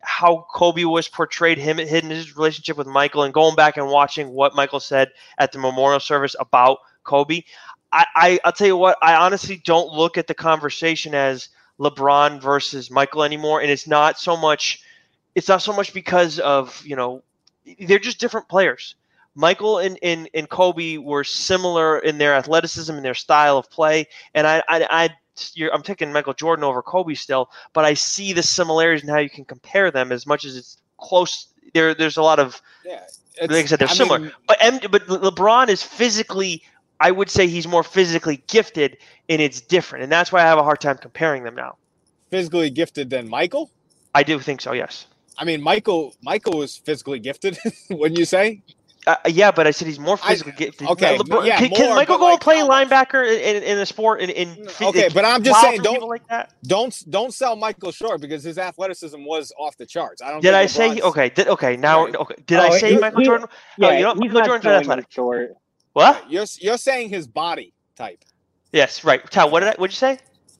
how 0.00 0.46
Kobe 0.52 0.84
was 0.84 1.08
portrayed, 1.08 1.56
him 1.56 1.78
hidden 1.78 2.10
his 2.10 2.36
relationship 2.36 2.76
with 2.76 2.86
Michael, 2.86 3.22
and 3.22 3.32
going 3.32 3.56
back 3.56 3.78
and 3.78 3.88
watching 3.88 4.28
what 4.28 4.54
Michael 4.54 4.80
said 4.80 5.08
at 5.38 5.52
the 5.52 5.58
memorial 5.58 5.98
service 5.98 6.36
about 6.38 6.80
Kobe, 7.04 7.42
I, 7.94 8.06
I 8.14 8.40
I'll 8.44 8.52
tell 8.52 8.66
you 8.66 8.76
what, 8.76 8.98
I 9.00 9.14
honestly 9.14 9.62
don't 9.64 9.92
look 9.92 10.18
at 10.18 10.26
the 10.26 10.34
conversation 10.34 11.14
as 11.14 11.48
LeBron 11.78 12.40
versus 12.42 12.90
Michael 12.90 13.22
anymore, 13.22 13.60
and 13.62 13.70
it's 13.70 13.86
not 13.86 14.18
so 14.18 14.36
much 14.36 14.82
it's 15.34 15.48
not 15.48 15.62
so 15.62 15.72
much 15.72 15.94
because 15.94 16.38
of 16.40 16.82
you 16.84 16.96
know 16.96 17.22
they're 17.80 17.98
just 17.98 18.20
different 18.20 18.48
players. 18.48 18.96
Michael 19.36 19.78
and, 19.78 19.98
and, 20.02 20.28
and 20.32 20.48
Kobe 20.48 20.96
were 20.98 21.24
similar 21.24 21.98
in 21.98 22.18
their 22.18 22.34
athleticism 22.34 22.94
and 22.94 23.04
their 23.04 23.14
style 23.14 23.58
of 23.58 23.70
play, 23.70 24.06
and 24.34 24.46
I 24.46 24.62
I, 24.68 24.86
I 24.90 25.08
you're, 25.54 25.72
I'm 25.72 25.82
taking 25.82 26.12
Michael 26.12 26.34
Jordan 26.34 26.64
over 26.64 26.82
Kobe 26.82 27.14
still, 27.14 27.50
but 27.72 27.84
I 27.84 27.94
see 27.94 28.32
the 28.32 28.42
similarities 28.42 29.02
in 29.02 29.08
how 29.08 29.18
you 29.18 29.30
can 29.30 29.44
compare 29.44 29.90
them 29.90 30.12
as 30.12 30.26
much 30.26 30.44
as 30.44 30.56
it's 30.56 30.78
close. 30.98 31.48
There 31.74 31.94
there's 31.94 32.16
a 32.16 32.22
lot 32.22 32.38
of 32.38 32.60
yeah, 32.84 33.00
like 33.40 33.50
I 33.50 33.64
said, 33.64 33.78
they're 33.80 33.88
I 33.88 33.94
similar. 33.94 34.18
mean- 34.20 34.32
but 34.46 34.56
M, 34.60 34.78
but 34.90 35.06
LeBron 35.08 35.68
is 35.68 35.82
physically, 35.82 36.62
I 37.06 37.10
would 37.10 37.28
say 37.30 37.46
he's 37.46 37.68
more 37.68 37.82
physically 37.84 38.42
gifted, 38.46 38.96
and 39.28 39.40
it's 39.42 39.60
different, 39.60 40.04
and 40.04 40.10
that's 40.12 40.32
why 40.32 40.40
I 40.40 40.46
have 40.52 40.58
a 40.58 40.62
hard 40.62 40.80
time 40.80 40.96
comparing 40.98 41.44
them 41.44 41.54
now. 41.54 41.76
physically 42.30 42.70
gifted 42.70 43.10
than 43.10 43.28
Michael. 43.28 43.70
I 44.14 44.22
do 44.22 44.38
think 44.40 44.60
so. 44.60 44.72
Yes. 44.72 45.06
I 45.36 45.44
mean, 45.44 45.60
Michael 45.62 46.14
Michael 46.22 46.56
was 46.58 46.76
physically 46.78 47.18
gifted. 47.18 47.58
wouldn't 47.90 48.18
you 48.18 48.24
say? 48.24 48.62
Uh, 49.06 49.16
yeah, 49.28 49.50
but 49.50 49.66
I 49.66 49.70
said 49.70 49.86
he's 49.86 49.98
more 49.98 50.18
I- 50.22 50.30
physically 50.30 50.52
gifted. 50.56 50.88
okay, 50.88 51.18
LeBron- 51.18 51.44
yeah, 51.46 51.58
can, 51.58 51.68
can 51.70 51.94
Michael 51.94 52.16
go 52.16 52.24
like, 52.24 52.32
and 52.34 52.40
play 52.40 52.56
how 52.60 52.68
linebacker 52.70 53.22
in, 53.26 53.56
in, 53.56 53.62
in 53.62 53.78
a 53.78 53.84
sport? 53.84 54.22
In, 54.22 54.30
in 54.30 54.66
Okay, 54.80 55.08
but 55.12 55.26
I'm 55.26 55.42
just 55.42 55.60
saying, 55.60 55.82
don't 55.82 56.08
like 56.08 56.26
that. 56.28 56.54
don't 56.66 56.94
don't 57.10 57.34
sell 57.34 57.54
Michael 57.54 57.92
short 57.92 58.22
because 58.22 58.42
his 58.42 58.56
athleticism 58.56 59.22
was 59.22 59.52
off 59.58 59.76
the 59.76 59.84
charts. 59.84 60.22
I 60.22 60.30
don't. 60.30 60.40
Did 60.40 60.54
think 60.54 60.56
I 60.56 60.66
say 60.66 61.00
okay? 61.02 61.28
Did, 61.28 61.48
okay, 61.48 61.76
now 61.76 62.06
Right. 62.06 62.16
okay. 62.16 62.34
Did 62.46 62.60
I 62.60 62.68
Oh, 62.68 62.78
say 62.78 62.94
he- 62.94 62.98
Michael 62.98 63.20
he- 63.20 63.26
Jordan? 63.26 63.48
Yeah, 63.76 63.88
oh, 63.88 63.92
you 63.92 64.02
know, 64.04 64.12
he's 64.14 64.18
Michael 64.20 64.34
not 64.40 64.46
Jordan's 64.46 64.64
selling 64.64 64.80
athletic. 64.80 65.06
short. 65.10 65.50
What? 65.94 66.30
You're 66.30 66.44
you're 66.60 66.76
saying 66.76 67.08
his 67.08 67.26
body 67.26 67.72
type. 67.96 68.22
Yes, 68.72 69.04
right. 69.04 69.24
Tal, 69.30 69.50
what 69.50 69.60
did 69.60 69.70
I? 69.70 69.74
What'd 69.76 69.94
you 69.94 69.98
say? 69.98 70.18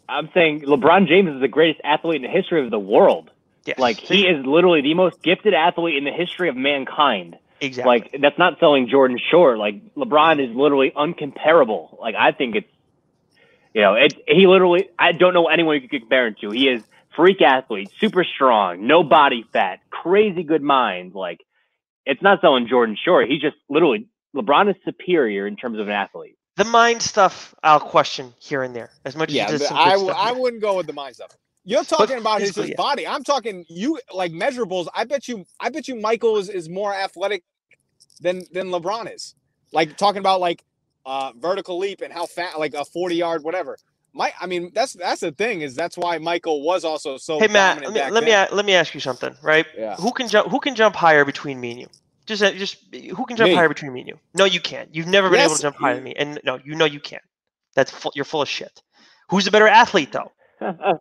I'm 0.09 0.31
saying 0.33 0.63
LeBron 0.63 1.09
James 1.09 1.35
is 1.35 1.41
the 1.41 1.49
greatest 1.49 1.81
athlete 1.85 2.17
in 2.17 2.23
the 2.23 2.29
history 2.29 2.65
of 2.65 2.71
the 2.71 2.79
world. 2.79 3.31
Yes. 3.67 3.79
Like 3.79 3.97
he 3.99 4.27
is 4.27 4.45
literally 4.47 4.81
the 4.83 4.95
most 4.95 5.23
gifted 5.23 5.55
athlete 5.55 5.97
in 5.97 6.05
the 6.05 6.13
history 6.13 6.49
of 6.49 6.57
mankind. 6.57 7.37
exactly. 7.61 7.89
Like 7.89 8.17
that's 8.21 8.39
not 8.39 8.59
selling 8.61 8.89
Jordan 8.89 9.19
short. 9.31 9.59
Like 9.59 9.95
LeBron 9.95 10.43
is 10.43 10.55
literally 10.55 10.93
uncomparable. 10.95 11.99
Like 12.01 12.15
I 12.15 12.33
think 12.33 12.57
it's, 12.57 12.69
you 13.73 13.81
know, 13.81 13.95
it. 13.95 14.15
He 14.29 14.47
literally. 14.47 14.89
I 14.99 15.13
don't 15.13 15.35
know 15.35 15.47
anyone 15.49 15.75
you 15.77 15.89
could 15.89 16.01
compare 16.01 16.29
him 16.29 16.37
to. 16.43 16.51
He 16.51 16.69
is 16.69 16.83
freak 17.17 17.43
athlete, 17.43 17.91
super 17.99 18.23
strong, 18.25 18.87
no 18.87 19.03
body 19.03 19.45
fat, 19.53 19.81
crazy 19.91 20.43
good 20.45 20.63
mind. 20.63 21.15
Like 21.15 21.41
It's 22.07 22.23
not 22.23 22.41
selling 22.41 22.69
Jordan 22.69 22.97
short. 23.03 23.29
He's 23.29 23.41
just 23.41 23.57
literally 23.69 24.07
LeBron 24.35 24.71
is 24.71 24.77
superior 24.85 25.47
in 25.47 25.57
terms 25.57 25.79
of 25.79 25.89
an 25.89 25.95
athlete. 25.95 26.37
The 26.57 26.65
mind 26.65 27.03
stuff, 27.03 27.55
I'll 27.63 27.81
question 27.81 28.35
here 28.39 28.63
and 28.63 28.75
there 28.75 28.91
as 29.05 29.17
much 29.17 29.33
Yeah, 29.33 29.47
as 29.47 29.53
it 29.53 29.55
is 29.57 29.61
but 29.63 29.69
some 29.69 29.79
I, 29.79 29.95
good 29.97 30.05
stuff. 30.05 30.17
I 30.19 30.33
wouldn't 30.33 30.63
go 30.63 30.77
with 30.77 30.87
the 30.87 30.93
mind 30.93 31.17
stuff. 31.17 31.37
You're 31.65 31.85
talking 31.85 32.19
about 32.19 32.41
his, 32.41 32.55
his 32.55 32.71
yeah. 32.71 32.75
body. 32.77 33.07
I'm 33.07 33.25
talking 33.25 33.65
you 33.69 33.99
like 34.13 34.33
measurables. 34.33 34.87
I 34.95 35.05
bet 35.05 35.29
you. 35.29 35.47
I 35.59 35.71
bet 35.71 35.89
you 35.89 35.97
Michael 35.97 36.37
is, 36.37 36.49
is 36.51 36.69
more 36.69 36.93
athletic 36.95 37.43
than 38.21 38.45
than 38.53 38.69
LeBron 38.69 39.13
is. 39.13 39.35
Like 39.73 39.97
talking 39.97 40.19
about 40.21 40.41
like 40.41 40.63
uh 41.07 41.33
vertical 41.39 41.79
leap 41.79 42.03
and 42.03 42.13
how 42.13 42.27
fat 42.27 42.59
like 42.59 42.75
a 42.75 42.85
40 42.85 43.17
yard 43.17 43.45
whatever. 43.45 43.79
My, 44.13 44.33
I 44.41 44.47
mean 44.47 44.71
that's 44.75 44.93
that's 44.93 45.23
the 45.23 45.33
thing 45.33 45.63
is 45.63 45.75
that's 45.75 45.97
why 45.97 46.19
Michael 46.19 46.63
was 46.63 46.85
also 46.85 47.17
so. 47.17 47.39
Hey 47.41 47.49
Matt, 47.49 47.81
let 47.81 47.93
me 47.93 48.11
let 48.11 48.25
me, 48.25 48.57
let 48.57 48.65
me 48.67 48.75
ask 48.75 48.95
you 48.95 49.01
something, 49.01 49.35
right? 49.43 49.67
Yeah. 49.77 49.97
Who 49.97 50.13
can 50.13 50.29
jump? 50.29 50.51
Who 50.51 50.61
can 50.61 50.75
jump 50.75 50.95
higher 50.95 51.25
between 51.25 51.61
me 51.61 51.71
and 51.73 51.81
you? 51.81 51.89
Just 52.27 52.43
uh, 52.43 52.53
just 52.53 52.79
who 52.93 53.27
can 53.27 53.37
jump 53.37 53.51
Me. 53.51 53.55
higher 53.55 53.69
between 53.69 53.93
me 53.93 54.01
and 54.01 54.09
you? 54.09 54.19
No, 54.35 54.45
you 54.45 54.61
can't. 54.61 54.95
You've 54.95 55.07
never 55.07 55.29
been 55.29 55.41
able 55.41 55.55
to 55.57 55.63
jump 55.63 55.77
higher 55.77 55.95
than 55.95 56.05
me, 56.05 56.15
and 56.15 56.41
no, 56.45 56.59
you 56.65 56.75
know 56.75 56.87
you 56.87 57.01
can't. 57.01 57.23
That's 57.75 57.91
full, 57.91 58.13
you're 58.15 58.25
full 58.25 58.43
of 58.43 58.49
shit. 58.49 58.83
Who's 59.29 59.45
the 59.45 59.51
better 59.51 59.69
athlete 59.69 60.13
though? 60.13 60.33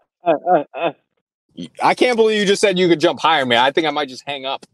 I 1.81 1.93
can't 1.93 2.17
believe 2.17 2.39
you 2.39 2.45
just 2.45 2.61
said 2.61 2.77
you 2.77 2.87
could 2.89 2.99
jump 2.99 3.19
higher, 3.19 3.45
man. 3.45 3.59
I 3.59 3.71
think 3.71 3.87
I 3.87 3.91
might 3.91 4.09
just 4.09 4.23
hang 4.25 4.45
up. 4.45 4.65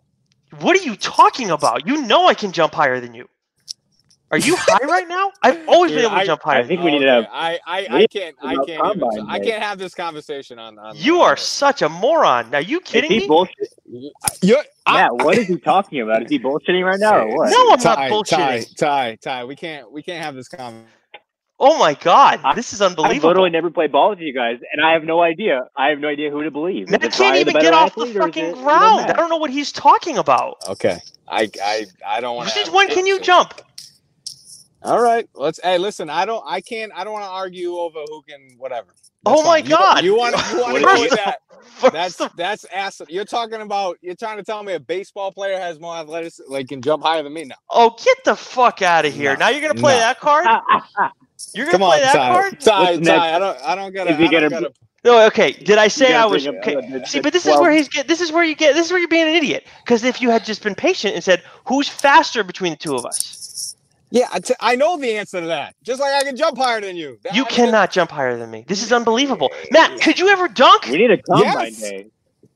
What 0.59 0.75
are 0.77 0.83
you 0.83 0.95
talking 0.95 1.51
about? 1.51 1.87
You 1.87 2.01
know 2.03 2.27
I 2.27 2.33
can 2.33 2.51
jump 2.51 2.73
higher 2.73 2.99
than 2.99 3.13
you. 3.13 3.27
Are 4.31 4.37
you 4.37 4.55
high 4.57 4.85
right 4.85 5.07
now? 5.07 5.31
I've 5.41 5.67
always 5.67 5.91
been 5.91 6.01
able 6.01 6.11
to 6.11 6.15
I- 6.17 6.25
jump 6.25 6.43
higher. 6.43 6.61
I 6.61 6.67
think 6.67 6.81
we 6.83 6.91
need 6.91 6.99
to 6.99 7.07
have- 7.11 7.25
I 7.31 7.59
I, 7.65 7.87
I 7.89 8.07
can't 8.07 8.35
I 8.41 8.55
can't 8.65 8.95
even, 8.95 9.27
I 9.27 9.39
can't 9.39 9.61
have 9.63 9.79
this 9.79 9.95
conversation 9.95 10.59
on. 10.59 10.77
on 10.77 10.95
You 10.95 11.21
are 11.21 11.35
this. 11.35 11.43
such 11.45 11.81
a 11.81 11.89
moron. 11.89 12.53
Are 12.53 12.61
you 12.61 12.77
Is 12.77 12.83
kidding 12.85 13.09
he 13.09 13.19
me? 13.21 13.27
bullshit? 13.27 13.73
You're, 14.41 14.63
I- 14.85 14.93
Matt, 15.01 15.15
what 15.25 15.37
is 15.37 15.47
he 15.47 15.57
talking 15.57 16.01
about? 16.01 16.23
Is 16.23 16.29
he 16.29 16.37
bullshitting 16.39 16.85
right 16.85 16.99
now 16.99 17.19
or 17.19 17.35
what? 17.35 17.49
No, 17.51 17.71
I'm 17.71 17.81
not 17.81 17.97
bullshitting. 18.11 18.75
Ty, 18.77 19.15
Ty, 19.15 19.15
Ty, 19.21 19.43
we 19.45 19.55
can't 19.55 19.91
we 19.91 20.03
can't 20.03 20.23
have 20.23 20.35
this 20.35 20.47
conversation. 20.47 20.85
Oh 21.61 21.77
my 21.77 21.93
god, 21.95 22.39
I- 22.43 22.53
this 22.53 22.71
is 22.71 22.81
unbelievable. 22.81 23.15
I've 23.17 23.23
literally 23.23 23.49
never 23.49 23.69
played 23.71 23.91
ball 23.91 24.11
with 24.11 24.19
you 24.19 24.31
guys, 24.33 24.59
and 24.71 24.81
I 24.85 24.93
have 24.93 25.03
no 25.03 25.21
idea. 25.21 25.63
I 25.75 25.87
have 25.89 25.99
no 25.99 26.07
idea 26.07 26.29
who 26.29 26.41
to 26.43 26.51
believe. 26.51 26.85
Is 26.85 26.91
Matt 26.91 27.03
it 27.03 27.11
can't 27.13 27.35
even 27.35 27.53
get 27.59 27.73
off 27.73 27.95
the 27.95 28.01
athlete, 28.01 28.15
or 28.15 28.19
is 28.19 28.25
fucking 28.27 28.45
it, 28.45 28.49
you 28.49 28.55
know, 28.55 28.61
ground. 28.63 29.09
I 29.09 29.13
don't 29.13 29.29
know 29.29 29.37
what 29.37 29.49
he's 29.49 29.71
talking 29.73 30.17
about. 30.19 30.57
Okay, 30.69 30.99
I 31.27 31.49
I 31.61 31.85
I 32.07 32.21
don't 32.21 32.35
want. 32.37 32.49
Since 32.51 32.69
when 32.69 32.87
can 32.89 33.05
you 33.07 33.19
jump? 33.19 33.55
All 34.81 35.01
right, 35.01 35.27
let's. 35.35 35.59
Hey, 35.61 35.77
listen, 35.77 36.09
I 36.09 36.25
don't. 36.25 36.43
I 36.47 36.61
can't. 36.61 36.91
I 36.95 37.03
don't 37.03 37.13
want 37.13 37.25
to 37.25 37.29
argue 37.29 37.75
over 37.77 37.99
who 38.07 38.21
can 38.23 38.55
whatever. 38.57 38.95
Oh 39.25 39.43
my 39.43 39.61
fine. 39.61 39.65
You 39.65 39.69
God. 39.69 40.03
You 40.03 40.15
want 40.15 40.35
you 40.51 40.59
want 40.61 40.77
to 40.77 40.81
What 40.81 40.83
go 40.83 41.03
is 41.03 41.11
with 41.11 41.11
that? 41.11 41.39
That's 41.93 42.21
that's 42.35 42.65
ass. 42.73 43.01
You're 43.09 43.25
talking 43.25 43.61
about. 43.61 43.97
You're 44.01 44.15
trying 44.15 44.37
to 44.37 44.43
tell 44.43 44.63
me 44.63 44.73
a 44.73 44.79
baseball 44.79 45.31
player 45.33 45.59
has 45.59 45.79
more 45.79 45.95
athleticism, 45.97 46.51
like 46.51 46.69
can 46.69 46.81
jump 46.81 47.03
higher 47.03 47.21
than 47.23 47.33
me 47.33 47.45
now. 47.45 47.55
oh, 47.69 47.95
get 48.03 48.17
the 48.25 48.35
fuck 48.35 48.81
out 48.81 49.05
of 49.05 49.13
here! 49.13 49.33
No, 49.33 49.39
now 49.39 49.49
you're 49.49 49.61
gonna 49.61 49.75
play 49.75 49.93
no. 49.95 49.99
that 49.99 50.19
card? 50.19 50.45
You're 51.53 51.65
gonna 51.67 51.79
Come 51.79 51.83
on, 51.83 51.91
play 51.91 52.01
that 52.01 52.13
Ty. 52.13 52.33
card? 52.33 52.59
Ty, 52.61 52.79
What's 52.93 52.99
next? 52.99 53.07
Ty. 53.07 53.35
I 53.35 53.39
don't. 53.39 53.59
I 53.63 53.75
don't 53.75 53.93
gotta. 53.93 54.11
Is 54.11 54.17
he 54.17 54.25
I 54.25 54.29
don't 54.29 54.49
gonna- 54.49 54.49
gotta 54.49 54.73
No, 55.05 55.25
okay. 55.27 55.51
Did 55.53 55.77
I 55.77 55.87
say 55.87 56.15
I 56.15 56.25
was? 56.25 56.45
bring 56.45 56.57
up, 56.57 56.67
Okay. 56.67 57.03
See, 57.05 57.21
but 57.21 57.33
this 57.33 57.45
is 57.45 57.57
where 57.59 57.71
he's 57.71 57.89
get. 57.89 58.07
This 58.07 58.21
is 58.21 58.31
where 58.31 58.43
you 58.43 58.55
get. 58.55 58.75
This 58.75 58.87
is 58.87 58.91
where 58.91 58.99
you're 58.99 59.07
being 59.09 59.27
an 59.27 59.35
idiot. 59.35 59.67
Because 59.83 60.03
if 60.03 60.21
you 60.21 60.29
had 60.29 60.45
just 60.45 60.63
been 60.63 60.75
patient 60.75 61.15
and 61.15 61.23
said, 61.23 61.43
"Who's 61.67 61.89
faster 61.89 62.43
between 62.43 62.71
the 62.73 62.77
two 62.77 62.95
of 62.95 63.05
us?" 63.05 63.48
Yeah, 64.11 64.27
I, 64.33 64.39
t- 64.39 64.55
I 64.59 64.75
know 64.75 64.97
the 64.97 65.17
answer 65.17 65.39
to 65.41 65.47
that. 65.47 65.75
Just 65.83 65.99
like 66.01 66.13
I 66.13 66.23
can 66.23 66.35
jump 66.35 66.57
higher 66.57 66.81
than 66.81 66.95
you. 66.95 67.19
That- 67.23 67.35
You 67.35 67.43
I 67.43 67.45
mean, 67.49 67.55
cannot 67.55 67.91
jump 67.91 68.11
higher 68.11 68.37
than 68.37 68.49
me. 68.49 68.65
This 68.67 68.81
is 68.83 68.91
unbelievable. 68.91 69.51
Matt, 69.71 70.01
could 70.01 70.17
you 70.19 70.29
ever 70.29 70.47
dunk? 70.47 70.85
We 70.87 70.97
need 70.97 71.11
a 71.11 71.21
combine 71.21 71.65
Yes. 71.65 71.81
day. 71.81 72.07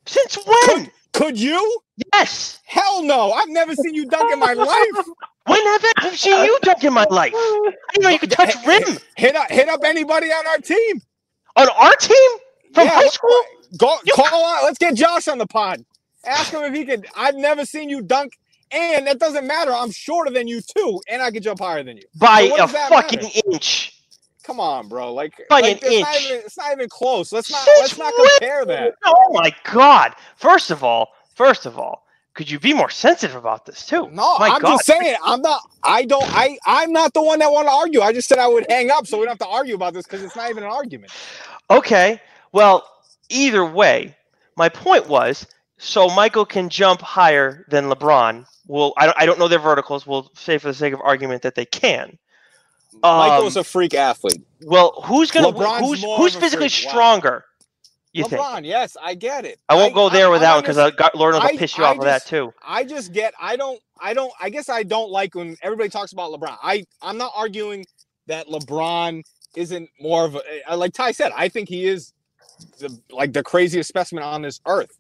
Since 0.05 0.37
when? 0.45 0.91
Could 1.13 1.39
you? 1.39 1.79
Yes. 2.13 2.59
Hell 2.65 3.03
no! 3.03 3.31
I've 3.33 3.49
never 3.49 3.75
seen 3.75 3.93
you 3.93 4.05
dunk 4.07 4.33
in 4.33 4.39
my 4.39 4.53
life. 4.53 5.05
When 5.45 5.61
have 5.65 5.83
I 5.83 5.93
ever 6.05 6.15
seen 6.15 6.45
you 6.45 6.57
dunk 6.63 6.83
in 6.85 6.93
my 6.93 7.05
life? 7.09 7.33
I 7.35 7.71
didn't 7.93 8.03
know 8.03 8.09
you 8.09 8.19
could 8.19 8.31
touch 8.31 8.55
rim 8.65 8.81
Hit 9.17 9.35
up, 9.35 9.51
hit 9.51 9.67
up 9.67 9.81
anybody 9.83 10.27
on 10.31 10.47
our 10.47 10.57
team. 10.59 11.01
on 11.57 11.67
our 11.69 11.95
team 11.97 12.31
from 12.73 12.85
Yeah, 12.85 12.91
high 12.95 13.07
school. 13.09 13.41
Go 13.77 13.97
You- 14.05 14.13
call 14.15 14.43
on. 14.43 14.63
Let's 14.63 14.77
get 14.77 14.95
Josh 14.95 15.27
on 15.27 15.39
the 15.39 15.45
pod. 15.45 15.83
Ask 16.25 16.53
him 16.53 16.63
if 16.63 16.73
he 16.73 16.85
could. 16.85 17.07
I've 17.17 17.35
never 17.35 17.65
seen 17.65 17.89
you 17.89 18.01
dunk, 18.01 18.37
and 18.73 19.07
that 19.07 19.19
doesn't 19.19 19.47
matter. 19.47 19.73
I'm 19.73 19.91
shorter 19.91 20.31
than 20.31 20.47
you 20.47 20.62
too, 20.62 21.01
and 21.09 21.21
I 21.21 21.31
can 21.31 21.43
jump 21.43 21.59
higher 21.59 21.83
than 21.83 21.97
you. 21.97 22.03
by 22.15 22.49
So 22.49 22.55
a 22.57 22.67
fucking 22.67 23.21
matter? 23.21 23.39
inch. 23.53 23.93
Come 24.43 24.59
on, 24.59 24.88
bro. 24.89 25.13
Like, 25.13 25.33
By 25.49 25.62
like, 25.62 25.73
an 25.73 25.79
it's 25.83 25.99
Not 25.99 26.15
inch. 26.15 26.25
even, 26.25 26.38
it's 26.45 26.57
not 26.57 26.71
even 26.73 26.89
close. 26.89 27.31
Let's 27.31 27.49
not. 27.51 27.65
Let's 27.79 27.97
not 27.97 28.13
compare 28.15 28.65
that. 28.65 28.95
Oh 29.05 29.31
my 29.33 29.53
god! 29.71 30.15
First 30.36 30.71
of 30.71 30.83
all, 30.83 31.09
first 31.36 31.65
of 31.65 31.79
all, 31.79 32.05
could 32.33 32.49
you 32.49 32.59
be 32.59 32.73
more 32.73 32.89
sensitive 32.89 33.36
about 33.38 33.65
this 33.65 33.86
too? 33.86 34.09
No, 34.12 34.38
my 34.39 34.49
I'm 34.49 34.62
god. 34.62 34.71
just 34.73 34.86
saying. 34.86 35.15
I'm 35.23 35.41
not. 35.41 35.62
I 35.83 36.05
don't. 36.05 36.25
I. 36.36 36.57
I'm 36.65 36.91
not 36.91 37.13
the 37.13 37.21
one 37.23 37.39
that 37.39 37.51
want 37.51 37.67
to 37.67 37.71
argue. 37.73 38.01
I 38.01 38.12
just 38.13 38.27
said 38.27 38.39
I 38.39 38.47
would 38.47 38.65
hang 38.69 38.91
up, 38.91 39.07
so 39.07 39.17
we 39.17 39.25
don't 39.25 39.39
have 39.39 39.47
to 39.47 39.53
argue 39.53 39.75
about 39.75 39.93
this 39.93 40.05
because 40.05 40.23
it's 40.23 40.36
not 40.36 40.49
even 40.49 40.63
an 40.63 40.69
argument. 40.71 41.13
Okay. 41.69 42.21
Well, 42.51 42.88
either 43.29 43.65
way, 43.65 44.15
my 44.57 44.69
point 44.69 45.07
was 45.07 45.47
so 45.77 46.09
Michael 46.09 46.45
can 46.45 46.69
jump 46.69 47.01
higher 47.01 47.65
than 47.69 47.86
LeBron. 47.89 48.45
Well, 48.67 48.93
I 48.97 49.06
don't, 49.06 49.17
I 49.19 49.26
don't 49.26 49.39
know 49.39 49.47
their 49.47 49.60
verticals. 49.60 50.08
We'll 50.08 50.30
say 50.36 50.58
for 50.58 50.67
the 50.67 50.73
sake 50.73 50.93
of 50.93 51.02
argument 51.02 51.41
that 51.43 51.56
they 51.56 51.65
can. 51.65 52.17
Michael's 53.02 53.58
Um, 53.58 53.62
a 53.62 53.63
freak 53.63 53.93
athlete. 53.93 54.41
Well, 54.65 55.02
who's 55.06 55.32
gonna 55.32 55.52
LeBron's 55.52 55.82
who's 55.82 56.04
who's 56.04 56.36
physically. 56.36 56.69
Stronger? 56.69 57.45
You 58.13 58.26
think? 58.26 58.65
Yes, 58.65 58.95
I 59.02 59.15
get 59.15 59.43
it. 59.45 59.60
I 59.67 59.76
won't 59.76 59.95
go 59.95 60.10
there 60.10 60.30
with 60.30 60.41
I- 60.41 60.45
that 60.45 60.54
one 60.54 60.62
because 60.62 60.78
I 60.78 60.91
Lord 61.15 61.36
I'll 61.36 61.41
I- 61.41 61.58
piss 61.58 61.78
you 61.78 61.84
I 61.84 61.89
off 61.89 61.97
with 61.97 62.06
that 62.06 62.26
too. 62.26 62.54
I 62.63 62.84
just 62.84 63.12
get 63.12 63.34
I 63.41 63.56
don't 63.56 63.80
I 63.99 64.13
don't 64.13 64.32
I 64.39 64.49
guess 64.52 64.69
I 64.69 64.84
don't 64.84 65.10
like 65.10 65.34
when 65.36 65.58
everybody 65.63 65.89
talks 65.89 66.13
about 66.13 66.32
LeBron. 66.32 66.56
I 66.62 66.86
I'm 67.02 67.17
not 67.17 67.32
arguing 67.36 67.86
that 68.28 68.47
LeBron 68.47 69.23
isn't 69.56 69.89
more 69.99 70.26
of 70.26 70.38
a 70.67 70.78
like 70.78 70.93
Ty 70.93 71.12
said. 71.13 71.32
I 71.36 71.49
think 71.49 71.67
he 71.69 71.86
is 71.88 72.13
the 72.80 72.95
like 73.10 73.34
the 73.34 73.41
craziest 73.43 73.89
specimen 73.89 74.23
on 74.23 74.43
this 74.43 74.62
earth. 74.67 74.99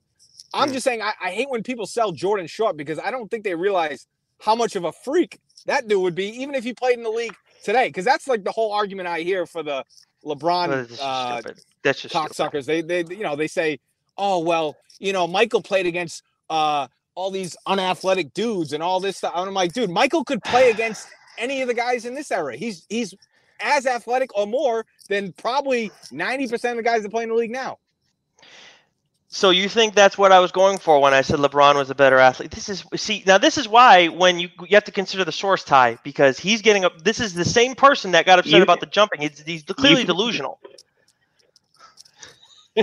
I'm 0.53 0.71
just 0.71 0.83
saying 0.83 1.01
I, 1.01 1.13
I 1.21 1.31
hate 1.31 1.49
when 1.49 1.63
people 1.63 1.85
sell 1.85 2.11
Jordan 2.11 2.47
short 2.47 2.77
because 2.77 2.99
I 2.99 3.11
don't 3.11 3.29
think 3.29 3.43
they 3.43 3.55
realize 3.55 4.07
how 4.39 4.55
much 4.55 4.75
of 4.75 4.83
a 4.83 4.91
freak 4.91 5.39
that 5.65 5.87
dude 5.87 6.01
would 6.01 6.15
be 6.15 6.27
even 6.41 6.55
if 6.55 6.63
he 6.63 6.73
played 6.73 6.97
in 6.97 7.03
the 7.03 7.09
league 7.09 7.35
today. 7.63 7.87
Because 7.87 8.05
that's 8.05 8.27
like 8.27 8.43
the 8.43 8.51
whole 8.51 8.71
argument 8.73 9.07
I 9.07 9.21
hear 9.21 9.45
for 9.45 9.63
the 9.63 9.83
LeBron 10.25 10.87
That's 10.89 11.01
uh. 11.01 11.41
That's 11.83 12.01
just 12.01 12.15
stupid. 12.15 12.33
cocksuckers. 12.33 12.65
They 12.65 12.81
they 12.81 13.03
you 13.13 13.23
know 13.23 13.35
they 13.35 13.47
say, 13.47 13.79
oh 14.17 14.39
well, 14.39 14.77
you 14.99 15.13
know 15.13 15.27
Michael 15.27 15.61
played 15.61 15.85
against 15.85 16.23
uh 16.49 16.87
all 17.15 17.29
these 17.29 17.55
unathletic 17.67 18.33
dudes 18.33 18.73
and 18.73 18.81
all 18.81 18.99
this 18.99 19.17
stuff. 19.17 19.33
And 19.35 19.47
I'm 19.47 19.53
like, 19.53 19.73
dude, 19.73 19.89
Michael 19.89 20.23
could 20.23 20.43
play 20.43 20.69
against 20.71 21.07
any 21.37 21.61
of 21.61 21.67
the 21.67 21.73
guys 21.73 22.05
in 22.05 22.15
this 22.15 22.31
era. 22.31 22.55
He's 22.55 22.85
he's 22.89 23.13
as 23.59 23.85
athletic 23.85 24.35
or 24.37 24.45
more 24.45 24.85
than 25.09 25.31
probably 25.33 25.89
90% 26.11 26.71
of 26.71 26.77
the 26.77 26.83
guys 26.83 27.03
that 27.03 27.09
play 27.09 27.23
in 27.23 27.29
the 27.29 27.35
league 27.35 27.51
now. 27.51 27.77
So 29.35 29.49
you 29.49 29.67
think 29.67 29.95
that's 29.95 30.15
what 30.15 30.31
I 30.31 30.39
was 30.39 30.51
going 30.51 30.77
for 30.77 30.99
when 31.01 31.11
I 31.15 31.21
said 31.21 31.39
LeBron 31.39 31.73
was 31.75 31.89
a 31.89 31.95
better 31.95 32.19
athlete? 32.19 32.51
This 32.51 32.69
is 32.69 32.85
see 32.95 33.23
now. 33.25 33.39
This 33.39 33.57
is 33.57 33.67
why 33.67 34.07
when 34.07 34.37
you 34.39 34.49
you 34.61 34.75
have 34.75 34.83
to 34.83 34.91
consider 34.91 35.25
the 35.25 35.31
source 35.31 35.63
Ty 35.63 35.97
because 36.03 36.37
he's 36.37 36.61
getting 36.61 36.85
up. 36.85 37.03
This 37.03 37.19
is 37.19 37.33
the 37.33 37.43
same 37.43 37.73
person 37.73 38.11
that 38.11 38.27
got 38.27 38.37
upset 38.37 38.59
You- 38.59 38.63
about 38.63 38.79
the 38.79 38.85
jumping. 38.85 39.21
He's, 39.21 39.39
he's 39.41 39.63
clearly 39.63 40.01
You- 40.01 40.07
delusional. 40.07 40.59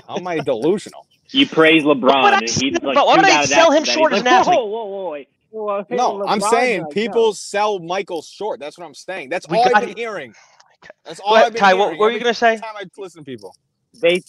How 0.09 0.17
am 0.19 0.27
I 0.27 0.41
delusional? 0.41 1.07
You 1.33 1.47
praise 1.47 1.85
LeBron, 1.85 2.23
would 2.23 2.35
I 2.35 2.41
and 2.41 2.83
like, 2.83 2.97
but 2.97 3.07
why 3.07 3.17
would 3.17 3.25
tuned 3.25 3.27
I 3.27 3.45
sell 3.45 3.71
him 3.71 3.85
for 3.85 3.87
that. 3.87 3.93
short 3.95 4.13
He's 4.13 4.21
as 4.21 4.25
like, 4.25 4.33
an 4.33 4.39
athlete? 4.41 4.59
Whoa, 4.59 4.65
whoa, 4.67 4.85
whoa, 4.87 5.11
wait. 5.11 5.29
Whoa, 5.51 5.85
hey, 5.89 5.97
No, 5.97 6.25
I'm 6.27 6.41
saying 6.41 6.83
like, 6.85 6.91
people 6.91 7.27
no. 7.27 7.33
sell 7.33 7.79
Michael 7.81 8.23
short. 8.23 8.61
That's 8.61 8.79
what 8.79 8.87
I'm 8.87 8.95
saying. 8.95 9.31
That's 9.31 9.49
We 9.49 9.59
all 9.59 9.65
I've 9.75 9.83
been 9.83 9.91
it. 9.91 9.99
hearing. 9.99 10.35
Oh 10.35 10.89
that's 11.05 11.21
all 11.21 11.33
What, 11.33 11.47
I've 11.47 11.53
been 11.53 11.61
Ty, 11.61 11.75
what 11.75 11.99
were 11.99 12.11
you 12.11 12.21
gonna 12.21 12.35
say? 12.35 12.57
time 12.57 12.75
I 12.77 12.85
listen 12.99 13.23
to 13.23 13.25
people. 13.25 13.57
they 13.95 14.23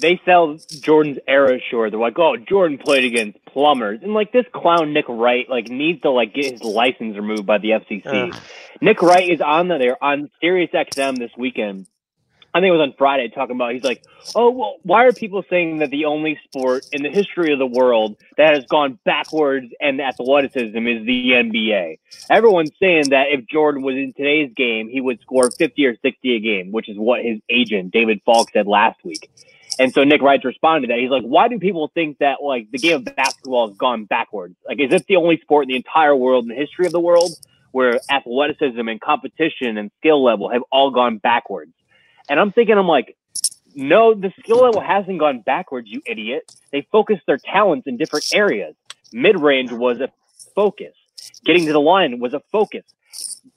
they 0.00 0.20
sell 0.24 0.56
Jordan's 0.80 1.18
era 1.28 1.58
short. 1.70 1.90
They're 1.90 2.00
like, 2.00 2.18
oh, 2.18 2.36
Jordan 2.36 2.78
played 2.78 3.04
against 3.04 3.44
plumbers, 3.46 4.00
and 4.02 4.14
like 4.14 4.32
this 4.32 4.46
clown 4.52 4.92
Nick 4.92 5.06
Wright 5.08 5.46
like 5.48 5.68
needs 5.68 6.02
to 6.02 6.10
like 6.10 6.34
get 6.34 6.52
his 6.52 6.62
license 6.62 7.16
removed 7.16 7.46
by 7.46 7.58
the 7.58 7.70
FCC. 7.70 8.32
Ugh. 8.32 8.40
Nick 8.80 9.02
Wright 9.02 9.28
is 9.28 9.40
on 9.40 9.68
the, 9.68 9.78
there 9.78 10.02
on 10.02 10.30
Sirius 10.40 10.70
XM 10.72 11.18
this 11.18 11.30
weekend. 11.36 11.86
I 12.54 12.60
think 12.60 12.68
it 12.68 12.72
was 12.72 12.86
on 12.86 12.94
Friday 12.98 13.30
talking 13.30 13.56
about 13.56 13.72
he's 13.72 13.82
like, 13.82 14.04
oh 14.34 14.50
well, 14.50 14.76
why 14.82 15.06
are 15.06 15.12
people 15.12 15.42
saying 15.48 15.78
that 15.78 15.90
the 15.90 16.04
only 16.04 16.38
sport 16.44 16.84
in 16.92 17.02
the 17.02 17.08
history 17.08 17.52
of 17.52 17.58
the 17.58 17.66
world 17.66 18.16
that 18.36 18.54
has 18.54 18.66
gone 18.66 18.98
backwards 19.04 19.72
and 19.80 20.00
athleticism 20.00 20.86
is 20.86 21.06
the 21.06 21.30
NBA? 21.30 21.98
Everyone's 22.30 22.72
saying 22.78 23.10
that 23.10 23.28
if 23.30 23.46
Jordan 23.46 23.82
was 23.82 23.94
in 23.94 24.12
today's 24.14 24.52
game, 24.54 24.90
he 24.90 25.00
would 25.00 25.20
score 25.20 25.50
50 25.50 25.86
or 25.86 25.96
60 25.96 26.36
a 26.36 26.40
game, 26.40 26.72
which 26.72 26.90
is 26.90 26.98
what 26.98 27.24
his 27.24 27.40
agent 27.48 27.90
David 27.90 28.20
Falk 28.26 28.50
said 28.52 28.66
last 28.66 29.02
week. 29.02 29.30
And 29.78 29.92
so 29.92 30.04
Nick 30.04 30.22
Wright's 30.22 30.44
responded 30.44 30.88
to 30.88 30.92
that. 30.92 31.00
He's 31.00 31.10
like, 31.10 31.22
why 31.22 31.48
do 31.48 31.58
people 31.58 31.90
think 31.94 32.18
that 32.18 32.42
like 32.42 32.70
the 32.70 32.78
game 32.78 32.96
of 32.96 33.04
basketball 33.16 33.68
has 33.68 33.76
gone 33.76 34.04
backwards? 34.04 34.54
Like, 34.66 34.80
is 34.80 34.92
it 34.92 35.06
the 35.06 35.16
only 35.16 35.38
sport 35.40 35.64
in 35.64 35.68
the 35.68 35.76
entire 35.76 36.14
world, 36.14 36.44
in 36.44 36.48
the 36.48 36.54
history 36.54 36.86
of 36.86 36.92
the 36.92 37.00
world, 37.00 37.30
where 37.72 37.98
athleticism 38.10 38.86
and 38.86 39.00
competition 39.00 39.78
and 39.78 39.90
skill 39.98 40.22
level 40.22 40.50
have 40.50 40.62
all 40.70 40.90
gone 40.90 41.18
backwards? 41.18 41.72
And 42.28 42.38
I'm 42.38 42.52
thinking, 42.52 42.76
I'm 42.76 42.88
like, 42.88 43.16
no, 43.74 44.14
the 44.14 44.32
skill 44.38 44.58
level 44.58 44.80
hasn't 44.80 45.18
gone 45.18 45.40
backwards, 45.40 45.88
you 45.90 46.02
idiot. 46.06 46.54
They 46.70 46.86
focused 46.92 47.22
their 47.26 47.38
talents 47.38 47.86
in 47.86 47.96
different 47.96 48.26
areas. 48.34 48.74
Mid 49.12 49.40
range 49.40 49.72
was 49.72 50.00
a 50.00 50.08
focus. 50.54 50.94
Getting 51.44 51.66
to 51.66 51.72
the 51.72 51.80
line 51.80 52.20
was 52.20 52.34
a 52.34 52.40
focus. 52.52 52.84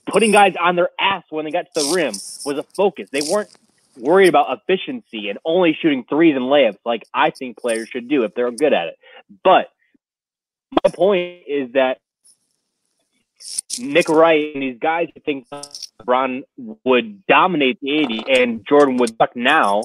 Putting 0.07 0.31
guys 0.31 0.53
on 0.59 0.75
their 0.75 0.89
ass 0.99 1.23
when 1.29 1.45
they 1.45 1.51
got 1.51 1.65
to 1.73 1.81
the 1.81 1.93
rim 1.93 2.13
was 2.45 2.57
a 2.57 2.63
focus. 2.63 3.09
They 3.11 3.21
weren't 3.21 3.49
worried 3.97 4.29
about 4.29 4.57
efficiency 4.57 5.29
and 5.29 5.39
only 5.45 5.77
shooting 5.79 6.05
threes 6.07 6.35
and 6.35 6.45
layups 6.45 6.77
like 6.85 7.03
I 7.13 7.29
think 7.29 7.57
players 7.57 7.89
should 7.89 8.07
do 8.07 8.23
if 8.23 8.33
they're 8.35 8.51
good 8.51 8.73
at 8.73 8.87
it. 8.87 8.95
But 9.43 9.69
my 10.83 10.91
point 10.91 11.43
is 11.47 11.73
that 11.73 11.99
Nick 13.79 14.09
Wright 14.09 14.53
and 14.53 14.63
these 14.63 14.79
guys 14.79 15.09
who 15.13 15.21
think 15.21 15.47
LeBron 15.49 16.43
would 16.83 17.25
dominate 17.27 17.79
the 17.81 17.97
80 17.99 18.23
and 18.29 18.65
Jordan 18.67 18.97
would 18.97 19.15
suck 19.17 19.35
now 19.35 19.83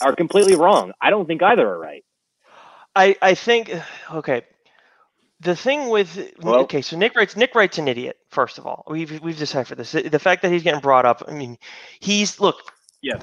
are 0.00 0.14
completely 0.14 0.56
wrong. 0.56 0.92
I 1.00 1.10
don't 1.10 1.26
think 1.26 1.42
either 1.42 1.66
are 1.66 1.78
right. 1.78 2.04
I 2.96 3.16
I 3.22 3.34
think 3.34 3.70
okay. 4.12 4.42
The 5.40 5.54
thing 5.54 5.88
with 5.88 6.32
Well- 6.40 6.60
okay, 6.62 6.82
so 6.82 6.96
Nick 6.96 7.14
Wright's 7.14 7.36
Nick 7.36 7.54
Wright's 7.54 7.78
an 7.78 7.86
idiot. 7.86 8.16
First 8.30 8.58
of 8.58 8.66
all, 8.66 8.84
we've 8.88 9.20
we've 9.22 9.38
decided 9.38 9.68
for 9.68 9.74
this. 9.76 9.92
The 9.92 10.18
fact 10.18 10.42
that 10.42 10.50
he's 10.50 10.62
getting 10.64 10.80
brought 10.80 11.06
up. 11.06 11.22
I 11.28 11.32
mean, 11.32 11.58
he's 12.00 12.40
look. 12.40 12.72
Yeah. 13.02 13.20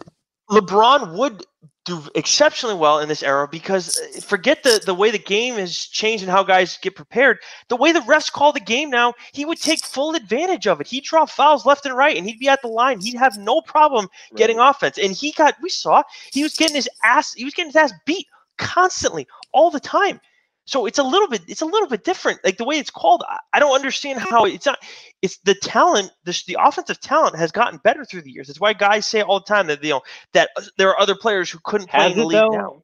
LeBron 0.50 1.18
would 1.18 1.44
do 1.86 2.02
exceptionally 2.16 2.76
well 2.76 3.00
in 3.00 3.08
this 3.08 3.22
era 3.22 3.48
because 3.48 3.98
uh, 3.98 4.20
forget 4.22 4.64
the 4.64 4.82
the 4.86 4.94
way 4.94 5.12
the 5.12 5.20
game 5.20 5.56
has 5.56 5.78
changed 5.78 6.24
and 6.24 6.32
how 6.32 6.44
guys 6.44 6.78
get 6.82 6.96
prepared. 6.96 7.38
The 7.70 7.76
way 7.76 7.92
the 7.92 8.00
refs 8.02 8.32
call 8.32 8.52
the 8.52 8.60
game 8.60 8.90
now, 8.90 9.14
he 9.34 9.46
would 9.46 9.62
take 9.62 9.86
full 9.86 10.16
advantage 10.16 10.68
of 10.68 10.82
it. 10.82 10.88
He'd 10.88 11.04
draw 11.04 11.26
fouls 11.26 11.66
left 11.66 11.86
and 11.86 11.96
right, 11.96 12.18
and 12.18 12.28
he'd 12.28 12.40
be 12.40 12.50
at 12.50 12.62
the 12.62 12.68
line. 12.68 13.00
He'd 13.00 13.18
have 13.18 13.38
no 13.38 13.62
problem 13.62 14.08
getting 14.36 14.60
offense. 14.60 14.98
And 14.98 15.14
he 15.14 15.32
got 15.32 15.56
we 15.62 15.70
saw 15.70 16.04
he 16.32 16.44
was 16.44 16.56
getting 16.56 16.76
his 16.76 16.90
ass 17.04 17.34
he 17.34 17.46
was 17.46 17.54
getting 17.54 17.70
his 17.70 17.76
ass 17.76 17.94
beat 18.06 18.28
constantly 18.58 19.28
all 19.52 19.70
the 19.70 19.80
time. 19.80 20.20
So 20.68 20.86
it's 20.88 20.98
a 20.98 21.04
little 21.04 21.28
bit 21.28 21.44
it's 21.48 21.62
a 21.62 21.66
little 21.66 21.88
bit 21.88 22.04
different. 22.04 22.40
Like 22.44 22.58
the 22.58 22.66
way 22.66 22.78
it's 22.80 22.90
called, 22.90 23.24
I, 23.28 23.38
I 23.54 23.60
don't 23.60 23.76
understand 23.76 24.20
how 24.20 24.46
it's 24.46 24.66
not. 24.66 24.80
It's 25.22 25.38
the 25.40 25.54
talent. 25.56 26.12
The, 26.24 26.44
the 26.48 26.58
offensive 26.60 27.00
talent 27.00 27.38
has 27.38 27.52
gotten 27.52 27.80
better 27.84 28.04
through 28.04 28.24
the 28.24 28.32
years. 28.32 28.48
That's 28.48 28.60
why 28.60 28.74
guys 28.74 29.06
say 29.06 29.22
all 29.22 29.40
the 29.40 29.46
time 29.46 29.68
that 29.68 29.84
you 29.84 29.92
know 29.92 30.02
that 30.34 30.50
uh, 30.58 30.64
there 30.78 30.90
are 30.90 31.00
other 31.00 31.16
players 31.16 31.50
who 31.52 31.60
couldn't 31.64 31.90
play 31.92 32.02
Has 32.04 32.12
in 32.14 32.18
the 32.20 32.26
league 32.26 32.38
though? 32.38 32.50
now. 32.50 32.82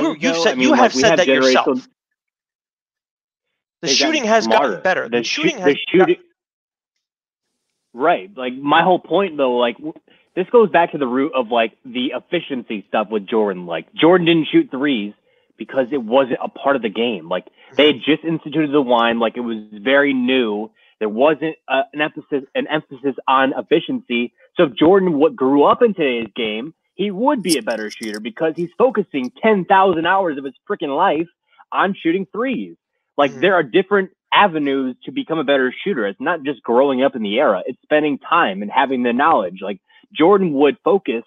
You- 0.00 0.10
you've 0.12 0.20
though? 0.34 0.42
said- 0.44 0.52
I 0.52 0.54
mean, 0.56 0.68
you 0.68 0.74
have 0.74 0.92
said 0.94 1.16
that 1.18 1.26
yourself. 1.26 1.86
The 3.82 3.88
shooting 3.88 4.24
has 4.24 4.44
smarter. 4.44 4.68
gotten 4.68 4.82
better. 4.82 5.08
The, 5.08 5.18
The 5.18 5.24
shoo- 5.24 5.42
shooting 5.42 5.56
the 5.56 5.62
has 5.62 5.76
shooting. 5.90 6.16
Right. 7.92 8.30
Like 8.36 8.54
my 8.54 8.82
whole 8.82 8.98
point 8.98 9.36
though, 9.36 9.56
like 9.56 9.76
w- 9.76 9.92
this 10.34 10.46
goes 10.50 10.70
back 10.70 10.92
to 10.92 10.98
the 10.98 11.06
root 11.06 11.32
of 11.34 11.48
like 11.50 11.72
the 11.84 12.12
efficiency 12.14 12.84
stuff 12.88 13.08
with 13.10 13.26
Jordan. 13.26 13.66
Like 13.66 13.92
Jordan 13.94 14.26
didn't 14.26 14.48
shoot 14.50 14.70
threes 14.70 15.12
because 15.56 15.86
it 15.92 16.02
wasn't 16.02 16.38
a 16.42 16.48
part 16.48 16.76
of 16.76 16.82
the 16.82 16.88
game. 16.88 17.28
Like 17.28 17.46
they 17.76 17.86
had 17.88 17.96
just 18.04 18.24
instituted 18.24 18.72
the 18.72 18.80
wine, 18.82 19.18
like 19.18 19.36
it 19.36 19.40
was 19.40 19.58
very 19.72 20.12
new. 20.14 20.70
There 21.00 21.08
wasn't 21.08 21.56
uh, 21.68 21.82
an 21.92 22.00
emphasis 22.00 22.44
an 22.54 22.66
emphasis 22.68 23.16
on 23.28 23.52
efficiency. 23.56 24.32
So 24.56 24.64
if 24.64 24.74
Jordan 24.74 25.18
what 25.18 25.36
grew 25.36 25.64
up 25.64 25.82
in 25.82 25.94
today's 25.94 26.30
game, 26.36 26.74
he 26.94 27.10
would 27.10 27.42
be 27.42 27.58
a 27.58 27.62
better 27.62 27.90
shooter 27.90 28.20
because 28.20 28.54
he's 28.56 28.70
focusing 28.78 29.32
ten 29.42 29.64
thousand 29.64 30.06
hours 30.06 30.38
of 30.38 30.44
his 30.44 30.54
freaking 30.68 30.96
life 30.96 31.28
on 31.72 31.94
shooting 32.00 32.26
threes. 32.32 32.76
Like 33.16 33.32
Mhm. 33.32 33.40
there 33.40 33.54
are 33.54 33.62
different 33.62 34.10
avenues 34.32 34.96
to 35.04 35.12
become 35.12 35.38
a 35.38 35.44
better 35.44 35.72
shooter. 35.84 36.06
It's 36.06 36.20
not 36.20 36.42
just 36.42 36.62
growing 36.62 37.02
up 37.02 37.14
in 37.14 37.22
the 37.22 37.38
era. 37.38 37.62
It's 37.66 37.80
spending 37.82 38.18
time 38.18 38.62
and 38.62 38.70
having 38.70 39.02
the 39.02 39.12
knowledge. 39.12 39.58
Like 39.62 39.80
Jordan 40.12 40.52
would 40.54 40.76
focus 40.84 41.24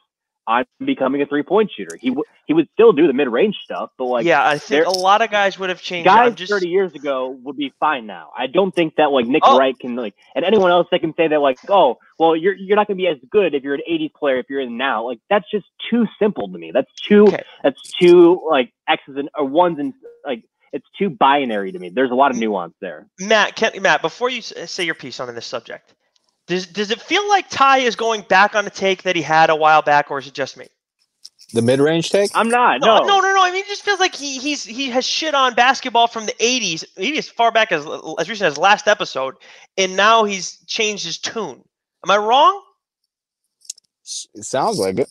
on 0.48 0.64
becoming 0.84 1.22
a 1.22 1.26
three 1.26 1.44
point 1.44 1.70
shooter. 1.76 1.98
He 2.00 2.10
would 2.10 2.26
he 2.46 2.54
would 2.54 2.70
still 2.74 2.94
do 2.94 3.06
the 3.08 3.14
mid 3.14 3.28
range 3.28 3.58
stuff, 3.64 3.90
but 3.98 4.06
like 4.06 4.26
yeah, 4.26 4.48
I 4.48 4.58
think 4.58 4.86
a 4.86 4.90
lot 4.90 5.22
of 5.22 5.30
guys 5.30 5.60
would 5.60 5.70
have 5.70 5.82
changed. 5.82 6.06
guys 6.06 6.34
just 6.36 6.52
30 6.52 6.70
years 6.70 6.94
ago 6.96 7.38
would 7.44 7.58
be 7.58 7.74
fine 7.80 8.06
now. 8.06 8.32
I 8.38 8.48
don't 8.48 8.74
think 8.74 8.96
that 8.96 9.12
like 9.12 9.28
Nick 9.28 9.44
Oh. 9.46 9.58
Wright 9.58 9.78
can 9.78 9.96
like 9.96 10.16
and 10.36 10.46
anyone 10.46 10.72
else 10.72 10.88
that 10.92 11.00
can 11.02 11.14
say 11.16 11.28
that 11.28 11.40
like 11.40 11.58
oh 11.70 11.98
well 12.18 12.36
you're 12.36 12.54
you're 12.56 12.76
not 12.78 12.88
going 12.88 12.98
to 12.98 13.02
be 13.02 13.08
as 13.08 13.18
good 13.30 13.54
if 13.54 13.64
you're 13.64 13.76
an 13.76 13.82
80s 13.90 14.14
player 14.14 14.38
if 14.38 14.46
you're 14.50 14.62
in 14.62 14.78
now 14.78 15.06
like 15.06 15.20
that's 15.30 15.46
just 15.52 15.66
too 15.92 16.06
simple 16.20 16.48
to 16.52 16.58
me. 16.58 16.72
That's 16.74 16.92
too 17.08 17.26
Okay. 17.28 17.44
that's 17.62 17.82
too 18.00 18.42
like 18.50 18.72
X's 18.88 19.18
and 19.18 19.30
or 19.38 19.46
ones 19.46 19.80
and 19.80 19.94
like 20.26 20.44
it's 20.74 20.86
too 21.00 21.10
binary 21.10 21.72
to 21.72 21.80
me. 21.80 21.90
There's 21.90 22.12
a 22.12 22.16
lot 22.16 22.32
of 22.32 22.38
nuance 22.38 22.74
there. 22.82 23.08
Matt, 23.20 23.56
can, 23.56 23.82
Matt, 23.82 24.02
before 24.02 24.30
you 24.30 24.42
say 24.42 24.84
your 24.84 24.96
piece 24.96 25.20
on 25.22 25.34
this 25.34 25.46
subject, 25.46 25.94
does 26.48 26.66
does 26.66 26.92
it 26.92 27.02
feel 27.02 27.28
like 27.30 27.50
Ty 27.50 27.80
is 27.80 27.96
going 27.96 28.22
back 28.22 28.56
on 28.56 28.66
a 28.66 28.70
take 28.70 29.04
that 29.04 29.16
he 29.16 29.22
had 29.22 29.50
a 29.50 29.56
while 29.56 29.82
back, 29.82 30.10
or 30.10 30.20
is 30.20 30.28
it 30.28 30.34
just 30.34 30.58
me? 30.58 30.68
The 31.54 31.62
mid 31.62 31.80
range 31.80 32.10
take? 32.10 32.32
I'm 32.34 32.50
not. 32.50 32.82
No, 32.82 33.00
No, 33.00 33.06
no, 33.06 33.20
no, 33.22 33.36
no. 33.36 33.44
I 33.44 33.52
mean, 33.52 33.62
it 33.64 33.68
just 33.68 33.84
feels 33.84 34.00
like 34.00 34.16
he 34.16 34.38
he's 34.40 34.64
he 34.64 34.90
has 34.90 35.06
shit 35.06 35.34
on 35.34 35.54
basketball 35.54 36.08
from 36.08 36.26
the 36.26 36.34
'80s, 36.34 36.84
maybe 36.98 37.18
as 37.18 37.30
far 37.30 37.52
back 37.52 37.72
as 37.72 37.86
as 38.20 38.30
recent 38.30 38.48
as 38.48 38.58
last 38.58 38.88
episode, 38.88 39.36
and 39.78 39.96
now 39.96 40.24
he's 40.24 40.58
changed 40.66 41.06
his 41.06 41.18
tune. 41.18 41.64
Am 42.06 42.12
I 42.12 42.18
wrong? 42.18 42.62
It 44.34 44.44
sounds 44.44 44.78
like 44.80 45.00
it. 45.00 45.10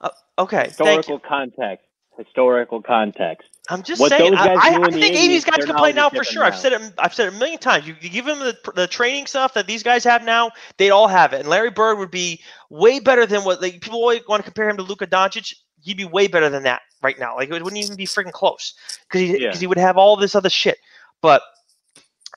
Uh, 0.00 0.10
okay, 0.38 0.70
thank 0.70 1.08
you. 1.08 1.16
Historical 1.16 1.18
context. 1.18 1.86
Historical 2.24 2.82
context. 2.82 3.48
I'm 3.70 3.82
just 3.82 4.00
What 4.00 4.10
saying. 4.10 4.34
I, 4.34 4.48
I, 4.48 4.78
I 4.82 4.90
think 4.90 5.16
80s, 5.16 5.28
80s 5.28 5.46
guys 5.46 5.64
can 5.64 5.76
play 5.76 5.92
now 5.92 6.10
for 6.10 6.22
sure. 6.22 6.44
I've 6.44 6.56
said 6.56 6.72
it. 6.72 6.92
I've 6.98 7.14
said 7.14 7.28
it 7.28 7.34
a 7.34 7.38
million 7.38 7.58
times. 7.58 7.86
You, 7.86 7.96
you 8.00 8.10
give 8.10 8.26
them 8.26 8.40
the, 8.40 8.56
the 8.74 8.86
training 8.86 9.26
stuff 9.26 9.54
that 9.54 9.66
these 9.66 9.82
guys 9.82 10.04
have 10.04 10.22
now, 10.24 10.50
they'd 10.76 10.90
all 10.90 11.08
have 11.08 11.32
it. 11.32 11.40
And 11.40 11.48
Larry 11.48 11.70
Bird 11.70 11.98
would 11.98 12.10
be 12.10 12.42
way 12.68 13.00
better 13.00 13.24
than 13.24 13.42
what 13.44 13.62
like, 13.62 13.80
people 13.80 14.00
always 14.00 14.20
want 14.28 14.40
to 14.40 14.44
compare 14.44 14.68
him 14.68 14.76
to 14.76 14.82
Luka 14.82 15.06
Doncic. 15.06 15.54
He'd 15.82 15.96
be 15.96 16.04
way 16.04 16.26
better 16.26 16.50
than 16.50 16.64
that 16.64 16.82
right 17.02 17.18
now. 17.18 17.36
Like 17.36 17.48
it 17.50 17.62
wouldn't 17.62 17.82
even 17.82 17.96
be 17.96 18.06
freaking 18.06 18.32
close 18.32 18.74
because 19.08 19.20
he, 19.22 19.42
Yeah. 19.42 19.54
he 19.54 19.66
would 19.66 19.78
have 19.78 19.96
all 19.96 20.16
this 20.16 20.34
other 20.34 20.50
shit. 20.50 20.76
But 21.22 21.42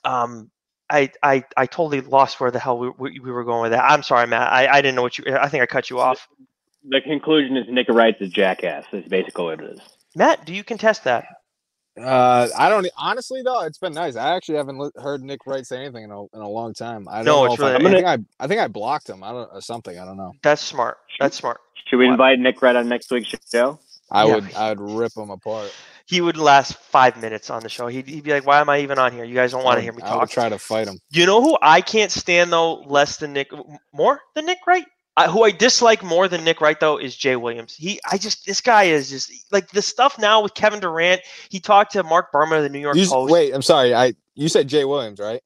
um, 0.04 0.50
I 0.88 1.10
I 1.22 1.44
I 1.56 1.66
totally 1.66 2.00
lost 2.00 2.40
where 2.40 2.50
the 2.50 2.58
hell 2.58 2.78
we, 2.78 2.90
we, 2.96 3.18
we 3.18 3.30
were 3.32 3.44
going 3.44 3.62
with 3.62 3.72
that. 3.72 3.84
I'm 3.84 4.02
sorry, 4.02 4.26
Matt. 4.26 4.52
I, 4.52 4.66
I 4.66 4.80
didn't 4.80 4.94
know 4.94 5.02
what 5.02 5.18
you. 5.18 5.36
I 5.36 5.48
think 5.48 5.62
I 5.62 5.66
cut 5.66 5.90
you 5.90 5.98
off. 6.00 6.26
The 6.88 7.00
conclusion 7.00 7.56
is 7.56 7.66
Nick 7.68 7.88
Wright's 7.88 8.20
a 8.20 8.26
jackass. 8.28 8.84
Is 8.92 9.04
basically 9.08 9.44
what 9.44 9.60
it 9.60 9.70
is. 9.74 9.80
Matt, 10.14 10.44
do 10.44 10.52
you 10.54 10.62
contest 10.64 11.04
that? 11.04 11.24
Uh, 12.00 12.48
I 12.58 12.68
don't 12.68 12.86
honestly 12.98 13.42
though. 13.44 13.62
It's 13.62 13.78
been 13.78 13.92
nice. 13.92 14.16
I 14.16 14.34
actually 14.34 14.56
haven't 14.56 14.78
li- 14.78 14.90
heard 14.96 15.22
Nick 15.22 15.46
Wright 15.46 15.64
say 15.64 15.78
anything 15.78 16.04
in 16.04 16.10
a, 16.10 16.22
in 16.24 16.40
a 16.40 16.48
long 16.48 16.74
time. 16.74 17.06
I 17.08 17.18
don't 17.18 17.24
No, 17.26 17.44
know 17.44 17.52
it's 17.52 17.54
if 17.54 17.60
I, 17.60 17.76
really- 17.76 17.86
I 18.04 18.14
think 18.16 18.26
I 18.40 18.44
I 18.44 18.46
think 18.48 18.60
I 18.60 18.68
blocked 18.68 19.08
him. 19.08 19.22
I 19.22 19.30
don't 19.30 19.48
or 19.52 19.60
something. 19.60 19.96
I 19.98 20.04
don't 20.04 20.16
know. 20.16 20.32
That's 20.42 20.60
smart. 20.60 20.98
That's 21.20 21.36
smart. 21.36 21.60
Should 21.86 21.98
we 21.98 22.08
invite 22.08 22.40
Nick 22.40 22.60
Wright 22.62 22.74
on 22.74 22.88
next 22.88 23.10
week's 23.12 23.32
show? 23.50 23.78
I 24.10 24.26
Yeah. 24.26 24.34
would 24.34 24.54
I 24.54 24.68
would 24.70 24.80
rip 24.80 25.16
him 25.16 25.30
apart. 25.30 25.72
He 26.06 26.20
would 26.20 26.36
last 26.36 26.74
five 26.76 27.20
minutes 27.22 27.48
on 27.48 27.62
the 27.62 27.68
show. 27.68 27.86
He'd, 27.86 28.06
he'd 28.08 28.24
be 28.24 28.32
like, 28.32 28.44
"Why 28.46 28.60
am 28.60 28.68
I 28.68 28.80
even 28.80 28.98
on 28.98 29.12
here? 29.12 29.24
You 29.24 29.34
guys 29.34 29.52
don't 29.52 29.64
want 29.64 29.78
to 29.78 29.80
hear 29.82 29.92
would- 29.92 30.02
me 30.04 30.08
I 30.10 30.16
would 30.16 30.28
try 30.28 30.48
to 30.48 30.58
fight 30.58 30.88
him. 30.88 30.98
You 31.10 31.26
know 31.26 31.40
who 31.42 31.56
I 31.62 31.80
can't 31.80 32.10
stand 32.10 32.52
though 32.52 32.74
less 32.82 33.18
than 33.18 33.32
Nick, 33.32 33.50
more 33.92 34.20
than 34.34 34.46
Nick 34.46 34.58
Wright. 34.66 34.84
I, 35.16 35.28
who 35.28 35.44
I 35.44 35.52
dislike 35.52 36.02
more 36.02 36.26
than 36.26 36.42
Nick 36.44 36.60
Wright 36.60 36.78
though 36.80 36.96
is 36.96 37.14
Jay 37.16 37.36
Williams. 37.36 37.74
He, 37.74 38.00
I 38.10 38.18
just 38.18 38.46
this 38.46 38.60
guy 38.60 38.84
is 38.84 39.10
just 39.10 39.30
like 39.52 39.70
the 39.70 39.80
stuff 39.82 40.18
now 40.18 40.42
with 40.42 40.54
Kevin 40.54 40.80
Durant. 40.80 41.20
He 41.50 41.60
talked 41.60 41.92
to 41.92 42.02
Marc 42.02 42.32
Berman 42.32 42.58
of 42.58 42.64
the 42.64 42.68
New 42.68 42.80
York 42.80 42.96
You 42.96 43.02
s- 43.02 43.10
Post. 43.10 43.32
wait, 43.32 43.54
I'm 43.54 43.62
sorry. 43.62 43.94
I 43.94 44.14
you 44.34 44.48
said 44.48 44.66
Jay 44.68 44.84
Williams, 44.84 45.20
right? 45.20 45.40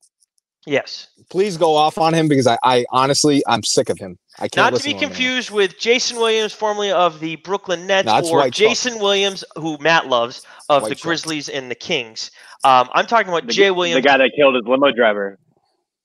yes, 0.67 1.09
Please 1.31 1.57
go 1.57 1.75
off 1.77 1.99
on 1.99 2.13
him 2.15 2.29
because 2.29 2.47
I, 2.47 2.59
I 2.63 2.85
honestly 2.91 3.43
I'm 3.47 3.63
sick 3.63 3.89
of 3.91 3.99
him. 3.99 4.19
I 4.39 4.43
can't 4.49 4.57
not 4.57 4.69
to 4.71 4.75
listen 4.77 4.87
be 4.87 4.93
him 4.93 4.97
anymore. 4.99 5.09
confused 5.17 5.51
with 5.51 5.79
Jason 5.79 6.17
Williams, 6.19 6.53
formerly 6.53 6.91
of 6.93 7.21
the 7.21 7.37
Brooklyn 7.37 7.87
Nets, 7.87 8.07
No, 8.07 8.21
or 8.31 8.39
White 8.39 8.53
Chalk. 8.55 8.69
Jason 8.71 8.99
Williams, 9.01 9.45
who 9.57 9.77
Matt 9.79 10.07
loves, 10.09 10.47
of 10.69 10.83
White 10.83 10.89
the 10.91 10.95
Chalk. 10.95 11.03
Grizzlies 11.05 11.49
and 11.49 11.71
the 11.71 11.75
Kings. 11.75 12.31
Um, 12.65 12.89
I'm 12.93 13.07
talking 13.07 13.29
about 13.29 13.47
The, 13.47 13.53
Jay 13.53 13.71
Williams. 13.71 14.03
the 14.03 14.09
guy 14.09 14.17
that 14.19 14.31
killed 14.37 14.55
his 14.55 14.65
limo 14.67 14.91
driver. 14.93 15.39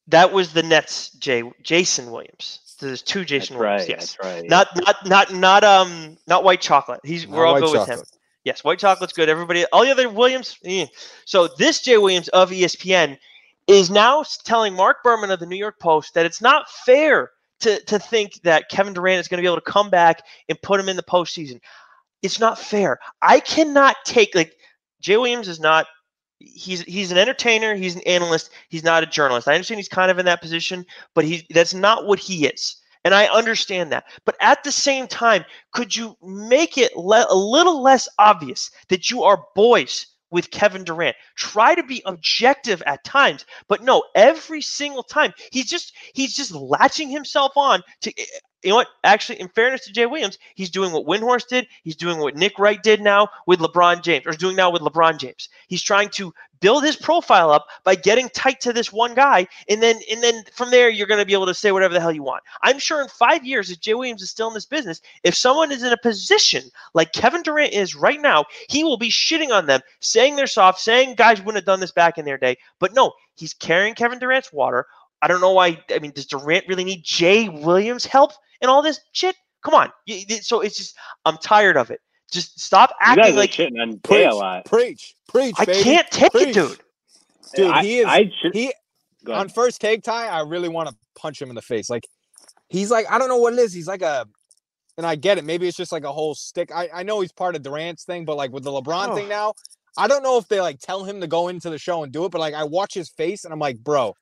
That 0.08 0.34
was 0.34 0.52
the 0.54 0.64
Nets. 0.64 1.12
Jay 1.12 1.44
Jason 1.62 2.12
Williams. 2.12 2.60
There's 2.74 3.02
two 3.02 3.20
That's 3.20 3.30
Jason 3.30 3.58
right. 3.58 3.80
Williams. 3.80 3.90
Yes. 3.90 4.16
That's 4.16 4.34
right. 4.34 4.50
Not 4.50 4.68
not 4.76 5.06
not 5.06 5.34
not 5.34 5.64
um 5.64 6.18
not 6.28 6.44
white 6.44 6.62
chocolate. 6.62 7.00
He's 7.04 7.28
Not 7.28 7.38
we're 7.38 7.46
all 7.46 7.60
good 7.60 7.80
with 7.80 7.88
him. 7.88 8.00
Yes, 8.44 8.64
white 8.64 8.80
chocolate's 8.80 9.14
good. 9.14 9.30
Everybody, 9.30 9.66
all 9.72 9.86
the 9.86 9.92
other 9.92 10.10
Williams. 10.10 10.58
eh. 10.66 10.88
So 11.26 11.48
this 11.58 11.82
Jay 11.82 11.98
Williams 11.98 12.28
of 12.30 12.52
ESPN 12.52 13.18
is 13.68 13.90
now 13.90 14.24
telling 14.44 14.74
Marc 14.74 15.02
Berman 15.02 15.32
of 15.32 15.40
the 15.40 15.46
New 15.46 15.56
York 15.56 15.80
Post 15.80 16.14
that 16.14 16.26
it's 16.26 16.42
not 16.42 16.70
fair 16.70 17.32
to 17.62 17.80
to 17.86 18.00
think 18.00 18.42
that 18.44 18.70
Kevin 18.70 18.94
Durant 18.94 19.22
is 19.22 19.28
going 19.28 19.38
to 19.38 19.42
be 19.42 19.48
able 19.48 19.62
to 19.62 19.72
come 19.72 19.90
back 19.90 20.22
and 20.50 20.62
put 20.62 20.80
him 20.80 20.90
in 20.90 20.98
the 20.98 21.04
postseason. 21.04 21.60
It's 22.22 22.40
not 22.40 22.60
fair. 22.60 23.00
I 23.22 23.40
cannot 23.40 23.96
take 24.06 24.36
like 24.36 24.56
Jay 25.00 25.18
Williams 25.18 25.48
is 25.48 25.60
not. 25.60 25.88
He's 26.46 26.82
he's 26.82 27.12
an 27.12 27.18
entertainer. 27.18 27.76
He's 27.76 27.96
an 27.96 28.02
analyst. 28.02 28.50
He's 28.70 28.84
not 28.84 29.04
a 29.04 29.08
journalist. 29.08 29.48
I 29.48 29.54
understand 29.54 29.80
he's 29.80 29.88
kind 29.88 30.12
of 30.12 30.20
in 30.20 30.26
that 30.26 30.42
position, 30.42 30.86
but 31.14 31.26
he 31.26 31.46
that's 31.50 31.74
not 31.74 32.06
what 32.06 32.20
he 32.20 32.46
is. 32.48 32.78
And 33.06 33.14
I 33.14 33.26
understand 33.28 33.92
that. 33.92 34.06
But 34.26 34.36
at 34.40 34.64
the 34.64 34.72
same 34.72 35.08
time, 35.08 35.44
could 35.72 35.96
you 35.96 36.16
make 36.22 36.78
it 36.78 36.96
le- 36.96 37.28
a 37.30 37.36
little 37.36 37.82
less 37.82 38.08
obvious 38.18 38.72
that 38.88 39.10
you 39.10 39.24
are 39.24 39.46
boys 39.56 40.08
with 40.32 40.52
Kevin 40.52 40.84
Durant? 40.84 41.16
Try 41.36 41.76
to 41.76 41.84
be 41.84 42.02
objective 42.06 42.82
at 42.86 43.04
times, 43.04 43.46
but 43.68 43.84
no, 43.84 44.04
every 44.16 44.62
single 44.62 45.04
time 45.04 45.34
he's 45.52 45.70
just 45.70 45.94
he's 46.14 46.36
just 46.36 46.52
latching 46.52 47.10
himself 47.10 47.54
on 47.56 47.84
to 48.02 48.14
you 48.64 48.70
know 48.70 48.78
what? 48.78 48.88
Actually, 49.04 49.42
in 49.42 49.50
fairness 49.50 49.86
to 49.86 49.94
Jay 49.94 50.06
Williams, 50.06 50.38
he's 50.56 50.70
doing 50.70 50.92
what 50.92 51.06
Windhorst 51.06 51.48
did. 51.48 51.68
He's 51.84 51.96
doing 51.96 52.20
what 52.20 52.36
Nick 52.36 52.58
Wright 52.58 52.82
did 52.82 53.02
now 53.02 53.28
with 53.46 53.60
LeBron 53.60 54.02
James, 54.04 54.26
or 54.26 54.30
is 54.30 54.38
doing 54.38 54.56
now 54.56 54.72
with 54.72 54.82
LeBron 54.82 55.18
James. 55.18 55.50
He's 55.68 55.82
trying 55.82 56.10
to 56.10 56.34
build 56.62 56.86
his 56.86 56.96
profile 56.96 57.52
up 57.52 57.68
by 57.84 57.94
getting 57.94 58.30
tight 58.30 58.62
to 58.62 58.72
this 58.72 58.94
one 58.94 59.14
guy, 59.14 59.46
and 59.68 59.84
then 59.84 60.00
and 60.10 60.24
then 60.24 60.44
from 60.54 60.72
there 60.72 60.90
you're 60.90 61.08
going 61.08 61.20
to 61.20 61.26
be 61.26 61.34
able 61.34 61.46
to 61.46 61.54
say 61.54 61.72
whatever 61.74 61.94
the 61.94 62.00
hell 62.00 62.12
you 62.12 62.24
want. 62.24 62.44
I'm 62.62 62.80
sure 62.80 63.02
in 63.02 63.10
five 63.10 63.46
years, 63.46 63.70
if 63.70 63.82
Jay 63.82 63.94
Williams 63.94 64.22
is 64.22 64.30
still 64.30 64.48
in 64.48 64.54
this 64.54 64.66
business, 64.66 65.02
if 65.24 65.36
someone 65.36 65.72
is 65.72 65.84
in 65.84 65.92
a 65.92 65.98
position 65.98 66.64
like 66.94 67.12
Kevin 67.12 67.42
Durant 67.42 67.74
is 67.74 67.96
right 67.96 68.22
now, 68.22 68.46
he 68.70 68.84
will 68.84 68.98
be 68.98 69.10
shitting 69.10 69.52
on 69.52 69.66
them, 69.66 69.82
saying 70.00 70.38
they're 70.38 70.48
soft, 70.48 70.80
saying 70.80 71.16
guys 71.16 71.40
wouldn't 71.40 71.58
have 71.58 71.66
done 71.66 71.82
this 71.82 71.92
back 71.92 72.18
in 72.18 72.24
their 72.24 72.38
day. 72.38 72.58
But 72.80 72.94
no, 72.94 73.12
he's 73.36 73.54
carrying 73.54 73.94
Kevin 73.94 74.20
Durant's 74.20 74.54
water. 74.54 74.88
I 75.22 75.28
don't 75.28 75.42
know 75.42 75.54
why. 75.54 75.82
I 75.90 76.00
mean, 76.00 76.12
does 76.12 76.26
Durant 76.26 76.68
really 76.68 76.84
need 76.84 77.04
Jay 77.04 77.48
Williams' 77.48 78.06
help 78.06 78.34
in 78.62 78.70
all 78.70 78.82
this 78.82 79.00
shit? 79.12 79.36
Come 79.64 79.74
on. 79.76 79.92
So 80.42 80.62
it's 80.62 80.78
just, 80.78 80.96
I'm 81.26 81.38
tired 81.38 81.78
of 81.78 81.90
it. 81.92 82.00
Just 82.32 82.60
stop 82.60 82.94
acting 83.00 83.36
like 83.36 83.52
shitting 83.52 83.80
on 83.82 83.94
Jay 83.94 84.00
Preach, 84.04 84.26
a 84.32 84.36
lot. 84.36 84.66
preach, 84.66 85.16
preach. 85.30 85.56
I 85.58 85.66
baby. 85.66 85.84
can't 85.84 86.10
take 86.12 86.32
Preach. 86.32 86.48
it, 86.48 86.54
dude. 86.54 86.80
Dude, 87.56 87.72
I- 87.72 87.84
he 87.84 88.00
is. 88.00 88.06
I 88.08 88.32
should- 88.42 88.54
he 88.56 88.74
on 89.32 89.48
first 89.50 89.80
take 89.80 90.04
Ty. 90.04 90.28
I 90.28 90.42
really 90.42 90.68
want 90.68 90.90
to 90.90 90.96
punch 91.16 91.42
him 91.42 91.50
in 91.50 91.56
the 91.56 91.62
face. 91.62 91.90
Like 91.90 92.08
he's 92.70 92.90
like 92.92 93.06
I 93.10 93.18
don't 93.20 93.30
know 93.30 93.38
what 93.38 93.54
it 93.54 93.60
is. 93.60 93.72
He's 93.72 93.88
like 93.88 94.02
a, 94.02 94.26
and 94.98 95.06
I 95.06 95.16
get 95.16 95.38
it. 95.38 95.46
Maybe 95.46 95.68
it's 95.68 95.78
just 95.78 95.92
like 95.92 96.04
a 96.04 96.12
whole 96.12 96.34
stick. 96.36 96.72
I 96.76 96.90
I 96.94 97.04
know 97.04 97.22
he's 97.22 97.32
part 97.32 97.56
of 97.56 97.62
Durant's 97.62 98.04
thing, 98.04 98.26
but 98.26 98.36
like 98.36 98.52
with 98.52 98.64
the 98.64 98.72
LeBron 98.72 99.10
Oh. 99.10 99.16
thing 99.16 99.30
now, 99.30 99.54
I 99.96 100.08
don't 100.08 100.24
know 100.24 100.38
if 100.40 100.48
they 100.48 100.60
like 100.60 100.80
tell 100.80 101.04
him 101.04 101.22
to 101.22 101.28
go 101.28 101.48
into 101.50 101.70
the 101.70 101.78
show 101.78 102.04
and 102.04 102.12
do 102.12 102.26
it. 102.26 102.32
But 102.32 102.42
like 102.42 102.54
I 102.56 102.64
watch 102.64 102.94
his 102.96 103.10
face 103.10 103.46
and 103.46 103.54
I'm 103.54 103.60
like, 103.60 103.78
bro, 103.78 104.16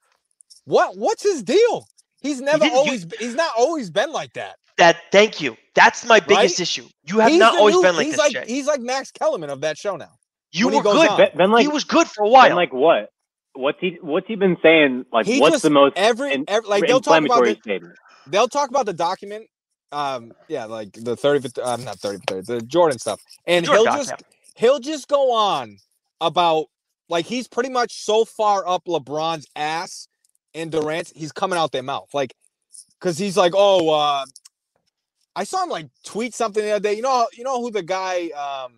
what 0.66 0.98
what's 0.98 1.24
his 1.24 1.42
deal? 1.44 1.88
He's 2.22 2.40
never 2.42 2.60
didn't- 2.60 2.74
you- 2.74 2.78
always. 2.80 3.06
He's 3.20 3.36
not 3.36 3.52
always 3.58 3.90
been 3.90 4.12
like 4.12 4.34
that. 4.34 4.58
That 4.78 4.98
thank 5.12 5.42
you. 5.42 5.58
That's 5.76 6.06
my 6.06 6.20
biggest 6.20 6.58
Right? 6.58 6.60
issue. 6.62 6.88
You 7.04 7.20
have 7.20 7.30
He's 7.30 7.40
not 7.40 7.58
always 7.58 7.76
new- 7.76 7.82
been 7.82 7.96
like 7.96 8.06
he's 8.06 8.14
this, 8.16 8.20
like 8.20 8.32
Jay. 8.34 8.44
he's 8.48 8.68
like 8.68 8.80
Max 8.82 9.12
Kellerman 9.12 9.50
of 9.50 9.62
that 9.62 9.78
show 9.78 9.96
now. 9.96 10.12
You 10.52 10.70
he 10.70 10.78
were 10.78 10.82
good. 10.84 11.08
on. 11.10 11.18
Ben, 11.18 11.30
ben 11.36 11.52
like 11.52 11.62
he 11.64 11.68
was 11.68 11.84
good 11.84 12.08
for 12.08 12.24
a 12.24 12.30
while. 12.30 12.48
Ben 12.48 12.56
like 12.56 12.74
what? 12.74 13.10
What's 13.54 13.80
he 13.82 13.98
What's 14.02 14.28
he 14.28 14.36
been 14.36 14.58
saying? 14.62 15.06
Like 15.12 15.26
He 15.26 15.40
what's 15.42 15.56
just- 15.56 15.64
the 15.64 15.70
most 15.70 15.94
every- 15.98 16.34
in- 16.34 16.46
every- 16.48 16.70
like, 16.70 16.88
they'll 16.88 17.00
talk 17.02 17.14
about 17.20 17.24
inflammatory 17.24 17.54
the- 17.56 17.62
statement? 17.62 17.96
they'll 18.28 18.48
talk 18.48 18.70
about 18.70 18.86
the 18.86 18.94
document. 18.94 19.48
Um, 19.92 20.32
yeah, 20.48 20.66
like 20.66 20.94
the 20.94 21.18
30 21.18 21.50
for 21.50 21.64
um, 21.68 21.84
not 21.84 22.00
30 22.00 22.20
30, 22.28 22.46
the 22.46 22.62
Jordan 22.62 22.98
stuff. 22.98 23.20
And 23.46 23.66
Jordan 23.66 23.86
he'll 23.86 23.94
doc, 23.94 24.08
just 24.08 24.24
he'll 24.56 24.80
just 24.80 25.08
go 25.10 25.34
on 25.34 25.78
about 26.22 26.68
like 27.10 27.26
he's 27.26 27.48
pretty 27.50 27.70
much 27.70 27.94
so 28.04 28.24
far 28.24 28.66
up 28.68 28.86
LeBron's 28.86 29.46
ass 29.56 30.08
and 30.54 30.72
Durant's, 30.72 31.12
he's 31.16 31.32
coming 31.32 31.58
out 31.60 31.72
their 31.72 31.84
mouth. 31.84 32.10
Like, 32.14 32.34
cause 33.00 33.18
he's 33.18 33.38
like, 33.38 33.54
oh, 33.56 33.90
uh 33.90 34.26
I 35.36 35.46
saw 35.46 35.64
him 35.64 35.70
like 35.70 35.88
tweet 36.06 36.36
something 36.36 36.64
the 36.64 36.72
other 36.72 36.84
day. 36.90 36.96
You 36.96 37.02
know, 37.04 37.28
you 37.34 37.44
know 37.44 37.62
who 37.62 37.72
the 37.72 37.84
guy 37.84 38.30
um 38.30 38.74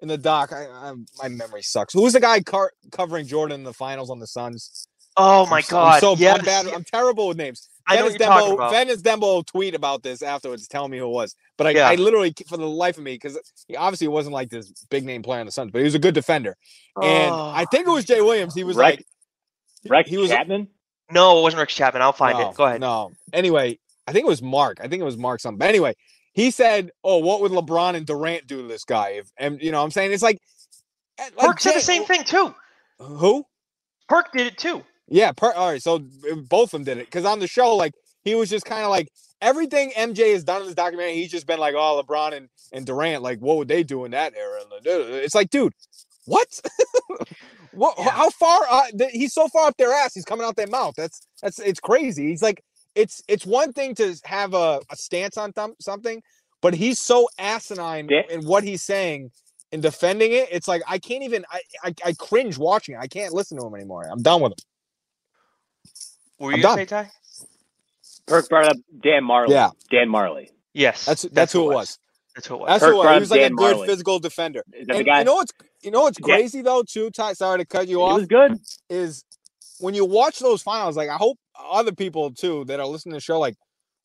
in 0.00 0.08
the 0.08 0.18
doc. 0.18 0.52
I, 0.52 0.66
I 0.66 0.92
my 1.18 1.28
memory 1.28 1.62
sucks. 1.62 1.94
Who 1.94 2.02
was 2.02 2.12
the 2.12 2.20
guy 2.20 2.40
car- 2.42 2.72
covering 2.92 3.26
Jordan 3.26 3.60
in 3.60 3.64
the 3.64 3.72
finals 3.72 4.10
on 4.10 4.18
the 4.20 4.26
Suns? 4.26 4.88
Oh 5.16 5.46
my 5.46 5.58
I'm 5.58 5.64
god. 5.68 5.94
I'm 5.94 6.00
so 6.00 6.16
yes. 6.16 6.44
Bad. 6.44 6.66
I'm 6.68 6.84
terrible 6.84 7.28
with 7.28 7.38
names. 7.38 7.68
I 7.88 8.02
what 8.02 8.12
Dembo. 8.20 8.70
Venice 8.70 9.02
Dembo 9.02 9.46
tweet 9.46 9.74
about 9.74 10.02
this 10.02 10.22
afterwards, 10.22 10.66
telling 10.68 10.90
me 10.90 10.98
who 10.98 11.06
it 11.06 11.10
was. 11.10 11.34
But 11.56 11.68
I, 11.68 11.70
Yeah. 11.70 11.88
I 11.88 11.94
literally, 11.94 12.34
for 12.48 12.56
the 12.56 12.68
life 12.68 12.98
of 12.98 13.04
me, 13.04 13.14
because 13.14 13.38
obviously 13.78 14.06
it 14.06 14.10
wasn't 14.10 14.34
like 14.34 14.50
this 14.50 14.72
big 14.90 15.04
name 15.04 15.22
player 15.22 15.40
in 15.40 15.46
the 15.46 15.52
Suns, 15.52 15.70
but 15.70 15.78
he 15.78 15.84
was 15.84 15.94
a 15.94 16.00
good 16.00 16.14
defender. 16.14 16.56
And 17.00 17.40
I 17.54 17.64
Oh. 17.64 17.66
think 17.70 17.86
it 17.86 17.90
was 17.90 18.04
Jay 18.04 18.20
Williams. 18.20 18.54
He 18.54 18.64
was 18.64 18.76
Rex- 18.76 18.98
like, 18.98 19.06
Rex 19.90 20.08
he 20.08 20.16
was- 20.16 20.30
Chapman. 20.30 20.68
No, 21.10 21.38
it 21.38 21.42
wasn't 21.42 21.60
Rex 21.60 21.74
Chapman. 21.74 22.02
I'll 22.02 22.12
find 22.12 22.36
no, 22.38 22.50
it. 22.50 22.56
Go 22.56 22.64
ahead. 22.64 22.80
No. 22.80 23.12
Anyway, 23.32 23.78
I 24.06 24.12
think 24.12 24.24
it 24.24 24.28
was 24.28 24.42
Mark. 24.42 24.78
I 24.80 24.88
think 24.88 25.00
it 25.00 25.04
was 25.04 25.16
Mark 25.16 25.40
something. 25.40 25.58
But 25.58 25.68
anyway, 25.68 25.94
he 26.32 26.50
said, 26.50 26.90
"Oh, 27.04 27.18
what 27.18 27.40
would 27.40 27.52
LeBron 27.52 27.94
and 27.94 28.04
Durant 28.06 28.46
do 28.46 28.62
to 28.62 28.68
this 28.68 28.84
guy?" 28.84 29.10
If 29.10 29.30
and 29.38 29.60
you 29.62 29.70
know, 29.70 29.78
what 29.78 29.84
I'm 29.84 29.90
saying 29.92 30.12
it's 30.12 30.22
like, 30.22 30.38
eh, 31.18 31.28
like 31.36 31.46
Perk 31.46 31.60
said 31.60 31.76
the 31.76 31.80
same 31.80 32.04
thing 32.04 32.24
too. 32.24 32.54
Who? 32.98 33.44
Perk 34.08 34.32
did 34.32 34.46
it 34.48 34.58
too. 34.58 34.82
Yeah, 35.08 35.32
per- 35.32 35.52
all 35.52 35.70
right. 35.70 35.82
So 35.82 35.96
uh, 36.30 36.36
both 36.48 36.68
of 36.68 36.70
them 36.72 36.84
did 36.84 36.98
it 36.98 37.06
because 37.06 37.24
on 37.24 37.38
the 37.38 37.46
show, 37.46 37.76
like 37.76 37.94
he 38.22 38.34
was 38.34 38.50
just 38.50 38.64
kind 38.64 38.82
of 38.82 38.90
like 38.90 39.08
everything 39.40 39.92
MJ 39.96 40.32
has 40.32 40.44
done 40.44 40.62
in 40.62 40.66
this 40.66 40.74
documentary. 40.74 41.14
He's 41.14 41.30
just 41.30 41.46
been 41.46 41.60
like, 41.60 41.74
"Oh, 41.76 42.02
LeBron 42.02 42.32
and, 42.36 42.48
and 42.72 42.84
Durant, 42.84 43.22
like, 43.22 43.38
what 43.38 43.56
would 43.58 43.68
they 43.68 43.82
do 43.82 44.04
in 44.04 44.10
that 44.10 44.34
era?" 44.36 44.60
It's 44.84 45.34
like, 45.34 45.50
dude, 45.50 45.72
what? 46.24 46.60
what? 47.76 47.98
How 47.98 48.30
far? 48.30 48.62
Uh, 48.70 48.84
th- 48.98 49.12
he's 49.12 49.32
so 49.34 49.48
far 49.48 49.68
up 49.68 49.76
their 49.76 49.92
ass. 49.92 50.14
He's 50.14 50.24
coming 50.24 50.46
out 50.46 50.56
their 50.56 50.66
mouth. 50.66 50.94
That's 50.96 51.26
that's 51.42 51.58
it's 51.58 51.80
crazy. 51.80 52.28
He's 52.28 52.42
like, 52.42 52.62
it's 52.94 53.22
it's 53.28 53.46
one 53.46 53.72
thing 53.72 53.94
to 53.96 54.16
have 54.24 54.54
a, 54.54 54.80
a 54.90 54.96
stance 54.96 55.36
on 55.36 55.52
th- 55.52 55.76
something, 55.80 56.22
but 56.62 56.74
he's 56.74 56.98
so 56.98 57.28
asinine 57.38 58.08
Yeah. 58.10 58.22
in 58.30 58.44
what 58.46 58.64
he's 58.64 58.82
saying 58.82 59.30
and 59.72 59.82
defending 59.82 60.32
it. 60.32 60.48
It's 60.50 60.68
like 60.68 60.82
I 60.88 60.98
can't 60.98 61.22
even. 61.24 61.44
I 61.50 61.60
I, 61.84 61.94
I 62.06 62.12
cringe 62.14 62.58
watching 62.58 62.94
it. 62.94 62.98
I 62.98 63.06
can't 63.06 63.32
listen 63.32 63.58
to 63.58 63.66
him 63.66 63.74
anymore. 63.74 64.08
I'm 64.10 64.22
done 64.22 64.40
with 64.42 64.52
him. 64.52 64.58
Were 66.38 66.50
I'm 66.52 66.56
you 66.56 66.62
gonna 66.62 66.82
say. 66.82 66.86
Ty? 66.86 67.10
Perk 68.26 68.48
brought 68.48 68.66
up 68.68 68.76
Dan 69.02 69.22
Majerle. 69.24 69.48
Yeah. 69.50 69.70
Dan 69.90 70.08
Majerle. 70.08 70.48
Yes. 70.74 71.04
That's 71.04 71.22
that's, 71.22 71.52
who 71.52 71.70
it 71.70 71.74
was. 71.74 71.98
That's 72.34 72.46
who 72.48 72.56
it 72.56 72.60
was. 72.60 72.68
That's 72.68 72.84
Kirk 72.84 72.92
who 72.92 73.02
it 73.02 73.04
was. 73.04 73.14
He 73.14 73.20
was 73.20 73.30
like 73.30 73.40
a 73.40 73.42
Dan 73.42 73.54
good 73.56 73.76
Majerle. 73.76 73.86
physical 73.86 74.18
defender. 74.18 74.64
Is 74.72 74.86
that 74.88 74.96
the 74.98 75.04
guy? 75.04 75.18
you 75.20 75.24
know 75.24 75.34
what's 75.36 75.52
you 75.86 75.92
know 75.92 76.02
what's 76.02 76.20
Yeah. 76.20 76.38
crazy 76.38 76.62
though 76.62 76.84
too, 76.84 77.10
Ty? 77.10 77.34
Sorry 77.34 77.60
to 77.60 77.66
cut 77.66 77.88
you 77.88 77.98
He 77.98 78.02
off. 78.02 78.16
was 78.20 78.26
good. 78.26 78.60
Is 78.90 79.24
when 79.80 79.94
you 79.94 80.04
watch 80.04 80.40
those 80.40 80.62
finals, 80.62 80.96
like 80.96 81.08
I 81.10 81.16
hope 81.16 81.38
other 81.70 81.92
people 81.92 82.32
too 82.32 82.64
that 82.66 82.80
are 82.80 82.86
listening 82.86 83.12
to 83.14 83.18
the 83.18 83.20
show, 83.22 83.40
like 83.40 83.56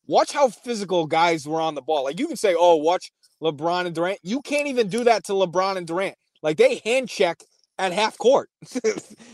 watch 0.07 0.31
how 0.33 0.49
physical 0.49 1.07
guys 1.07 1.47
were 1.47 1.61
on 1.61 1.75
the 1.75 1.81
ball. 1.81 2.05
Like 2.05 2.19
you 2.19 2.27
can 2.27 2.37
say, 2.37 2.55
oh, 2.57 2.77
watch 2.77 3.11
LeBron 3.43 3.87
and 3.87 3.95
Durant. 3.95 4.19
You 4.23 4.41
can't 4.41 4.67
even 4.67 4.89
do 4.89 5.03
that 5.05 5.25
to 5.25 5.33
LeBron 5.33 5.77
and 5.77 5.87
Durant. 5.87 6.15
Like 6.43 6.57
they 6.57 6.81
hand 6.85 7.09
check 7.09 7.39
at 7.79 7.93
half 7.93 8.17
court. 8.17 8.49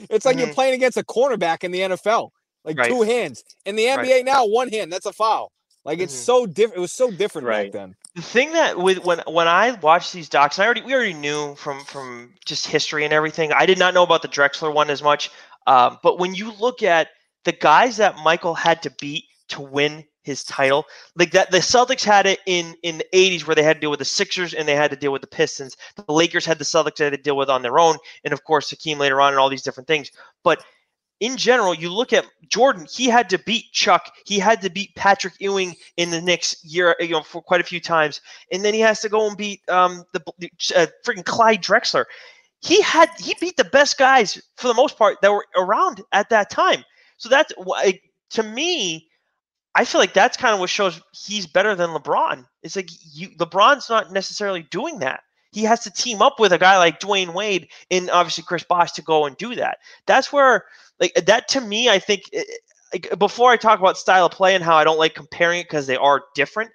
it's 0.09 0.25
like 0.25 0.37
you're 0.37 0.47
Mhm. 0.47 0.53
playing 0.53 0.75
against 0.75 0.97
a 0.97 1.03
cornerback 1.03 1.63
in 1.63 1.71
the 1.71 1.81
NFL. 1.81 2.31
Like 2.65 2.77
Right. 2.77 2.89
two 2.89 3.01
hands. 3.03 3.43
In 3.65 3.75
the 3.75 3.87
Right. 3.93 4.07
NBA 4.07 4.23
now, 4.25 4.45
one 4.45 4.69
hand. 4.69 4.91
That's 4.93 5.05
a 5.05 5.13
foul. 5.13 5.51
Like 5.85 5.99
it's 5.99 6.13
Mhm. 6.13 6.25
so 6.25 6.45
different. 6.45 6.77
It 6.77 6.81
was 6.81 6.93
so 6.93 7.11
different 7.11 7.47
Right. 7.47 7.71
back 7.71 7.71
then. 7.71 7.95
The 8.17 8.23
thing 8.23 8.51
that 8.53 8.79
with 8.79 9.05
when 9.05 9.19
when 9.27 9.47
I 9.47 9.73
watched 9.73 10.11
these 10.11 10.27
docs, 10.27 10.57
I 10.57 10.65
already 10.65 10.81
we 10.81 10.95
already 10.95 11.13
knew 11.13 11.53
from 11.53 11.83
from 11.85 12.33
just 12.45 12.65
history 12.65 13.05
and 13.05 13.13
everything. 13.13 13.53
I 13.53 13.67
did 13.67 13.77
not 13.77 13.93
know 13.93 14.01
about 14.01 14.23
the 14.23 14.27
Drexler 14.27 14.73
one 14.73 14.89
as 14.89 15.03
much, 15.03 15.29
um, 15.67 15.99
but 16.01 16.17
when 16.17 16.33
you 16.33 16.51
look 16.53 16.81
at 16.81 17.09
the 17.45 17.51
guys 17.51 17.95
that 17.97 18.17
Michael 18.17 18.55
had 18.55 18.81
to 18.81 18.89
beat 18.89 19.25
to 19.49 19.61
win 19.61 20.03
his 20.23 20.43
title, 20.43 20.85
like 21.15 21.29
that, 21.31 21.51
the 21.51 21.59
Celtics 21.59 22.03
had 22.03 22.25
it 22.25 22.39
in 22.47 22.75
in 22.81 22.97
the 22.97 23.05
'80s 23.13 23.45
where 23.45 23.55
they 23.55 23.61
had 23.61 23.75
to 23.75 23.81
deal 23.81 23.91
with 23.91 23.99
the 23.99 24.05
Sixers 24.05 24.55
and 24.55 24.67
they 24.67 24.75
had 24.75 24.89
to 24.89 24.97
deal 24.97 25.11
with 25.11 25.21
the 25.21 25.27
Pistons. 25.27 25.77
The 25.95 26.11
Lakers 26.11 26.43
had 26.43 26.57
the 26.57 26.65
Celtics 26.65 26.95
they 26.95 27.03
had 27.03 27.13
to 27.13 27.17
deal 27.17 27.37
with 27.37 27.51
on 27.51 27.61
their 27.61 27.77
own, 27.77 27.97
and 28.23 28.33
of 28.33 28.43
course 28.45 28.71
Hakeem 28.71 28.97
later 28.97 29.21
on 29.21 29.33
and 29.33 29.39
all 29.39 29.47
these 29.47 29.61
different 29.61 29.85
things. 29.85 30.09
But 30.43 30.63
in 31.19 31.37
general, 31.37 31.73
you 31.73 31.91
look 31.91 32.13
at 32.13 32.25
Jordan, 32.47 32.87
he 32.91 33.07
had 33.07 33.29
to 33.31 33.39
beat 33.39 33.71
Chuck. 33.71 34.11
He 34.25 34.39
had 34.39 34.61
to 34.61 34.69
beat 34.69 34.95
Patrick 34.95 35.33
Ewing 35.39 35.75
in 35.97 36.11
the 36.11 36.21
next 36.21 36.63
year, 36.63 36.95
you 36.99 37.09
know, 37.09 37.23
for 37.23 37.41
quite 37.41 37.61
a 37.61 37.65
few 37.65 37.79
times. 37.79 38.21
And 38.51 38.63
then 38.63 38.73
he 38.73 38.79
has 38.81 39.01
to 39.01 39.09
go 39.09 39.27
and 39.27 39.35
beat 39.37 39.61
um, 39.69 40.03
the 40.13 40.21
uh, 40.75 40.87
freaking 41.05 41.25
Clyde 41.25 41.63
Drexler. 41.63 42.05
He 42.61 42.81
had 42.81 43.09
he 43.19 43.35
beat 43.39 43.57
the 43.57 43.63
best 43.63 43.97
guys 43.97 44.41
for 44.55 44.67
the 44.67 44.73
most 44.73 44.97
part 44.97 45.17
that 45.21 45.31
were 45.31 45.45
around 45.55 46.01
at 46.11 46.29
that 46.29 46.49
time. 46.49 46.83
So 47.17 47.29
that's 47.29 47.53
why 47.57 47.99
to 48.31 48.43
me, 48.43 49.07
I 49.75 49.85
feel 49.85 50.01
like 50.01 50.13
that's 50.13 50.37
kind 50.37 50.53
of 50.53 50.59
what 50.59 50.69
shows 50.69 51.01
he's 51.13 51.45
better 51.45 51.75
than 51.75 51.91
LeBron. 51.91 52.45
It's 52.63 52.75
like 52.75 52.89
you 53.13 53.29
LeBron's 53.37 53.89
not 53.89 54.11
necessarily 54.11 54.63
doing 54.63 54.99
that. 54.99 55.21
He 55.51 55.63
has 55.63 55.81
to 55.81 55.91
team 55.91 56.21
up 56.21 56.39
with 56.39 56.51
a 56.51 56.57
guy 56.57 56.77
like 56.77 56.99
Dwyane 56.99 57.33
Wade 57.33 57.69
and 57.89 58.09
obviously 58.09 58.43
Chris 58.43 58.63
Bosh 58.63 58.91
to 58.93 59.01
go 59.01 59.25
and 59.25 59.37
do 59.37 59.55
that. 59.55 59.77
That's 60.05 60.31
where 60.31 60.65
like 60.99 61.13
that 61.25 61.47
to 61.49 61.61
me, 61.61 61.89
I 61.89 61.99
think. 61.99 62.23
eh, 62.33 62.43
Like, 62.93 63.19
before 63.19 63.51
I 63.51 63.57
talk 63.57 63.79
about 63.79 63.97
style 63.97 64.27
of 64.27 64.31
play 64.31 64.55
and 64.55 64.63
how 64.63 64.75
I 64.75 64.83
don't 64.85 64.97
like 64.97 65.13
comparing 65.13 65.59
it 65.59 65.63
because 65.65 65.87
they 65.87 65.97
are 65.97 66.23
different, 66.35 66.71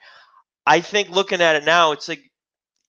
I 0.67 0.81
think 0.81 1.09
looking 1.09 1.41
at 1.41 1.57
it 1.57 1.65
now, 1.65 1.93
it's 1.93 2.09
like 2.09 2.23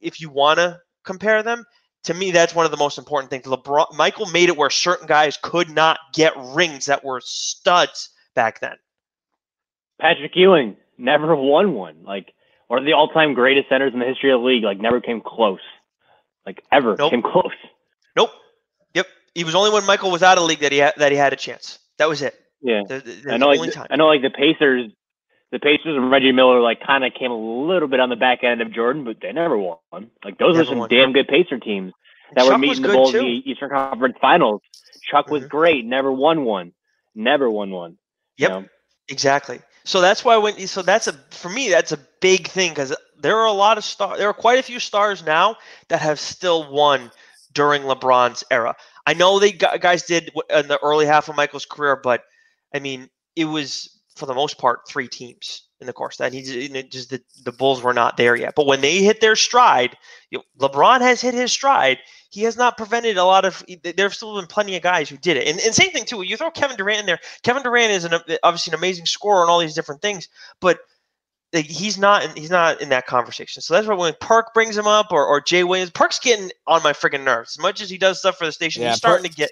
if 0.01 0.19
you 0.19 0.29
want 0.29 0.59
to 0.59 0.79
compare 1.05 1.41
them, 1.41 1.63
to 2.03 2.13
me, 2.13 2.31
that's 2.31 2.53
one 2.53 2.65
of 2.65 2.71
the 2.71 2.77
most 2.77 2.97
important 2.97 3.29
things. 3.29 3.45
LeBron, 3.45 3.95
Michael 3.95 4.25
made 4.27 4.49
it 4.49 4.57
where 4.57 4.69
certain 4.69 5.07
guys 5.07 5.37
could 5.41 5.69
not 5.69 5.99
get 6.13 6.33
rings 6.37 6.87
that 6.87 7.03
were 7.03 7.21
studs 7.23 8.09
back 8.35 8.59
then. 8.59 8.75
Patrick 10.01 10.35
Ewing 10.35 10.75
never 10.97 11.33
won 11.35 11.73
one. 11.73 12.03
Like 12.03 12.33
one 12.67 12.79
of 12.79 12.85
the 12.85 12.93
all-time 12.93 13.33
greatest 13.33 13.69
centers 13.69 13.93
in 13.93 13.99
the 13.99 14.05
history 14.05 14.31
of 14.33 14.41
the 14.41 14.45
league. 14.45 14.63
Like 14.63 14.79
never 14.79 14.99
came 14.99 15.21
close. 15.21 15.61
Like 16.45 16.61
ever 16.71 16.97
Nope. 16.97 17.11
came 17.11 17.21
close. 17.21 17.53
Nope. 18.17 18.31
He 19.35 19.43
was 19.43 19.55
only 19.55 19.71
when 19.71 19.85
Michael 19.85 20.11
was 20.11 20.21
out 20.23 20.37
of 20.37 20.43
the 20.43 20.47
league 20.47 20.59
that 20.59 20.71
he 20.71 20.77
had, 20.79 20.93
that 20.97 21.11
he 21.11 21.17
had 21.17 21.33
a 21.33 21.35
chance. 21.35 21.79
That 21.97 22.07
was 22.09 22.21
it. 22.21 22.35
Yeah. 22.61 22.83
The- 22.87 22.99
the- 22.99 23.33
I 23.33 23.37
know. 23.37 23.47
only 23.47 23.57
Like 23.59 23.71
time. 23.73 23.87
I 23.89 23.95
know. 23.95 24.07
Like 24.07 24.21
the 24.21 24.29
Pacers, 24.29 24.91
the 25.51 25.59
Pacers 25.59 25.95
and 25.97 26.09
Reggie 26.11 26.31
Miller 26.31 26.59
like 26.61 26.79
kind 26.85 27.03
of 27.03 27.13
came 27.13 27.31
a 27.31 27.65
little 27.67 27.87
bit 27.87 27.99
on 27.99 28.09
the 28.09 28.15
back 28.15 28.43
end 28.43 28.61
of 28.61 28.71
Jordan, 28.71 29.03
but 29.03 29.17
they 29.21 29.31
never 29.31 29.57
won. 29.57 29.77
Like 30.23 30.37
those 30.37 30.57
are 30.57 30.65
some 30.65 30.79
won. 30.79 30.89
damn 30.89 31.13
good 31.13 31.27
Pacer 31.27 31.59
teams 31.59 31.93
And 32.29 32.37
that 32.37 32.45
were 32.45 32.51
Chuck 32.51 32.59
was 32.61 32.69
meeting 32.69 32.83
the 32.83 32.89
Bulls 32.89 33.11
too. 33.11 33.19
in 33.19 33.25
the 33.25 33.51
Eastern 33.51 33.69
Conference 33.69 34.17
Finals. 34.21 34.61
Chuck 35.09 35.27
was 35.29 35.43
Mhm. 35.43 35.49
great. 35.49 35.85
Never 35.85 36.11
won 36.11 36.45
one. 36.45 36.71
Never 37.15 37.49
won 37.49 37.71
one. 37.71 37.97
you 38.37 38.43
Yep. 38.47 38.49
know? 38.51 38.65
Exactly. 39.09 39.59
So 39.83 39.99
that's 40.01 40.23
why 40.25 40.37
when 40.37 40.65
so 40.67 40.81
that's 40.81 41.07
a 41.07 41.13
for 41.31 41.49
me 41.49 41.69
that's 41.69 41.91
a 41.91 41.99
big 42.21 42.47
thing 42.47 42.69
because 42.71 42.95
there 43.19 43.37
are 43.37 43.45
a 43.45 43.51
lot 43.51 43.77
of 43.77 43.83
star 43.83 44.17
there 44.17 44.27
are 44.29 44.33
quite 44.33 44.57
a 44.57 44.63
few 44.63 44.79
stars 44.79 45.23
now 45.23 45.57
that 45.89 45.99
have 45.99 46.19
still 46.19 46.71
won 46.71 47.11
during 47.51 47.83
LeBron's 47.83 48.43
era. 48.49 48.75
I 49.05 49.13
know 49.13 49.39
they 49.39 49.51
guys 49.51 50.03
did 50.03 50.31
in 50.49 50.67
the 50.67 50.79
early 50.81 51.05
half 51.05 51.29
of 51.29 51.35
Michael's 51.35 51.65
career, 51.65 51.99
but 52.01 52.23
I 52.73 52.79
mean 52.79 53.09
it 53.35 53.45
was 53.45 54.01
for 54.15 54.25
the 54.25 54.33
most 54.33 54.57
part 54.57 54.87
three 54.87 55.07
teams 55.07 55.63
in 55.79 55.87
the 55.87 55.93
course 55.93 56.17
that 56.17 56.33
he 56.33 56.41
just 56.83 57.09
the, 57.09 57.21
the 57.43 57.51
Bulls 57.51 57.81
were 57.81 57.93
not 57.93 58.15
there 58.15 58.35
yet. 58.35 58.53
But 58.55 58.67
when 58.67 58.81
they 58.81 58.99
hit 58.99 59.19
their 59.21 59.35
stride, 59.35 59.97
you 60.29 60.39
know, 60.39 60.67
LeBron 60.67 61.01
has 61.01 61.19
hit 61.19 61.33
his 61.33 61.51
stride. 61.51 61.99
He 62.29 62.43
has 62.43 62.57
not 62.57 62.77
prevented 62.77 63.17
a 63.17 63.25
lot 63.25 63.45
of. 63.45 63.63
There 63.83 64.05
have 64.05 64.15
still 64.15 64.35
been 64.37 64.47
plenty 64.47 64.75
of 64.75 64.81
guys 64.81 65.09
who 65.09 65.17
did 65.17 65.37
it, 65.37 65.47
and, 65.47 65.59
and 65.59 65.75
same 65.75 65.91
thing 65.91 66.05
too. 66.05 66.23
You 66.23 66.37
throw 66.37 66.49
Kevin 66.49 66.77
Durant 66.77 67.01
in 67.01 67.05
there. 67.05 67.19
Kevin 67.43 67.61
Durant 67.61 67.91
is 67.91 68.05
an, 68.05 68.13
obviously 68.41 68.71
an 68.71 68.79
amazing 68.79 69.05
scorer 69.05 69.41
and 69.41 69.51
all 69.51 69.59
these 69.59 69.75
different 69.75 70.01
things, 70.01 70.29
but 70.59 70.79
like, 71.53 71.65
he's 71.65 71.97
not 71.97 72.23
in, 72.23 72.35
he's 72.35 72.49
not 72.49 72.81
in 72.81 72.89
that 72.89 73.05
conversation. 73.05 73.61
So 73.61 73.73
that's 73.73 73.87
why 73.87 73.93
when 73.93 74.13
Perk 74.19 74.53
brings 74.53 74.75
him 74.75 74.87
up 74.87 75.11
or, 75.11 75.25
or 75.25 75.39
Jay 75.39 75.63
Williams, 75.63 75.91
Perk's 75.91 76.19
getting 76.19 76.51
on 76.67 76.81
my 76.83 76.93
freaking 76.93 77.23
nerves. 77.23 77.55
As 77.57 77.61
much 77.61 77.81
as 77.81 77.89
he 77.89 77.97
does 77.97 78.19
stuff 78.19 78.37
for 78.37 78.45
the 78.45 78.51
station, 78.51 78.81
yeah, 78.81 78.89
he's 78.89 78.97
starting 78.97 79.29
to 79.29 79.35
get 79.35 79.51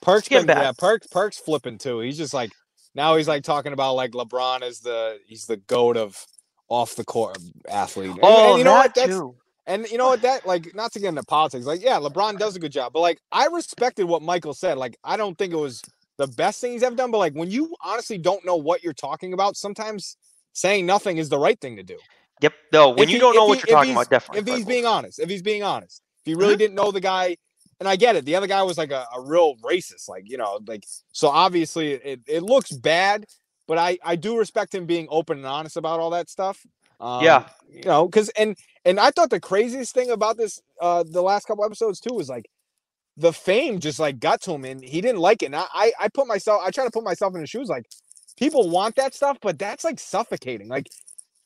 Perk's 0.00 0.28
getting 0.28 0.46
been, 0.46 0.56
bad. 0.56 0.62
Yeah, 0.62 0.72
Perk 0.76 1.02
Perk's 1.10 1.38
flipping 1.38 1.78
too. 1.78 2.00
He's 2.00 2.16
just 2.16 2.34
like 2.34 2.50
now 2.94 3.16
he's 3.16 3.28
like 3.28 3.44
talking 3.44 3.72
about 3.72 3.94
like 3.94 4.12
LeBron 4.12 4.62
is 4.62 4.80
the 4.80 5.18
he's 5.26 5.46
the 5.46 5.58
goat 5.58 5.96
of 5.96 6.26
off 6.68 6.96
the 6.96 7.04
court 7.04 7.38
athlete. 7.68 8.10
And, 8.10 8.20
oh, 8.22 8.50
and 8.50 8.58
you 8.58 8.64
know 8.64 8.72
what? 8.72 8.94
That's 8.94 9.08
too. 9.08 9.36
and 9.66 9.86
you 9.90 9.98
know 9.98 10.08
what 10.08 10.22
that 10.22 10.46
like 10.46 10.74
not 10.74 10.92
to 10.92 11.00
get 11.00 11.08
into 11.08 11.22
politics. 11.22 11.66
Like 11.66 11.82
yeah, 11.82 11.98
LeBron 11.98 12.38
does 12.38 12.56
a 12.56 12.58
good 12.58 12.72
job, 12.72 12.92
but 12.92 13.00
like 13.00 13.18
I 13.30 13.46
respected 13.46 14.04
what 14.04 14.22
Michael 14.22 14.54
said. 14.54 14.78
Like 14.78 14.96
I 15.04 15.16
don't 15.16 15.36
think 15.36 15.52
it 15.52 15.56
was 15.56 15.82
the 16.18 16.26
best 16.26 16.60
thing 16.60 16.72
he's 16.72 16.82
ever 16.82 16.96
done, 16.96 17.10
but 17.10 17.18
like 17.18 17.34
when 17.34 17.50
you 17.50 17.74
honestly 17.82 18.18
don't 18.18 18.44
know 18.44 18.56
what 18.56 18.82
you're 18.82 18.92
talking 18.92 19.32
about, 19.32 19.56
sometimes 19.56 20.16
saying 20.52 20.86
nothing 20.86 21.18
is 21.18 21.28
the 21.28 21.38
right 21.38 21.60
thing 21.60 21.76
to 21.76 21.82
do. 21.82 21.98
Yep. 22.40 22.52
No, 22.72 22.90
when 22.90 23.04
if 23.04 23.10
you 23.10 23.16
he, 23.16 23.20
don't 23.20 23.34
know 23.34 23.46
what 23.46 23.58
he, 23.58 23.64
you're 23.66 23.76
talking 23.76 23.92
about, 23.92 24.10
definitely. 24.10 24.40
If 24.40 24.56
he's 24.56 24.66
being 24.66 24.84
honest, 24.84 25.18
if 25.18 25.30
he's 25.30 25.42
being 25.42 25.62
honest, 25.62 26.02
if 26.20 26.26
he 26.26 26.34
really 26.34 26.54
mm-hmm. 26.54 26.58
didn't 26.58 26.74
know 26.74 26.90
the 26.90 27.00
guy, 27.00 27.36
and 27.78 27.88
I 27.88 27.96
get 27.96 28.16
it, 28.16 28.24
the 28.24 28.34
other 28.36 28.46
guy 28.46 28.62
was 28.62 28.78
like 28.78 28.90
a, 28.90 29.06
a 29.14 29.20
real 29.20 29.56
racist, 29.56 30.08
like 30.08 30.28
you 30.28 30.36
know, 30.36 30.60
like 30.66 30.84
so 31.12 31.28
obviously 31.28 31.92
it, 31.92 32.20
it 32.26 32.42
looks 32.42 32.72
bad, 32.72 33.26
but 33.66 33.78
I 33.78 33.98
I 34.04 34.16
do 34.16 34.38
respect 34.38 34.74
him 34.74 34.86
being 34.86 35.06
open 35.10 35.38
and 35.38 35.46
honest 35.46 35.76
about 35.76 36.00
all 36.00 36.10
that 36.10 36.28
stuff. 36.28 36.64
Um, 37.00 37.24
yeah, 37.24 37.48
you 37.68 37.82
know, 37.84 38.06
because 38.06 38.28
and 38.30 38.56
and 38.84 38.98
I 38.98 39.10
thought 39.10 39.30
the 39.30 39.40
craziest 39.40 39.94
thing 39.94 40.10
about 40.10 40.36
this 40.36 40.60
uh 40.80 41.04
the 41.06 41.22
last 41.22 41.46
couple 41.46 41.64
episodes 41.64 42.00
too 42.00 42.14
was 42.14 42.28
like 42.28 42.48
the 43.16 43.32
fame 43.32 43.78
just 43.78 43.98
like 43.98 44.18
got 44.18 44.40
to 44.42 44.52
him 44.52 44.64
and 44.64 44.82
he 44.82 45.00
didn't 45.00 45.20
like 45.20 45.42
it. 45.42 45.46
And 45.46 45.56
I 45.56 45.92
I 45.98 46.08
put 46.08 46.26
myself 46.26 46.62
I 46.64 46.70
try 46.70 46.84
to 46.84 46.90
put 46.90 47.04
myself 47.04 47.34
in 47.34 47.40
his 47.40 47.50
shoes 47.50 47.68
like 47.68 47.86
people 48.36 48.70
want 48.70 48.96
that 48.96 49.14
stuff, 49.14 49.38
but 49.40 49.58
that's 49.58 49.84
like 49.84 49.98
suffocating. 49.98 50.68
Like 50.68 50.88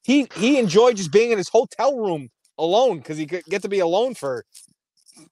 he 0.02 0.28
he 0.36 0.58
enjoyed 0.58 0.96
just 0.96 1.12
being 1.12 1.30
in 1.30 1.38
his 1.38 1.48
hotel 1.48 1.96
room 1.98 2.30
alone 2.58 2.98
because 2.98 3.18
he 3.18 3.26
could 3.26 3.44
get 3.44 3.62
to 3.62 3.68
be 3.68 3.80
alone 3.80 4.14
for 4.14 4.44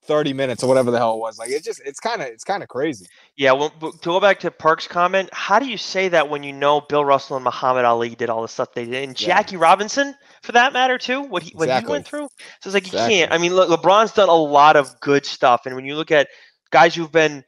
30 0.07 0.33
minutes 0.33 0.63
or 0.63 0.67
whatever 0.67 0.91
the 0.91 0.99
hell 0.99 1.15
it 1.15 1.19
was. 1.19 1.39
Like 1.39 1.51
it's 1.51 1.65
just 1.65 1.81
it's 1.85 2.01
kind 2.01 2.23
of 2.23 2.29
it's 2.29 2.45
kind 2.45 2.63
of 2.63 2.69
crazy. 2.69 3.07
Yeah, 3.37 3.53
well 3.53 3.71
to 3.71 3.93
go 4.03 4.21
back 4.21 4.41
to 4.41 4.51
Perk's 4.51 4.87
comment, 4.87 5.29
how 5.33 5.59
do 5.59 5.67
you 5.67 5.77
say 5.77 6.09
that 6.09 6.29
when 6.29 6.43
you 6.43 6.53
know 6.53 6.81
Bill 6.81 7.05
Russell 7.05 7.37
and 7.37 7.45
Muhammad 7.45 7.85
Ali 7.85 8.15
did 8.15 8.31
all 8.31 8.43
the 8.43 8.49
stuff 8.49 8.73
they 8.75 8.85
did 8.85 9.09
and 9.09 9.21
yeah. 9.21 9.29
Jackie 9.29 9.57
Robinson 9.57 10.15
for 10.43 10.53
that 10.53 10.73
matter 10.73 10.99
too, 10.99 11.23
what 11.23 11.43
he 11.43 11.53
what 11.55 11.65
exactly. 11.65 11.89
he 11.89 11.93
went 11.93 12.07
through? 12.07 12.29
So 12.61 12.69
it's 12.69 12.75
like 12.75 12.87
exactly. 12.87 13.15
you 13.15 13.21
can't. 13.21 13.33
I 13.33 13.39
mean, 13.39 13.53
LeBron's 13.53 14.13
done 14.13 14.29
a 14.29 14.35
lot 14.35 14.77
of 14.77 14.99
good 15.01 15.27
stuff 15.27 15.67
and 15.67 15.75
when 15.75 15.85
you 15.85 15.97
look 15.97 16.11
at 16.11 16.29
guys 16.71 16.95
who've 16.95 17.13
been 17.13 17.45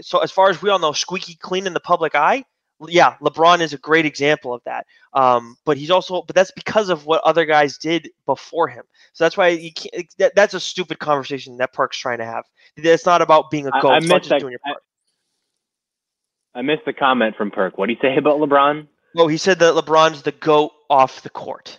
so 0.00 0.18
as 0.18 0.30
far 0.30 0.50
as 0.50 0.62
we 0.62 0.70
all 0.70 0.78
know 0.78 0.92
squeaky 0.92 1.34
clean 1.34 1.66
in 1.66 1.74
the 1.74 1.80
public 1.80 2.14
eye, 2.14 2.44
yeah, 2.88 3.16
LeBron 3.20 3.60
is 3.60 3.72
a 3.72 3.78
great 3.78 4.06
example 4.06 4.54
of 4.54 4.62
that. 4.64 4.86
Um, 5.12 5.56
but 5.64 5.76
he's 5.76 5.90
also, 5.90 6.22
but 6.22 6.34
that's 6.34 6.50
because 6.50 6.88
of 6.88 7.06
what 7.06 7.22
other 7.24 7.44
guys 7.44 7.78
did 7.78 8.10
before 8.26 8.68
him. 8.68 8.84
So 9.12 9.24
that's 9.24 9.36
why 9.36 9.48
you 9.48 9.72
can't. 9.72 10.06
That, 10.18 10.34
that's 10.34 10.54
a 10.54 10.60
stupid 10.60 10.98
conversation 10.98 11.58
that 11.58 11.72
Perk's 11.72 11.98
trying 11.98 12.18
to 12.18 12.24
have. 12.24 12.44
It's 12.76 13.06
not 13.06 13.22
about 13.22 13.50
being 13.50 13.66
a 13.66 13.70
goat. 13.80 13.90
I, 13.90 13.96
I 13.96 14.00
missed 14.00 14.28
that, 14.28 14.42
I, 14.64 16.58
I, 16.58 16.62
missed 16.62 16.84
the 16.86 16.92
comment 16.92 17.36
from 17.36 17.50
Perk. 17.50 17.76
What 17.76 17.86
did 17.86 17.98
he 17.98 18.02
say 18.02 18.16
about 18.16 18.38
LeBron? 18.38 18.86
Oh, 19.16 19.26
he 19.26 19.36
said 19.36 19.58
that 19.58 19.74
LeBron's 19.74 20.22
the 20.22 20.32
goat 20.32 20.72
off 20.88 21.22
the 21.22 21.30
court 21.30 21.78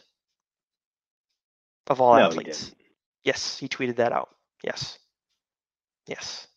of 1.88 2.02
all 2.02 2.16
no, 2.16 2.28
athletes. 2.28 2.68
He 2.68 2.76
yes, 3.24 3.58
he 3.58 3.68
tweeted 3.68 3.95
that 3.97 4.12
out. 4.12 4.30
Yes. 4.64 4.99
Yes. 6.08 6.47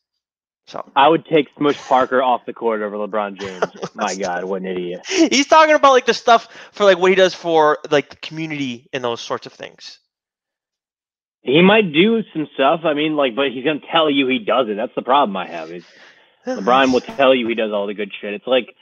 So 0.67 0.91
I 0.97 1.09
would 1.09 1.27
take 1.27 1.49
Smush 1.59 1.77
Parker 1.77 2.23
off 2.23 2.47
the 2.47 2.55
court 2.55 2.81
over 2.81 2.97
LeBron 2.97 3.39
James. 3.39 3.65
My 3.95 4.15
God, 4.15 4.45
what 4.45 4.63
an 4.63 4.69
idiot! 4.69 5.03
He's 5.07 5.47
talking 5.47 5.75
about 5.75 5.93
like 5.93 6.07
the 6.07 6.15
stuff 6.15 6.49
for 6.73 6.85
like 6.85 6.99
what 6.99 7.11
he 7.11 7.15
does 7.15 7.35
for 7.35 7.79
like 7.91 8.09
the 8.11 8.17
community 8.17 8.89
and 8.93 9.05
those 9.05 9.21
sorts 9.21 9.47
of 9.47 9.53
things. 9.53 9.99
He 11.43 11.61
might 11.61 11.93
do 11.93 12.23
some 12.33 12.49
stuff. 12.55 12.81
I 12.85 12.95
mean, 12.95 13.15
like, 13.17 13.37
but 13.37 13.51
he's 13.53 13.65
gonna 13.65 13.81
tell 13.93 14.11
you 14.11 14.27
he 14.27 14.39
does 14.39 14.69
it. 14.71 14.77
That's 14.77 14.95
the 14.97 15.03
problem 15.03 15.37
I 15.37 15.47
have. 15.47 15.71
Is 15.71 15.85
LeBron 16.47 16.93
will 16.93 17.03
tell 17.03 17.35
you 17.35 17.47
he 17.47 17.55
does 17.55 17.73
all 17.73 17.87
the 17.87 17.95
good 17.95 18.11
shit. 18.19 18.33
It's 18.33 18.47
like 18.47 18.75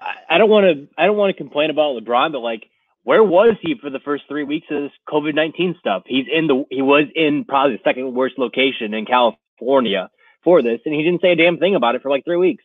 I, 0.00 0.34
I 0.34 0.38
don't 0.38 0.50
want 0.50 0.64
to. 0.66 0.88
I 0.98 1.06
don't 1.06 1.16
want 1.16 1.36
to 1.36 1.40
complain 1.40 1.70
about 1.70 2.02
LeBron, 2.02 2.32
but 2.32 2.40
like, 2.40 2.64
where 3.04 3.22
was 3.22 3.54
he 3.62 3.76
for 3.80 3.90
the 3.90 4.00
first 4.00 4.24
three 4.28 4.42
weeks 4.42 4.66
of 4.72 4.82
this 4.82 4.92
COVID 5.08 5.36
nineteen 5.36 5.76
stuff? 5.78 6.02
He's 6.06 6.26
in 6.32 6.48
the. 6.48 6.64
He 6.68 6.82
was 6.82 7.04
in 7.14 7.44
probably 7.44 7.76
the 7.76 7.82
second 7.84 8.12
worst 8.12 8.34
location 8.38 8.92
in 8.92 9.06
California 9.06 10.10
this, 10.62 10.80
and 10.84 10.94
he 10.94 11.02
didn't 11.02 11.20
say 11.20 11.32
a 11.32 11.36
damn 11.36 11.58
thing 11.58 11.74
about 11.74 11.94
it 11.94 12.02
for 12.02 12.10
like 12.10 12.24
three 12.24 12.36
weeks. 12.36 12.64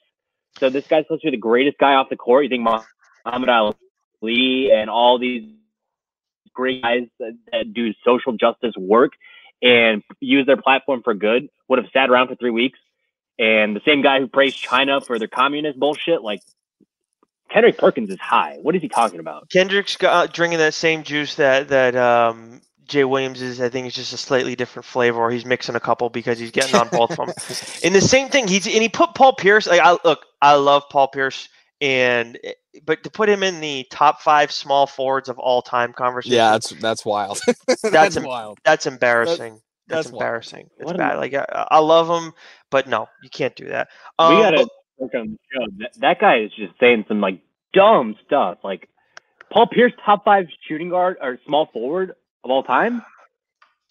So 0.60 0.70
this 0.70 0.88
guy's 0.88 1.06
supposed 1.06 1.22
to 1.24 1.28
be 1.28 1.38
the 1.38 1.42
greatest 1.42 1.78
guy 1.78 1.94
off 1.96 2.10
the 2.10 2.16
court. 2.16 2.44
You 2.44 2.50
think 2.50 2.64
Muhammad 2.64 3.50
Ali 3.50 4.72
and 4.72 4.90
all 4.90 5.20
these 5.20 5.52
great 6.54 6.82
guys 6.82 7.08
that, 7.20 7.38
that 7.52 7.74
do 7.74 7.94
social 8.06 8.34
justice 8.34 8.74
work 8.78 9.14
and 9.62 10.04
use 10.20 10.46
their 10.46 10.58
platform 10.58 11.02
for 11.04 11.14
good 11.14 11.50
would 11.68 11.80
have 11.80 11.88
sat 11.92 12.10
around 12.10 12.28
for 12.28 12.36
three 12.36 12.52
weeks. 12.52 12.80
And 13.40 13.76
the 13.76 13.82
same 13.86 14.02
guy 14.04 14.20
who 14.20 14.28
praised 14.28 14.58
China 14.58 15.02
for 15.02 15.18
their 15.18 15.28
communist 15.28 15.80
bullshit, 15.80 16.22
like 16.22 16.42
Kendrick 17.50 17.78
Perkins 17.78 18.10
is 18.10 18.20
high. 18.20 18.60
What 18.62 18.76
is 18.76 18.82
he 18.82 18.90
talking 18.90 19.20
about? 19.20 19.50
Kendrick's 19.50 19.96
got, 19.96 20.34
drinking 20.34 20.60
that 20.60 20.74
same 20.74 21.04
juice 21.04 21.36
that 21.36 21.70
that 21.70 21.96
um, 21.96 22.62
Jay 22.88 23.04
Williams 23.04 23.42
is, 23.42 23.62
I 23.62 23.70
think, 23.70 23.88
it's 23.88 23.96
just 23.96 24.14
a 24.14 24.18
slightly 24.18 24.56
different 24.56 24.86
flavor, 24.86 25.20
or 25.20 25.32
he's 25.32 25.46
mixing 25.46 25.76
a 25.76 25.80
couple 25.80 26.10
because 26.10 26.40
he's 26.40 26.52
getting 26.52 26.76
on 26.76 26.90
both 26.90 27.12
of 27.12 27.18
them. 27.18 27.34
And 27.84 27.94
the 27.94 28.02
same 28.02 28.30
thing, 28.30 28.48
he's 28.48 28.66
and 28.66 28.82
he 28.82 28.90
put 28.90 29.16
Paul 29.16 29.34
Pierce. 29.34 29.68
Like, 29.68 29.82
I 29.82 29.98
look, 30.04 30.26
I 30.42 30.56
love 30.56 30.84
Paul 30.90 31.08
Pierce, 31.10 31.50
and 31.82 32.38
but 32.86 33.04
to 33.04 33.10
put 33.10 33.30
him 33.30 33.44
in 33.44 33.60
the 33.60 33.86
top 33.92 34.22
five 34.22 34.52
small 34.52 34.88
forwards 34.88 35.30
of 35.30 35.38
all 35.40 35.62
time 35.62 35.94
conversation, 35.94 36.38
yeah, 36.38 36.52
that's 36.52 36.70
that's 36.70 37.06
wild. 37.06 37.40
that's, 37.68 37.82
that's 37.82 38.20
wild. 38.20 38.60
That's 38.64 38.86
embarrassing. 38.86 39.60
That's, 39.88 40.10
that's 40.10 40.12
what? 40.12 40.34
It's 40.44 40.86
what 40.86 40.98
bad. 40.98 41.18
Like 41.18 41.34
I, 41.34 41.68
I, 41.72 41.80
love 41.80 42.08
him, 42.08 42.34
but 42.70 42.88
no, 42.88 43.08
you 43.22 43.30
can't 43.30 43.56
do 43.56 43.68
that. 43.68 43.90
Um, 44.18 44.36
we 44.36 44.42
gotta 44.42 44.68
work 44.98 45.14
on 45.14 45.32
the 45.32 45.38
show. 45.54 45.68
That, 45.80 45.92
that 46.00 46.20
guy 46.20 46.40
is 46.40 46.52
just 46.56 46.74
saying 46.80 47.06
some 47.08 47.20
like 47.20 47.40
dumb 47.74 48.16
stuff. 48.26 48.60
Like 48.64 48.88
Paul 49.52 49.68
Pierce, 49.68 49.92
top 50.06 50.24
five 50.24 50.46
shooting 50.68 50.90
guard 50.90 51.18
or 51.22 51.38
small 51.46 51.68
forward 51.74 52.16
of 52.44 52.52
all 52.52 52.64
time? 52.64 53.04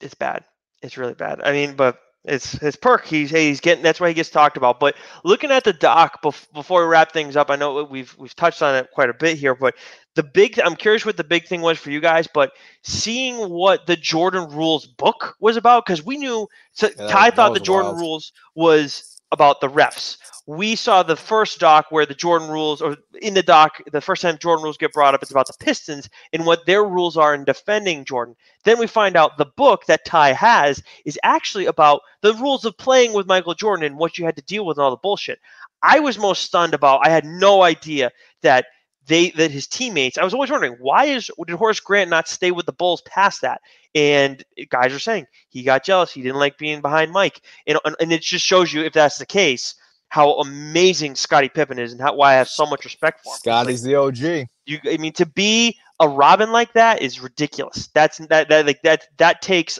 It's 0.01 0.15
bad. 0.15 0.45
It's 0.83 0.97
really 0.97 1.15
bad. 1.15 1.41
I 1.43 1.53
mean, 1.53 1.75
but 1.75 1.99
it's 2.25 2.53
his 2.53 2.77
perk. 2.77 3.05
He's 3.05 3.31
hey, 3.31 3.49
he's 3.49 3.61
getting. 3.61 3.83
That's 3.83 4.01
why 4.01 4.09
he 4.09 4.15
gets 4.15 4.31
talked 4.31 4.57
about. 4.57 4.79
But 4.79 4.95
looking 5.25 5.51
at 5.51 5.65
the 5.65 5.73
doc 5.73 6.23
bef- 6.23 6.53
before 6.53 6.83
we 6.83 6.89
wrap 6.89 7.13
things 7.13 7.37
up, 7.37 7.51
I 7.51 7.57
know 7.57 7.83
we've 7.83 8.15
we've 8.17 8.35
touched 8.37 8.63
on 8.63 8.77
it 8.77 8.91
quite 8.93 9.11
a 9.11 9.15
bit 9.15 9.39
here. 9.39 9.57
But 9.57 9.75
the 10.15 10.23
big, 10.23 10.61
I'm 10.61 10.77
curious 10.77 11.05
what 11.05 11.17
the 11.17 11.25
big 11.25 11.47
thing 11.47 11.63
was 11.63 11.79
for 11.79 11.91
you 11.91 12.01
guys. 12.01 12.29
But 12.33 12.53
seeing 12.83 13.51
what 13.51 13.87
the 13.87 13.97
Jordan 13.97 14.49
Rules 14.51 14.87
book 14.87 15.35
was 15.41 15.57
about, 15.57 15.85
because 15.85 16.05
we 16.05 16.17
knew 16.17 16.47
so 16.73 16.91
yeah, 16.97 17.09
Ty 17.09 17.31
thought 17.31 17.55
the 17.55 17.61
Jordan 17.61 17.93
wild. 17.93 18.01
Rules 18.01 18.33
was 18.55 19.12
about 19.33 19.61
the 19.61 19.69
refs 19.69 20.17
we 20.47 20.75
saw 20.75 21.03
the 21.03 21.17
first 21.17 21.61
doc 21.61 21.87
where 21.91 22.05
the 22.05 22.15
Jordan 22.15 22.49
rules, 22.49 22.83
or 22.83 22.97
in 23.21 23.35
the 23.35 23.43
doc, 23.43 23.81
the 23.93 24.01
first 24.01 24.23
time 24.23 24.39
Jordan 24.39 24.65
rules 24.65 24.77
get 24.77 24.93
brought 24.93 25.15
up, 25.15 25.23
it's 25.23 25.31
about 25.31 25.47
the 25.47 25.65
Pistons 25.65 26.09
and 26.33 26.45
what 26.45 26.67
their 26.67 26.85
rules 26.85 27.17
are 27.17 27.35
in 27.35 27.45
defending 27.45 28.05
Jordan. 28.05 28.35
Then 28.65 28.79
we 28.79 28.87
find 28.89 29.17
out 29.17 29.39
the 29.39 29.53
book 29.57 29.87
that 29.87 30.05
Ty 30.05 30.33
has 30.33 30.83
is 31.05 31.19
actually 31.23 31.67
about 31.67 32.01
the 32.23 32.35
rules 32.35 32.65
of 32.65 32.77
playing 32.77 33.13
with 33.13 33.29
Michael 33.29 33.55
Jordan 33.55 33.85
and 33.85 33.97
what 33.97 34.19
you 34.19 34.25
had 34.25 34.37
to 34.37 34.43
deal 34.43 34.67
with 34.67 34.79
and 34.79 34.85
all 34.85 34.91
the 34.91 34.97
bullshit. 34.97 35.39
I 35.83 36.01
was 36.01 36.19
most 36.19 36.43
stunned 36.43 36.75
about. 36.75 37.07
I 37.07 37.11
had 37.11 37.25
no 37.25 37.63
idea 37.63 38.11
that 38.43 38.67
they 39.07 39.31
that 39.31 39.51
his 39.51 39.67
teammates. 39.67 40.19
I 40.19 40.25
was 40.25 40.35
always 40.35 40.51
wondering 40.51 40.77
why 40.81 41.07
is 41.07 41.31
did 41.47 41.57
Horace 41.57 41.81
Grant 41.81 42.11
not 42.11 42.29
stay 42.29 42.51
with 42.51 42.67
the 42.67 42.73
Bulls 42.73 43.03
past 43.03 43.41
that? 43.43 43.61
And 43.95 44.43
guys 44.71 44.93
are 44.93 44.99
saying 44.99 45.27
he 45.49 45.63
got 45.63 45.85
jealous. 45.85 46.13
He 46.13 46.23
didn't 46.23 46.39
like 46.39 46.59
being 46.59 46.81
behind 46.81 47.13
Mike, 47.13 47.41
and 47.67 47.79
and 48.01 48.13
it 48.13 48.23
just 48.23 48.45
shows 48.45 48.73
you 48.73 48.83
if 48.83 48.93
that's 48.93 49.19
the 49.19 49.27
case 49.27 49.75
how 50.13 50.35
amazing 50.41 51.15
Scottie 51.15 51.49
Pippen 51.49 51.79
is 51.79 51.93
and 51.93 52.01
how, 52.01 52.15
why 52.15 52.33
I 52.33 52.35
have 52.35 52.49
so 52.49 52.67
much 52.67 52.85
respect 52.85 53.25
for 53.25 53.31
him. 53.31 53.39
Scottie's 53.39 53.83
like, 53.83 53.91
the 53.91 54.37
OG. 54.39 54.49
You, 54.67 54.79
I 54.85 54.99
mean, 54.99 55.15
to 55.15 55.25
be 55.25 55.79
a 56.01 56.07
Robin 56.07 56.53
like 56.53 56.75
that 56.75 57.01
is 57.01 57.19
ridiculous. 57.19 57.89
That's 57.95 58.19
that 58.19 58.51
that 58.51 58.67
like 58.67 58.83
that 58.83 59.09
that 59.17 59.41
takes 59.41 59.79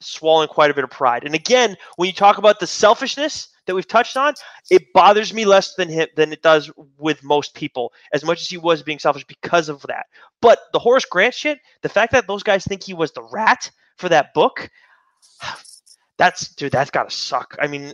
swallowing 0.00 0.48
quite 0.48 0.70
a 0.70 0.74
bit 0.74 0.84
of 0.84 0.90
pride. 0.90 1.24
And 1.24 1.34
again, 1.34 1.76
when 1.96 2.06
you 2.06 2.14
talk 2.14 2.38
about 2.38 2.60
the 2.60 2.66
selfishness, 2.66 3.48
that 3.66 3.74
we've 3.74 3.86
touched 3.86 4.16
on, 4.16 4.34
it 4.70 4.92
bothers 4.92 5.32
me 5.32 5.44
less 5.44 5.74
than 5.74 5.88
him 5.88 6.08
than 6.16 6.32
it 6.32 6.42
does 6.42 6.70
with 6.98 7.22
most 7.22 7.54
people. 7.54 7.92
As 8.12 8.24
much 8.24 8.40
as 8.40 8.48
he 8.48 8.58
was 8.58 8.82
being 8.82 8.98
selfish 8.98 9.24
because 9.24 9.68
of 9.68 9.82
that, 9.82 10.06
but 10.40 10.58
the 10.72 10.78
Horace 10.78 11.04
Grant 11.04 11.34
shit, 11.34 11.60
the 11.82 11.88
fact 11.88 12.12
that 12.12 12.26
those 12.26 12.42
guys 12.42 12.64
think 12.64 12.82
he 12.82 12.94
was 12.94 13.12
the 13.12 13.22
rat 13.22 13.70
for 13.96 14.08
that 14.08 14.34
book, 14.34 14.68
that's 16.18 16.54
dude, 16.54 16.72
that's 16.72 16.90
gotta 16.90 17.10
suck. 17.10 17.56
I 17.60 17.66
mean, 17.66 17.92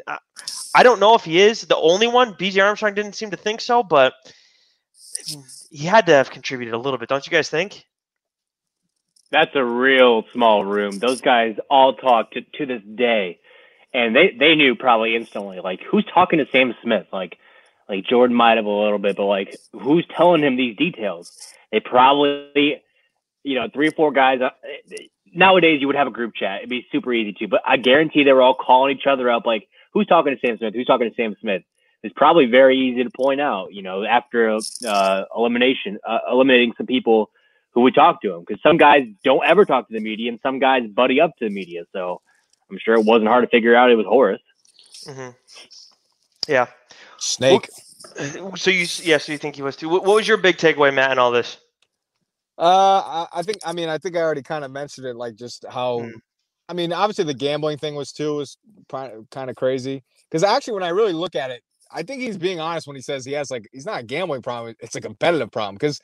I, 0.75 0.83
don't 0.83 1.01
know 1.01 1.15
if 1.15 1.25
he 1.25 1.41
is 1.41 1.63
the 1.63 1.77
only 1.77 2.07
one. 2.07 2.35
BJ 2.35 2.65
Armstrong 2.65 2.95
didn't 2.95 3.15
seem 3.15 3.31
to 3.31 3.37
think 3.37 3.61
so, 3.61 3.83
but 3.83 4.15
he 5.71 5.87
had 5.87 6.07
to 6.07 6.13
have 6.13 6.31
contributed 6.31 6.75
a 6.75 6.79
little 6.79 6.99
bit, 6.99 7.09
don't 7.09 7.27
you 7.27 7.31
guys 7.31 7.49
think? 7.49 7.85
That's 9.31 9.55
a 9.55 9.65
real 9.65 10.25
small 10.33 10.65
room. 10.65 10.99
Those 10.99 11.21
guys 11.21 11.57
all 11.69 11.95
talk 11.95 12.31
to, 12.33 12.41
to 12.41 12.67
this 12.67 12.83
day, 12.95 13.41
and 13.99 14.15
they 14.15 14.35
they 14.39 14.55
knew 14.55 14.75
probably 14.77 15.17
instantly 15.17 15.61
like 15.61 15.81
who's 15.83 16.05
talking 16.13 16.39
to 16.39 16.47
Sam 16.51 16.75
Smith. 16.83 17.07
Like 17.13 17.37
like 17.89 18.05
Jordan 18.05 18.37
might 18.37 18.57
have 18.57 18.67
a 18.67 18.71
little 18.71 18.99
bit, 18.99 19.17
but 19.17 19.27
like 19.27 19.57
who's 19.73 20.07
telling 20.17 20.43
him 20.43 20.57
these 20.57 20.77
details? 20.77 21.37
They 21.73 21.81
probably 21.81 22.83
you 23.43 23.55
know 23.57 23.69
three 23.73 23.89
or 23.89 23.93
four 23.93 24.13
guys. 24.13 24.41
Uh, 24.41 24.51
nowadays 25.35 25.81
you 25.81 25.89
would 25.89 25.97
have 25.97 26.07
a 26.07 26.13
group 26.13 26.35
chat. 26.35 26.59
It'd 26.59 26.71
be 26.71 26.87
super 26.93 27.13
easy 27.13 27.33
to, 27.35 27.49
but 27.49 27.63
I 27.67 27.77
guarantee 27.77 28.25
they 28.25 28.33
were 28.33 28.43
all 28.43 28.55
calling 28.55 28.97
each 28.97 29.07
other 29.07 29.31
up 29.31 29.47
like 29.47 29.69
who's 29.93 30.07
talking 30.07 30.35
to 30.35 30.47
Sam 30.47 30.59
Smith? 30.59 30.75
Who's 30.75 30.87
talking 30.87 31.09
to 31.09 31.15
Sam 31.17 31.37
Smith? 31.41 31.63
It's 32.05 32.15
probably 32.17 32.47
very 32.47 32.79
easy 32.79 33.03
to 33.03 33.11
point 33.11 33.41
out. 33.41 33.75
You 33.75 33.83
know 33.83 34.05
after 34.05 34.59
uh, 34.87 35.25
elimination, 35.37 35.99
uh, 36.07 36.19
eliminating 36.31 36.73
some 36.77 36.87
people 36.87 37.31
who 37.73 37.81
would 37.81 37.97
talk 37.97 38.23
to 38.23 38.35
him 38.35 38.41
because 38.47 38.63
some 38.63 38.77
guys 38.77 39.09
don't 39.25 39.45
ever 39.45 39.65
talk 39.65 39.89
to 39.89 39.95
the 39.95 40.01
media 40.01 40.31
and 40.31 40.41
some 40.41 40.61
guys 40.61 40.87
buddy 40.87 41.21
up 41.21 41.37
to 41.39 41.47
the 41.47 41.51
media. 41.51 41.83
So 41.93 42.23
I'm 42.71 42.79
sure 42.79 42.95
it 42.95 43.05
wasn't 43.05 43.29
hard 43.29 43.45
to 43.45 43.49
figure 43.49 43.75
out 43.75 43.91
it 43.91 43.97
was 43.97 44.07
Horace. 44.07 44.41
Mm-hmm. 45.07 45.31
Yeah. 46.49 46.67
Snake. 47.19 47.69
Well, 48.37 48.57
so 48.57 48.71
you, 48.71 48.87
yeah, 49.03 49.19
so 49.19 49.33
you 49.33 49.39
think 49.39 49.57
he 49.57 49.63
was 49.63 49.77
too. 49.77 49.89
What, 49.89 50.05
what 50.05 50.17
was 50.17 50.29
your 50.29 50.37
big 50.37 50.57
takeaway, 50.57 50.93
Matt, 50.95 51.13
in 51.13 51.19
all 51.19 51.31
this? 51.31 51.59
Uh, 52.59 53.27
I, 53.33 53.41
I 53.41 53.43
think. 53.43 53.59
I 53.65 53.73
mean, 53.73 53.89
I 53.89 53.99
think 53.99 54.17
I 54.17 54.21
already 54.21 54.43
kind 54.43 54.65
of 54.65 54.71
mentioned 54.71 55.07
it. 55.07 55.17
Like 55.17 55.37
just 55.37 55.65
how. 55.69 56.01
Mm. 56.01 56.13
I 56.69 56.75
mean, 56.75 56.93
obviously 56.93 57.25
the 57.25 57.35
gambling 57.35 57.79
thing 57.79 57.95
was 57.95 58.13
too 58.13 58.37
was 58.37 58.59
kind 58.91 59.51
of 59.51 59.57
crazy. 59.57 60.03
Because 60.31 60.43
actually, 60.43 60.75
when 60.75 60.83
I 60.83 60.91
really 60.91 61.13
look 61.13 61.35
at 61.35 61.51
it, 61.51 61.63
I 61.91 62.03
think 62.03 62.21
he's 62.21 62.37
being 62.37 62.61
honest 62.61 62.87
when 62.87 62.97
he 62.97 63.03
says 63.03 63.25
he 63.25 63.33
has 63.33 63.51
like 63.51 63.69
he's 63.73 63.87
not 63.87 64.01
a 64.01 64.05
gambling 64.05 64.43
problem. 64.43 64.75
It's 64.81 64.97
a 64.97 65.01
competitive 65.01 65.51
problem. 65.51 65.77
Because 65.77 66.01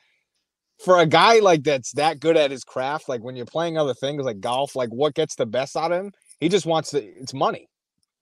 for 0.83 0.99
a 0.99 1.05
guy 1.05 1.39
like 1.39 1.63
that's 1.63 1.91
that 1.93 2.19
good 2.19 2.37
at 2.37 2.51
his 2.51 2.63
craft, 2.63 3.07
like 3.07 3.21
when 3.21 3.35
you're 3.35 3.45
playing 3.45 3.77
other 3.77 3.93
things 3.93 4.23
like 4.23 4.39
golf, 4.39 4.75
like 4.75 4.89
what 4.89 5.13
gets 5.13 5.35
the 5.35 5.45
best 5.45 5.75
out 5.77 5.91
of 5.91 6.05
him, 6.05 6.11
he 6.39 6.49
just 6.49 6.65
wants 6.65 6.91
to. 6.91 6.99
It's 7.03 7.33
money. 7.33 7.67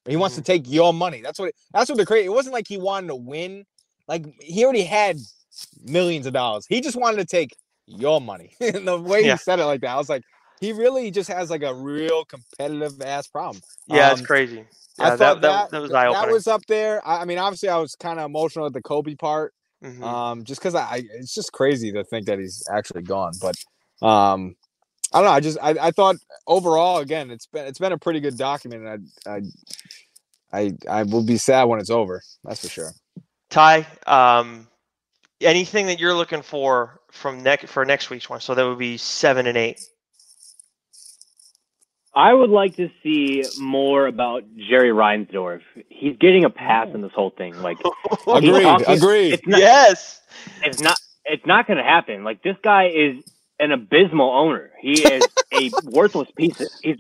He 0.07 0.15
wants 0.17 0.35
Mm-hmm. 0.35 0.43
to 0.43 0.45
take 0.51 0.63
your 0.71 0.93
money. 0.93 1.21
That's 1.21 1.39
what. 1.39 1.53
That's 1.73 1.89
what 1.89 1.97
the 1.97 2.05
crazy. 2.05 2.25
It 2.25 2.29
wasn't 2.33 2.53
like 2.53 2.67
he 2.67 2.77
wanted 2.77 3.07
to 3.07 3.15
win. 3.15 3.65
Like 4.07 4.25
he 4.41 4.63
already 4.63 4.83
had 4.83 5.17
millions 5.83 6.25
of 6.25 6.33
dollars. 6.33 6.65
He 6.67 6.81
just 6.81 6.97
wanted 6.97 7.17
to 7.17 7.25
take 7.25 7.55
your 7.85 8.19
money. 8.21 8.55
and 8.61 8.87
the 8.87 8.99
way 8.99 9.25
Yeah. 9.25 9.33
he 9.33 9.37
said 9.37 9.59
it 9.59 9.65
like 9.65 9.81
that, 9.81 9.91
I 9.91 9.97
was 9.97 10.09
like, 10.09 10.23
he 10.59 10.71
really 10.73 11.11
just 11.11 11.29
has 11.29 11.49
like 11.49 11.63
a 11.63 11.73
real 11.73 12.25
competitive 12.25 13.01
ass 13.01 13.27
problem. 13.27 13.61
Yeah, 13.87 14.11
it's 14.11 14.21
Um, 14.21 14.25
crazy. 14.25 14.65
I 14.99 15.15
thought 15.15 15.41
that, 15.41 15.41
that, 15.41 15.71
that, 15.71 15.81
was 15.81 15.91
that 15.91 16.29
was 16.31 16.47
up 16.47 16.61
there. 16.67 17.05
I, 17.07 17.21
I 17.21 17.25
mean, 17.25 17.37
obviously, 17.39 17.69
I 17.69 17.77
was 17.77 17.95
kind 17.95 18.19
of 18.19 18.25
emotional 18.25 18.65
at 18.67 18.73
the 18.73 18.81
Kobe 18.81 19.15
part, 19.15 19.53
Mm-hmm. 19.83 20.01
um, 20.03 20.43
just 20.45 20.61
because 20.61 20.75
I, 20.75 20.81
I, 20.83 21.03
it's 21.15 21.33
just 21.33 21.51
crazy 21.51 21.91
to 21.91 22.05
think 22.05 22.27
that 22.27 22.39
he's 22.39 22.63
actually 22.71 23.01
gone. 23.01 23.33
But 23.41 23.55
um, 24.05 24.55
I 25.13 25.19
don't 25.19 25.25
know. 25.25 25.31
I 25.31 25.39
just, 25.39 25.57
I, 25.61 25.69
I 25.81 25.91
thought 25.91 26.15
overall, 26.47 26.97
again, 26.99 27.29
it's 27.31 27.45
been, 27.45 27.65
it's 27.65 27.79
been 27.79 27.91
a 27.91 27.97
pretty 27.97 28.19
good 28.19 28.37
document. 28.37 28.85
And 28.85 29.09
I, 29.27 29.31
I, 29.31 29.41
I, 30.59 30.73
I 30.99 31.03
will 31.03 31.23
be 31.23 31.37
sad 31.37 31.65
when 31.65 31.79
it's 31.79 31.89
over. 31.89 32.21
That's 32.43 32.61
for 32.61 32.69
sure. 32.69 32.91
Ty, 33.49 33.85
um, 34.07 34.67
anything 35.41 35.87
that 35.87 35.99
you're 35.99 36.15
looking 36.15 36.41
for 36.41 36.99
from 37.11 37.43
next 37.43 37.69
for 37.71 37.85
next 37.85 38.09
week's 38.09 38.29
one? 38.29 38.39
So 38.41 38.55
that 38.55 38.63
would 38.67 38.79
be 38.79 38.97
seven 38.97 39.45
and 39.47 39.57
eight. 39.57 39.79
I 42.15 42.33
would 42.33 42.51
like 42.51 42.75
to 42.75 42.89
see 43.01 43.43
more 43.59 44.05
about 44.05 44.43
Jerry 44.69 44.89
Reinsdorf. 44.91 45.61
He's 45.89 46.15
getting 46.17 46.45
a 46.45 46.49
pass 46.49 46.87
in 46.93 47.01
this 47.01 47.11
whole 47.13 47.31
thing. 47.31 47.59
Like 47.61 47.77
he's 48.09 48.19
Agreed. 48.27 48.61
talking- 48.63 48.85
Agreed. 48.97 49.33
It's 49.33 49.47
not, 49.47 49.59
yes. 49.59 50.21
it's 50.63 50.81
not. 50.81 50.97
It's 51.25 51.45
not 51.45 51.67
going 51.67 51.77
to 51.77 51.83
happen. 51.83 52.23
Like 52.23 52.43
this 52.43 52.57
guy 52.63 52.89
is 52.89 53.23
an 53.59 53.71
abysmal 53.71 54.29
owner. 54.31 54.71
He 54.79 55.03
is 55.05 55.23
a 55.51 55.71
worthless 55.85 56.29
piece. 56.35 56.59
Of, 56.59 56.67
he's 56.81 56.97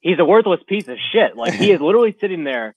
he's 0.00 0.18
a 0.18 0.24
worthless 0.24 0.60
piece 0.66 0.88
of 0.88 0.98
shit. 1.12 1.36
Like 1.36 1.54
he 1.54 1.70
is 1.70 1.80
literally 1.80 2.16
sitting 2.20 2.44
there. 2.44 2.74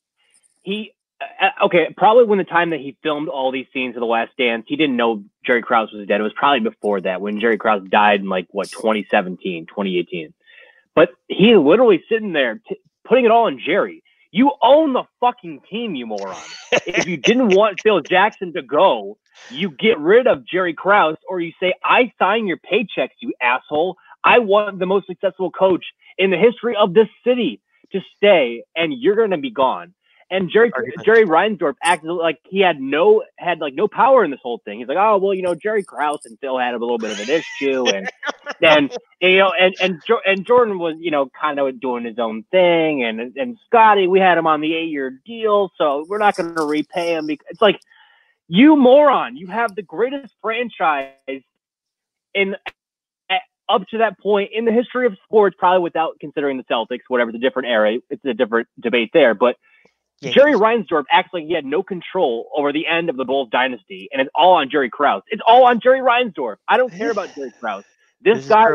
He 0.62 0.94
uh, 1.22 1.66
okay. 1.66 1.94
Probably 1.96 2.26
when 2.26 2.38
the 2.38 2.44
time 2.44 2.72
that 2.72 2.80
he 2.80 2.98
filmed 3.04 3.30
all 3.30 3.52
these 3.52 3.68
scenes 3.74 3.96
of 3.96 4.02
The 4.02 4.06
Last 4.06 4.32
Dance, 4.38 4.66
he 4.68 4.76
didn't 4.76 4.98
know 4.98 5.24
Jerry 5.46 5.62
Krause 5.62 5.92
was 5.92 6.08
dead. 6.08 6.20
It 6.20 6.24
was 6.24 6.34
probably 6.36 6.62
before 6.62 7.02
that 7.02 7.22
when 7.22 7.40
Jerry 7.40 7.58
Krause 7.58 7.84
died 7.90 8.22
in 8.22 8.30
like 8.30 8.48
what 8.52 8.70
2017, 8.70 9.66
2018. 9.66 10.34
But 10.96 11.10
he 11.28 11.52
is 11.52 11.60
literally 11.60 12.04
sitting 12.10 12.34
there 12.34 12.62
t- 12.68 12.80
putting 13.04 13.26
it 13.26 13.32
all 13.32 13.46
on 13.46 13.60
Jerry. 13.66 14.03
You 14.36 14.52
own 14.64 14.94
the 14.94 15.04
fucking 15.20 15.62
team, 15.70 15.94
you 15.94 16.08
moron. 16.08 16.36
if 16.88 17.06
you 17.06 17.18
didn't 17.18 17.50
want 17.50 17.80
Phil 17.84 18.02
Jackson 18.02 18.52
to 18.54 18.64
go, 18.64 19.20
you 19.52 19.70
get 19.70 20.00
rid 20.00 20.26
of 20.26 20.44
Jerry 20.44 20.74
Krause, 20.74 21.18
or 21.30 21.40
you 21.40 21.52
say, 21.60 21.76
I 21.84 22.12
sign 22.18 22.48
your 22.48 22.58
paychecks, 22.58 23.12
you 23.20 23.34
asshole. 23.40 23.96
I 24.24 24.40
want 24.40 24.80
the 24.80 24.88
most 24.88 25.06
successful 25.06 25.52
coach 25.52 25.86
in 26.18 26.32
the 26.32 26.38
history 26.38 26.76
of 26.76 26.96
this 26.96 27.10
city 27.24 27.62
to 27.92 28.00
stay, 28.18 28.64
and 28.76 28.92
you're 28.92 29.16
going 29.16 29.30
to 29.30 29.38
be 29.38 29.52
gone. 29.52 29.94
And 30.30 30.50
Jerry 30.50 30.72
Jerry 31.06 31.26
Reinsdorf 31.26 31.76
acted 31.84 32.12
like 32.12 32.40
he 32.44 32.60
had 32.60 32.80
no 32.80 33.24
had 33.38 33.60
like 33.60 33.74
no 33.74 33.88
power 33.88 34.24
in 34.24 34.32
this 34.32 34.40
whole 34.42 34.62
thing. 34.66 34.80
He's 34.80 34.88
like, 34.88 34.98
oh 35.00 35.18
well, 35.18 35.34
you 35.34 35.42
know, 35.42 35.56
Jerry 35.56 35.84
Krause 35.84 36.26
and 36.26 36.40
Phil 36.40 36.58
had 36.58 36.74
a 36.74 36.78
little 36.78 36.98
bit 36.98 37.12
of 37.12 37.20
an 37.20 37.30
issue, 37.30 37.86
and 37.94 38.10
and 38.62 38.98
you 39.22 39.38
know, 39.38 39.52
and 39.60 39.76
and 39.82 40.02
Jo- 40.06 40.22
and 40.26 40.46
Jordan 40.46 40.80
was 40.80 40.96
you 41.00 41.12
know 41.12 41.30
kind 41.40 41.60
of 41.60 41.80
doing 41.80 42.06
his 42.06 42.20
own 42.20 42.44
thing, 42.52 43.04
and 43.04 43.36
and 43.38 43.58
Scottie, 43.66 44.08
we 44.08 44.20
had 44.20 44.38
him 44.38 44.48
on 44.48 44.62
the 44.62 44.74
eight 44.74 44.90
year 44.90 45.20
deal, 45.26 45.72
so 45.78 46.06
we're 46.08 46.18
not 46.18 46.36
going 46.36 46.56
to 46.56 46.66
repay 46.66 47.14
him 47.16 47.28
because 47.28 47.46
it's 47.50 47.62
like 47.62 47.80
you 48.48 48.76
moron, 48.76 49.38
you 49.38 49.48
have 49.48 49.76
the 49.76 49.82
greatest 49.82 50.34
franchise 50.42 51.12
in 52.34 52.56
up 53.70 53.88
to 53.88 54.00
that 54.00 54.20
point 54.20 54.52
in 54.54 54.66
the 54.66 54.72
history 54.72 55.06
of 55.06 55.16
sports, 55.24 55.56
probably 55.58 55.82
without 55.82 56.20
considering 56.20 56.58
the 56.58 56.64
Celtics, 56.64 57.00
whatever, 57.08 57.32
the 57.32 57.40
different 57.40 57.70
era, 57.70 57.98
it's 58.10 58.26
a 58.26 58.34
different 58.34 58.68
debate 58.80 59.12
there, 59.14 59.34
but. 59.34 59.56
Jerry 60.32 60.54
Reinsdorf 60.54 61.04
acts 61.12 61.30
like 61.34 61.44
he 61.46 61.54
had 61.54 61.66
no 61.66 61.84
control 61.84 62.50
over 62.56 62.72
the 62.72 62.88
end 62.88 63.10
of 63.10 63.18
the 63.18 63.26
Bulls 63.26 63.50
dynasty, 63.52 64.10
and 64.12 64.22
it's 64.22 64.32
all 64.36 64.54
on 64.56 64.70
Jerry 64.70 64.90
Krause. 64.90 65.22
It's 65.28 65.42
all 65.46 65.66
on 65.66 65.80
Jerry 65.82 66.00
Reinsdorf. 66.00 66.56
I 66.68 66.78
don't 66.78 66.92
care 66.92 67.12
about 67.12 67.34
Jerry 67.36 67.52
Krause. 67.60 67.84
This, 68.22 68.38
This 68.40 68.48
guy. 68.48 68.66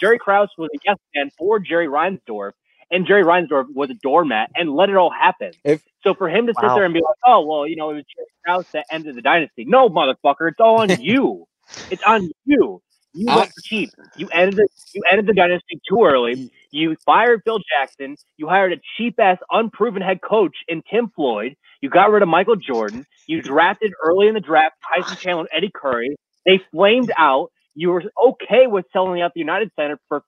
Jerry 0.00 0.18
Krause, 0.18 0.48
was 0.56 0.70
a 0.74 0.78
yes 0.84 0.96
man 1.14 1.30
for 1.38 1.58
Jerry 1.58 1.86
Reinsdorf, 1.88 2.52
and 2.90 3.06
Jerry 3.06 3.22
Reinsdorf 3.22 3.66
was 3.74 3.90
a 3.90 3.94
doormat 3.94 4.50
and 4.54 4.70
let 4.74 4.88
it 4.88 4.96
all 4.96 5.10
happen. 5.10 5.52
If 5.64 5.82
so, 6.02 6.14
for 6.14 6.28
him 6.28 6.46
to 6.46 6.54
sit 6.54 6.62
there 6.74 6.84
and 6.84 6.94
be 6.94 7.00
like, 7.00 7.16
"Oh, 7.26 7.44
well, 7.46 7.66
you 7.66 7.76
know, 7.76 7.90
it 7.90 7.94
was 7.94 8.04
Jerry 8.16 8.26
Krause 8.44 8.64
that 8.72 8.86
ended 8.90 9.16
the 9.16 9.22
dynasty," 9.22 9.64
no, 9.66 9.88
motherfucker, 9.90 10.48
it's 10.48 10.60
all 10.60 10.80
on 10.80 10.88
you. 11.00 11.46
It's 11.90 12.02
on 12.04 12.30
you. 12.46 12.80
You 13.18 13.26
went 13.34 13.50
cheap. 13.64 13.90
You 14.16 14.28
ended 14.28 14.54
the 14.56 14.68
you 14.92 15.02
ended 15.10 15.26
the 15.26 15.34
dynasty 15.34 15.80
too 15.88 16.04
early. 16.04 16.36
Mm. 16.36 16.50
You 16.70 16.96
fired 17.04 17.42
Phil 17.44 17.58
Jackson. 17.76 18.16
You 18.36 18.46
hired 18.46 18.72
a 18.72 18.76
cheap 18.96 19.18
ass, 19.18 19.38
unproven 19.50 20.02
head 20.02 20.20
coach 20.22 20.54
in 20.68 20.82
Tim 20.88 21.10
Floyd. 21.16 21.56
You 21.80 21.90
got 21.90 22.12
rid 22.12 22.22
of 22.22 22.28
Michael 22.28 22.54
Jordan. 22.54 23.04
You 23.26 23.42
drafted 23.42 23.92
early 24.04 24.28
in 24.28 24.34
the 24.34 24.40
draft 24.40 24.76
Tyson 24.94 25.16
Chandler 25.20 25.40
and 25.40 25.48
Eddie 25.52 25.72
Curry. 25.74 26.14
They 26.46 26.60
flamed 26.70 27.10
out. 27.18 27.50
You 27.74 27.90
were 27.90 28.04
okay 28.24 28.68
with 28.68 28.84
selling 28.92 29.20
out 29.20 29.32
the 29.34 29.40
United 29.40 29.72
Center 29.74 29.98
for 30.08 30.22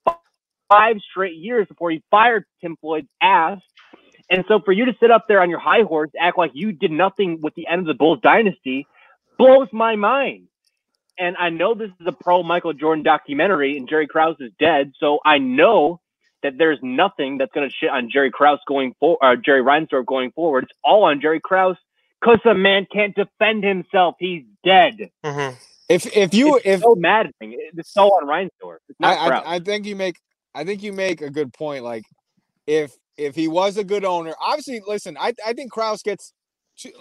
five 0.68 0.96
straight 1.10 1.36
years 1.36 1.68
before 1.68 1.92
you 1.92 2.00
fired 2.10 2.44
Tim 2.60 2.76
Floyd's 2.80 3.08
ass. 3.22 3.60
And 4.30 4.44
so 4.48 4.58
for 4.64 4.72
you 4.72 4.84
to 4.86 4.92
sit 4.98 5.12
up 5.12 5.26
there 5.28 5.40
on 5.40 5.48
your 5.48 5.60
high 5.60 5.82
horse, 5.82 6.10
act 6.20 6.36
like 6.36 6.52
you 6.54 6.72
did 6.72 6.90
nothing 6.90 7.38
with 7.40 7.54
the 7.54 7.68
end 7.68 7.82
of 7.82 7.86
the 7.86 7.94
Bulls 7.94 8.18
dynasty, 8.20 8.86
blows 9.38 9.68
my 9.72 9.94
mind. 9.94 10.48
And 11.20 11.36
I 11.36 11.50
know 11.50 11.74
this 11.74 11.90
is 12.00 12.06
a 12.06 12.12
pro 12.12 12.42
Michael 12.42 12.72
Jordan 12.72 13.04
documentary, 13.04 13.76
and 13.76 13.88
Jerry 13.88 14.06
Krause 14.06 14.36
is 14.40 14.52
dead, 14.58 14.92
so 14.98 15.18
I 15.24 15.36
know 15.38 16.00
that 16.42 16.54
there's 16.56 16.78
nothing 16.82 17.36
that's 17.36 17.52
going 17.52 17.68
to 17.68 17.74
shit 17.74 17.90
on 17.90 18.10
Jerry 18.10 18.30
Krause 18.30 18.58
going 18.66 18.94
for 18.98 19.18
or 19.20 19.36
Jerry 19.36 19.62
Reinsdorf 19.62 20.06
going 20.06 20.32
forward. 20.32 20.64
It's 20.64 20.72
all 20.82 21.04
on 21.04 21.20
Jerry 21.20 21.40
Krause 21.40 21.76
because 22.20 22.38
the 22.42 22.54
man 22.54 22.86
can't 22.90 23.14
defend 23.14 23.64
himself. 23.64 24.16
He's 24.18 24.44
dead. 24.64 25.10
Mm-hmm. 25.24 25.56
If 25.90 26.16
if 26.16 26.32
you 26.32 26.56
It's 26.56 26.66
if 26.66 26.80
so 26.80 26.94
maddening. 26.94 27.58
It's 27.74 27.92
so 27.92 28.06
on 28.06 28.26
Reinsdorf. 28.26 28.78
It's 28.88 28.98
not 28.98 29.18
I, 29.18 29.28
Krause. 29.28 29.42
I, 29.44 29.54
I 29.56 29.58
think 29.58 29.86
you 29.86 29.96
make 29.96 30.16
I 30.54 30.64
think 30.64 30.82
you 30.82 30.92
make 30.92 31.20
a 31.20 31.30
good 31.30 31.52
point. 31.52 31.84
Like 31.84 32.04
if 32.66 32.96
if 33.18 33.34
he 33.34 33.48
was 33.48 33.76
a 33.76 33.84
good 33.84 34.04
owner, 34.04 34.34
obviously, 34.40 34.80
listen, 34.86 35.16
I 35.20 35.34
I 35.44 35.52
think 35.52 35.70
Krause 35.70 36.02
gets 36.02 36.32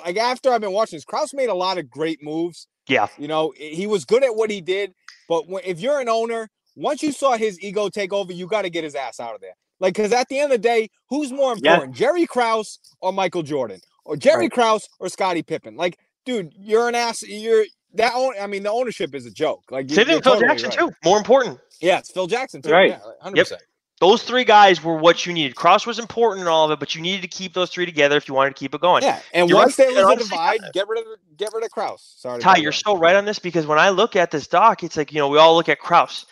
like 0.05 0.17
after 0.17 0.51
I've 0.51 0.61
been 0.61 0.71
watching 0.73 0.97
this, 0.97 1.05
Krause 1.05 1.33
made 1.33 1.49
a 1.49 1.53
lot 1.53 1.77
of 1.77 1.89
great 1.89 2.23
moves. 2.23 2.67
Yeah. 2.87 3.07
You 3.17 3.27
know, 3.27 3.53
he 3.55 3.85
was 3.87 4.05
good 4.05 4.23
at 4.23 4.35
what 4.35 4.49
he 4.49 4.61
did, 4.61 4.93
but 5.27 5.47
when, 5.47 5.63
if 5.65 5.79
you're 5.79 5.99
an 5.99 6.09
owner, 6.09 6.49
once 6.75 7.03
you 7.03 7.11
saw 7.11 7.37
his 7.37 7.59
ego 7.61 7.89
take 7.89 8.11
over, 8.13 8.31
you 8.33 8.47
got 8.47 8.63
to 8.63 8.69
get 8.69 8.83
his 8.83 8.95
ass 8.95 9.19
out 9.19 9.35
of 9.35 9.41
there. 9.41 9.53
Like, 9.79 9.93
because 9.93 10.11
at 10.11 10.27
the 10.29 10.39
end 10.39 10.51
of 10.51 10.61
the 10.61 10.67
day, 10.67 10.89
who's 11.09 11.31
more 11.31 11.53
important, 11.53 11.95
Jerry 11.95 12.25
Krause 12.25 12.79
or 13.01 13.13
Michael 13.13 13.43
Jordan? 13.43 13.79
or 14.05 14.17
Jerry 14.17 14.45
Right. 14.45 14.51
Krause 14.51 14.87
or 14.99 15.07
Scottie 15.07 15.43
Pippen. 15.43 15.75
Like, 15.75 15.97
dude, 16.25 16.51
you're 16.57 16.87
an 16.89 16.95
ass. 16.95 17.21
You're 17.21 17.65
that. 17.93 18.13
Own, 18.15 18.33
I 18.41 18.47
mean, 18.47 18.63
the 18.63 18.71
ownership 18.71 19.13
is 19.13 19.25
a 19.27 19.31
joke. 19.31 19.63
Like, 19.69 19.87
you- 19.89 19.95
Same 19.95 20.05
thing 20.07 20.15
with 20.15 20.23
Phil 20.23 20.33
totally 20.33 20.49
Jackson 20.57 20.69
right. 20.69 20.89
too. 20.89 20.95
More 21.05 21.17
important. 21.19 21.59
Yeah, 21.79 21.99
it's 21.99 22.09
Phil 22.11 22.25
Jackson 22.25 22.61
too. 22.63 22.71
Right. 22.71 22.89
Yeah, 22.89 22.99
hundred 23.21 23.37
Yep. 23.49 23.59
Percent. 23.99 24.11
Those 24.11 24.23
three 24.23 24.43
guys 24.45 24.83
were 24.83 24.95
what 24.97 25.25
you 25.25 25.33
needed. 25.33 25.55
Krause 25.55 25.85
was 25.85 25.99
important 25.99 26.41
in 26.41 26.47
all 26.47 26.65
of 26.65 26.71
it, 26.71 26.79
but 26.79 26.95
you 26.95 27.01
needed 27.01 27.21
to 27.23 27.27
keep 27.27 27.53
those 27.53 27.69
three 27.69 27.85
together 27.85 28.17
if 28.17 28.27
you 28.27 28.33
wanted 28.33 28.55
to 28.55 28.59
keep 28.59 28.73
it 28.75 28.81
going. 28.81 29.03
Yeah, 29.03 29.21
and 29.33 29.49
You're 29.49 29.57
once 29.57 29.77
right. 29.79 29.87
there 29.87 29.87
And 29.89 29.95
was 29.97 30.05
a 30.05 30.07
honestly, 30.07 30.29
divide, 30.29 30.59
get 30.73 30.87
rid 30.87 30.99
of 30.99 31.05
get 31.37 31.51
rid 31.53 31.63
of 31.63 31.71
Krause. 31.71 32.01
Sorry, 32.17 32.39
Ty, 32.39 32.57
you 32.57 32.63
you're 32.63 32.71
off. 32.71 32.75
so 32.75 32.97
right 32.97 33.15
on 33.15 33.25
this 33.25 33.39
because 33.39 33.65
when 33.67 33.79
I 33.79 33.89
look 33.89 34.15
at 34.15 34.31
this 34.31 34.47
doc, 34.47 34.83
it's 34.83 34.97
like, 34.97 35.11
you 35.11 35.19
know, 35.19 35.27
we 35.27 35.37
all 35.37 35.55
look 35.55 35.69
at 35.69 35.79
Krause. 35.79 36.25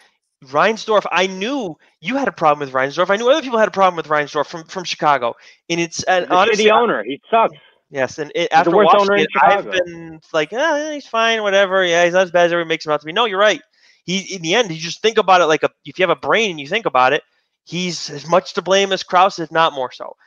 Reinsdorf, 0.45 1.05
I 1.11 1.27
knew 1.27 1.75
you 1.99 2.15
had 2.15 2.27
a 2.27 2.31
problem 2.31 2.59
with 2.65 2.73
Reinsdorf. 2.73 3.09
I 3.09 3.15
knew 3.17 3.29
other 3.29 3.41
people 3.41 3.57
had 3.57 3.67
a 3.67 3.71
problem 3.71 3.95
with 3.97 4.07
Reinsdorf 4.07 4.45
from, 4.45 4.65
from 4.65 4.83
Chicago. 4.83 5.35
And 5.69 5.79
it's 5.79 6.03
and 6.03 6.25
He's 6.25 6.31
honestly, 6.31 6.65
shitty 6.65 6.71
owner. 6.71 7.03
He 7.03 7.19
sucks. 7.29 7.55
Yes, 7.89 8.19
and 8.19 8.31
it, 8.35 8.49
the 8.51 8.53
after 8.53 8.75
worst 8.75 8.87
watching 8.93 9.01
owner 9.01 9.15
in 9.15 9.23
it, 9.23 9.29
I've 9.41 9.71
been 9.71 10.19
like, 10.33 10.51
eh, 10.53 10.93
he's 10.95 11.07
fine, 11.07 11.41
whatever. 11.41 11.83
Yeah, 11.85 12.03
he's 12.05 12.13
not 12.13 12.23
as 12.23 12.31
bad 12.31 12.45
as 12.47 12.51
everybody 12.51 12.69
makes 12.69 12.85
him 12.85 12.91
out 12.91 12.99
to 12.99 13.05
be. 13.05 13.13
No, 13.13 13.25
you're 13.25 13.39
right. 13.39 13.61
He 14.03 14.19
in 14.35 14.41
the 14.41 14.53
end, 14.55 14.69
you 14.71 14.77
just 14.77 15.01
think 15.01 15.17
about 15.17 15.41
it 15.41 15.45
like 15.45 15.63
a 15.63 15.69
if 15.85 15.97
you 15.97 16.03
have 16.03 16.15
a 16.15 16.19
brain 16.19 16.51
and 16.51 16.59
you 16.59 16.67
think 16.67 16.85
about 16.85 17.13
it, 17.13 17.23
he's 17.67 18.09
as 18.09 18.27
much 18.27 18.53
to 18.53 18.61
blame 18.61 18.91
as 18.91 19.03
Krause, 19.03 19.39
if 19.39 19.51
not 19.51 19.73
more 19.73 19.91
so. 19.91 20.15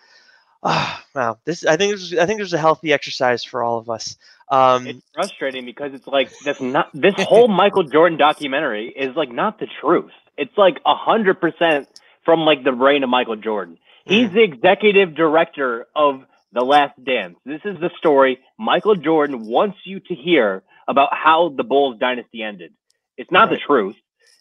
Ah, 0.63 1.03
wow, 1.15 1.39
this 1.47 1.65
I 1.65 1.79
think 1.79 1.93
this 1.95 2.03
is, 2.03 2.19
I 2.19 2.27
think 2.27 2.39
there's 2.39 2.53
a 2.53 2.59
healthy 2.59 2.93
exercise 2.93 3.43
for 3.43 3.63
all 3.63 3.79
of 3.79 3.89
us. 3.89 4.19
Um, 4.51 4.87
It's 4.87 5.03
frustrating 5.15 5.65
because 5.65 5.95
it's 5.95 6.07
like 6.07 6.31
that's 6.45 6.61
not 6.61 6.91
this 6.93 7.15
whole 7.19 7.49
Michael 7.49 7.85
Jordan 7.85 8.19
documentary 8.19 8.89
is 8.89 9.17
like 9.17 9.33
not 9.33 9.59
the 9.59 9.67
truth. 9.81 10.13
It's 10.37 10.57
like 10.59 10.79
a 10.85 10.95
hundred 10.95 11.41
percent 11.41 11.89
from 12.27 12.41
like 12.41 12.63
the 12.63 12.73
brain 12.73 13.03
of 13.03 13.09
Michael 13.09 13.37
Jordan. 13.37 13.79
He's 14.05 14.31
the 14.33 14.43
executive 14.43 15.15
director 15.15 15.87
of 15.97 16.25
The 16.53 16.63
Last 16.63 17.03
Dance. 17.03 17.37
This 17.47 17.61
is 17.65 17.79
the 17.81 17.91
story 17.97 18.41
Michael 18.59 18.97
Jordan 18.97 19.47
wants 19.47 19.79
you 19.85 20.01
to 20.01 20.15
hear 20.15 20.63
about 20.89 21.09
how 21.15 21.49
the 21.57 21.65
Bulls 21.65 21.99
dynasty 21.99 22.43
ended. 22.43 22.75
It's 23.17 23.31
not 23.31 23.49
the 23.49 23.57
truth. 23.57 23.97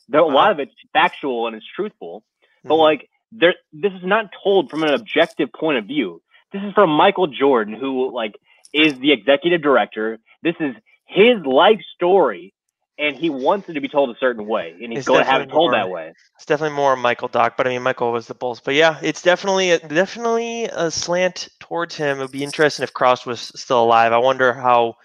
There, 0.10 0.20
a 0.22 0.26
lot 0.26 0.52
of 0.52 0.60
it's 0.60 0.74
factual 0.92 1.48
and 1.48 1.56
it's 1.56 1.66
truthful, 1.76 2.24
but 2.64 2.76
Mhm. 2.76 2.80
like 2.80 3.10
there, 3.32 3.56
this 3.74 3.94
is 3.94 4.04
not 4.04 4.32
told 4.44 4.70
from 4.70 4.84
an 4.84 4.94
objective 4.94 5.52
point 5.54 5.78
of 5.78 5.86
view. 5.86 6.22
This 6.52 6.64
is 6.64 6.74
from 6.74 6.90
Michael 6.90 7.28
Jordan, 7.28 7.74
who 7.76 8.12
like 8.14 8.34
is 8.74 8.98
the 9.00 9.12
executive 9.12 9.62
director. 9.62 10.20
This 10.42 10.56
is 10.60 10.76
his 11.06 11.38
life 11.46 11.80
story, 11.96 12.54
and 12.98 13.16
he 13.16 13.30
wants 13.30 13.70
it 13.70 13.74
to 13.74 13.82
be 13.82 13.88
told 13.88 14.10
a 14.10 14.20
certain 14.20 14.46
way, 14.48 14.72
and 14.82 14.92
he's 14.92 15.00
It's 15.00 15.08
going 15.08 15.24
to 15.24 15.30
have 15.30 15.42
it 15.42 15.50
told 15.50 15.72
more- 15.72 15.80
that 15.80 15.90
way. 15.90 16.14
It's 16.36 16.46
definitely 16.46 16.76
more 16.76 16.96
Michael 16.96 17.28
Doc, 17.28 17.56
but 17.58 17.68
I 17.68 17.72
mean 17.72 17.84
Michael 17.84 18.12
was 18.12 18.28
the 18.28 18.34
Bulls. 18.34 18.60
But 18.62 18.74
yeah, 18.76 18.98
it's 19.02 19.22
definitely 19.22 19.72
a, 19.72 19.80
definitely 19.80 20.66
a 20.66 20.90
slant 20.90 21.50
towards 21.60 21.96
him. 21.96 22.18
It 22.18 22.22
would 22.22 22.32
be 22.32 22.44
interesting 22.44 22.84
if 22.84 22.94
Krause 22.94 23.26
was 23.26 23.52
still 23.56 23.84
alive. 23.84 24.12
I 24.14 24.18
wonder 24.18 24.54
how. 24.54 24.96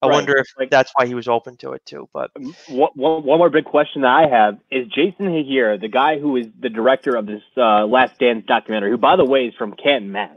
I 0.00 0.06
Right, 0.06 0.14
wonder 0.14 0.36
if 0.36 0.46
like- 0.58 0.70
that's 0.70 0.92
why 0.94 1.06
he 1.06 1.14
was 1.14 1.26
open 1.26 1.56
to 1.58 1.72
it 1.72 1.84
too. 1.84 2.08
But 2.12 2.30
One, 2.68 2.90
one, 2.94 3.24
one 3.24 3.38
more 3.38 3.50
big 3.50 3.64
question 3.64 4.02
that 4.02 4.12
I 4.12 4.28
have 4.28 4.58
is 4.70 4.86
Jason 4.88 5.26
Hehir, 5.26 5.80
the 5.80 5.88
guy 5.88 6.18
who 6.18 6.36
is 6.36 6.46
the 6.58 6.68
director 6.68 7.16
of 7.16 7.26
this 7.26 7.42
uh, 7.56 7.84
Last 7.86 8.18
Dance 8.18 8.44
documentary, 8.46 8.90
who, 8.90 8.98
by 8.98 9.16
the 9.16 9.24
way, 9.24 9.46
is 9.46 9.54
from 9.54 9.72
Canton, 9.74 10.12
Mass. 10.12 10.36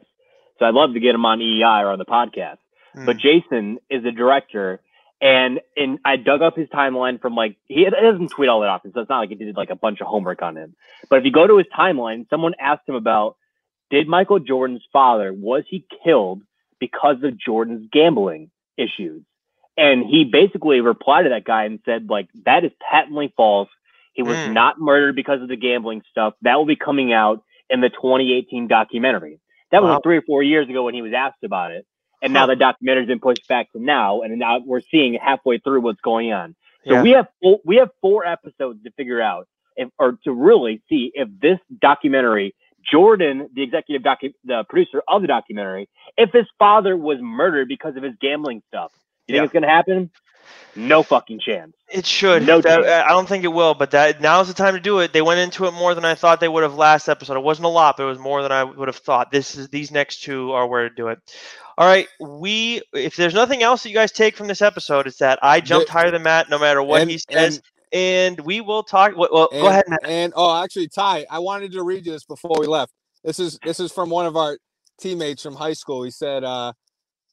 So 0.57 0.66
I'd 0.66 0.74
love 0.74 0.93
to 0.93 0.99
get 0.99 1.14
him 1.14 1.26
on 1.26 1.39
EEI 1.39 1.84
or 1.84 1.89
on 1.91 1.99
the 1.99 2.05
podcast. 2.05 2.57
But 2.93 3.18
Jason 3.18 3.78
is 3.89 4.03
the 4.03 4.12
director, 4.12 4.82
and 5.22 5.62
and 5.78 5.99
I 6.03 6.18
dug 6.18 6.41
up 6.41 6.57
his 6.57 6.68
timeline 6.70 7.22
from 7.22 7.36
like 7.36 7.55
he 7.68 7.86
doesn't 7.89 8.30
tweet 8.32 8.49
all 8.49 8.59
that 8.62 8.70
often, 8.70 8.91
so 8.93 8.99
it's 8.99 9.09
not 9.09 9.20
like 9.20 9.30
he 9.30 9.36
did 9.36 9.55
like 9.55 9.70
a 9.70 9.76
bunch 9.78 10.01
of 10.01 10.07
homework 10.07 10.41
on 10.41 10.57
him. 10.57 10.76
But 11.09 11.20
if 11.20 11.26
you 11.26 11.32
go 11.32 11.47
to 11.47 11.57
his 11.57 11.68
timeline, 11.78 12.30
someone 12.30 12.53
asked 12.59 12.89
him 12.89 12.95
about 12.95 13.38
did 13.91 14.07
Michael 14.09 14.39
Jordan's 14.39 14.84
father 14.91 15.32
was 15.32 15.64
he 15.70 15.86
killed 16.03 16.41
because 16.80 17.24
of 17.24 17.38
Jordan's 17.38 17.88
gambling 17.93 18.51
issues? 18.78 19.24
And 19.78 20.05
he 20.05 20.26
basically 20.26 20.82
replied 20.82 21.24
to 21.24 21.30
that 21.30 21.45
guy 21.45 21.65
and 21.65 21.80
said 21.86 22.09
like 22.09 22.30
that 22.45 22.63
is 22.65 22.72
patently 22.91 23.34
false. 23.38 23.69
He 24.13 24.24
was 24.24 24.38
Mm. 24.38 24.53
not 24.53 24.80
murdered 24.80 25.15
because 25.15 25.41
of 25.41 25.47
the 25.47 25.55
gambling 25.55 26.03
stuff. 26.11 26.34
That 26.41 26.57
will 26.57 26.65
be 26.65 26.76
coming 26.76 27.13
out 27.13 27.43
in 27.69 27.82
the 27.82 27.89
2018 27.89 28.67
documentary. 28.67 29.39
That 29.72 29.82
was 29.82 29.91
Wow. 29.91 29.99
three 30.03 30.17
or 30.17 30.22
four 30.24 30.43
years 30.43 30.67
ago 30.69 30.84
when 30.84 30.93
he 30.93 31.01
was 31.01 31.13
asked 31.13 31.43
about 31.43 31.72
it. 31.72 31.86
And 32.22 32.34
now 32.34 32.45
the 32.45 32.55
documentary's 32.55 33.07
been 33.07 33.19
pushed 33.22 33.47
back 33.47 33.72
to 33.72 33.82
now, 33.82 34.22
and 34.22 34.38
now 34.38 34.59
we're 34.59 34.82
seeing 34.82 35.15
halfway 35.15 35.57
through 35.57 35.82
what's 35.82 36.01
going 36.01 36.34
on. 36.34 36.55
So 36.88 36.95
Yeah. 36.95 37.01
we 37.03 37.11
have 37.11 37.28
four, 37.41 37.59
we 37.65 37.78
have 37.78 37.89
four 38.01 38.26
episodes 38.26 38.84
to 38.84 38.91
figure 38.91 39.22
out 39.22 39.47
if, 39.78 39.89
or 39.97 40.19
to 40.26 40.34
really 40.34 40.82
see 40.89 41.11
if 41.15 41.30
this 41.39 41.59
documentary, 41.80 42.53
Jordan, 42.84 43.49
the 43.53 43.63
executive 43.63 44.03
docu- 44.03 44.34
the 44.43 44.65
producer 44.65 45.01
of 45.07 45.22
the 45.22 45.28
documentary, 45.28 45.88
if 46.17 46.32
his 46.32 46.47
father 46.59 46.95
was 46.97 47.19
murdered 47.22 47.67
because 47.69 47.95
of 47.95 48.03
his 48.03 48.15
gambling 48.19 48.61
stuff. 48.67 48.91
You 49.32 49.36
Yeah. 49.38 49.41
think 49.43 49.49
it's 49.49 49.53
gonna 49.53 49.73
happen? 49.73 50.11
No 50.75 51.03
fucking 51.03 51.39
chance. 51.39 51.73
It 51.89 52.05
should. 52.05 52.45
No 52.45 52.61
That- 52.61 52.86
I 53.05 53.09
don't 53.09 53.27
think 53.27 53.43
it 53.43 53.49
will, 53.49 53.73
but 53.73 53.91
that 53.91 54.21
now's 54.21 54.47
the 54.47 54.53
time 54.53 54.73
to 54.73 54.79
do 54.79 54.99
it. 54.99 55.11
They 55.11 55.21
went 55.21 55.39
into 55.41 55.65
it 55.65 55.71
more 55.71 55.93
than 55.93 56.05
I 56.05 56.15
thought 56.15 56.39
they 56.39 56.47
would 56.47 56.63
have 56.63 56.75
last 56.75 57.09
episode. 57.09 57.36
It 57.36 57.43
wasn't 57.43 57.65
a 57.65 57.69
lot, 57.69 57.97
but 57.97 58.03
it 58.03 58.07
was 58.07 58.19
more 58.19 58.41
than 58.41 58.51
I 58.53 58.63
would 58.63 58.88
have 58.88 58.95
thought. 58.97 59.32
This 59.32 59.55
is 59.57 59.67
these 59.69 59.91
next 59.91 60.23
two 60.23 60.51
are 60.53 60.65
where 60.67 60.88
to 60.88 60.95
do 60.95 61.09
it. 61.09 61.19
All 61.77 61.88
right, 61.88 62.07
we 62.19 62.82
if 62.93 63.15
there's 63.15 63.34
nothing 63.34 63.63
else 63.63 63.84
that 63.84 63.89
you 63.89 63.95
guys 63.95 64.11
take 64.11 64.38
from 64.38 64.47
this 64.47 64.61
episode, 64.61 65.07
it's 65.07 65.17
that 65.17 65.39
I 65.41 65.59
jumped 65.61 65.88
The- 65.88 65.93
higher 65.93 66.11
than 66.11 66.23
Matt 66.23 66.49
no 66.49 66.59
matter 66.59 66.82
what 66.82 67.01
and- 67.01 67.11
he 67.11 67.19
says, 67.29 67.61
and, 67.93 68.39
we 68.41 68.61
will 68.61 68.84
talk. 68.84 69.17
Well, 69.17 69.29
well 69.32 69.49
And, 69.51 69.61
go 69.61 69.67
ahead, 69.67 69.84
Matt. 69.89 69.99
And 70.05 70.34
oh, 70.38 70.63
actually, 70.63 70.88
Ty, 70.88 71.25
I 71.29 71.39
wanted 71.39 71.73
to 71.73 71.84
read 71.84 72.05
you 72.05 72.13
this 72.13 72.23
before 72.23 72.55
we 72.59 72.67
left. 72.67 72.93
This 73.25 73.39
is 73.39 73.59
this 73.65 73.79
is 73.82 73.91
from 73.91 74.09
one 74.09 74.25
of 74.25 74.38
our 74.38 74.57
teammates 74.99 75.43
from 75.43 75.55
high 75.55 75.73
school. 75.73 76.03
He 76.03 76.11
said, 76.11 76.43
uh, 76.45 76.71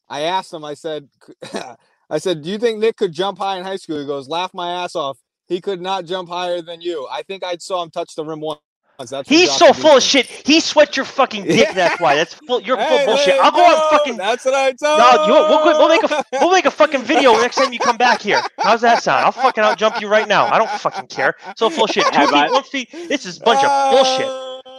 I 0.08 0.22
asked 0.22 0.52
him, 0.52 0.64
I 0.64 0.74
said, 0.74 1.08
I 2.10 2.18
said, 2.18 2.42
do 2.42 2.50
you 2.50 2.58
think 2.58 2.78
Nick 2.78 2.96
could 2.96 3.12
jump 3.12 3.38
high 3.38 3.58
in 3.58 3.64
high 3.64 3.76
school? 3.76 3.98
He 4.00 4.06
goes, 4.06 4.28
laugh 4.28 4.52
my 4.54 4.70
ass 4.84 4.96
off. 4.96 5.18
He 5.46 5.60
could 5.60 5.80
not 5.80 6.04
jump 6.04 6.28
higher 6.28 6.60
than 6.62 6.80
you. 6.80 7.06
I 7.10 7.22
think 7.22 7.42
I 7.44 7.56
saw 7.58 7.82
him 7.82 7.90
touch 7.90 8.14
the 8.14 8.24
rim 8.24 8.40
once. 8.40 8.60
That's 9.10 9.28
He's 9.28 9.52
so 9.52 9.72
full 9.72 9.98
of 9.98 10.02
shit. 10.02 10.26
He 10.26 10.58
sweat 10.58 10.96
your 10.96 11.04
fucking 11.06 11.44
dick. 11.44 11.68
That's 11.72 12.00
why. 12.00 12.16
That's 12.16 12.34
full. 12.34 12.60
You're 12.60 12.76
full 12.76 12.84
Hey, 12.86 13.00
of 13.02 13.06
bullshit. 13.06 13.26
there 13.26 13.42
I'll 13.44 13.52
go 13.52 13.58
you 13.58 13.72
on 13.76 13.90
fucking. 13.90 14.16
That's 14.16 14.44
what 14.44 14.54
I 14.54 14.72
told. 14.72 14.98
No, 14.98 15.26
you, 15.26 15.32
we'll, 15.32 15.64
we'll 15.78 15.88
make 15.88 16.02
a 16.10 16.24
we'll 16.32 16.50
make 16.50 16.64
a 16.64 16.70
fucking 16.72 17.02
video 17.02 17.32
next 17.34 17.56
time 17.56 17.72
you 17.72 17.78
come 17.78 17.96
back 17.96 18.20
here. 18.20 18.42
How's 18.58 18.80
that 18.80 19.04
sound? 19.04 19.24
I'll 19.24 19.30
fucking 19.30 19.62
out 19.62 19.78
jump 19.78 20.00
you 20.00 20.08
right 20.08 20.26
now. 20.26 20.46
I 20.46 20.58
don't 20.58 20.68
fucking 20.68 21.06
care. 21.06 21.34
So 21.56 21.70
full 21.70 21.84
of 21.84 21.90
shit. 21.90 22.12
Two 22.12 22.26
feet, 22.26 22.50
one 22.50 22.62
feet. 22.64 22.90
This 22.90 23.24
is 23.24 23.38
a 23.38 23.44
bunch 23.44 23.62
of 23.64 23.92
bullshit. 23.92 24.26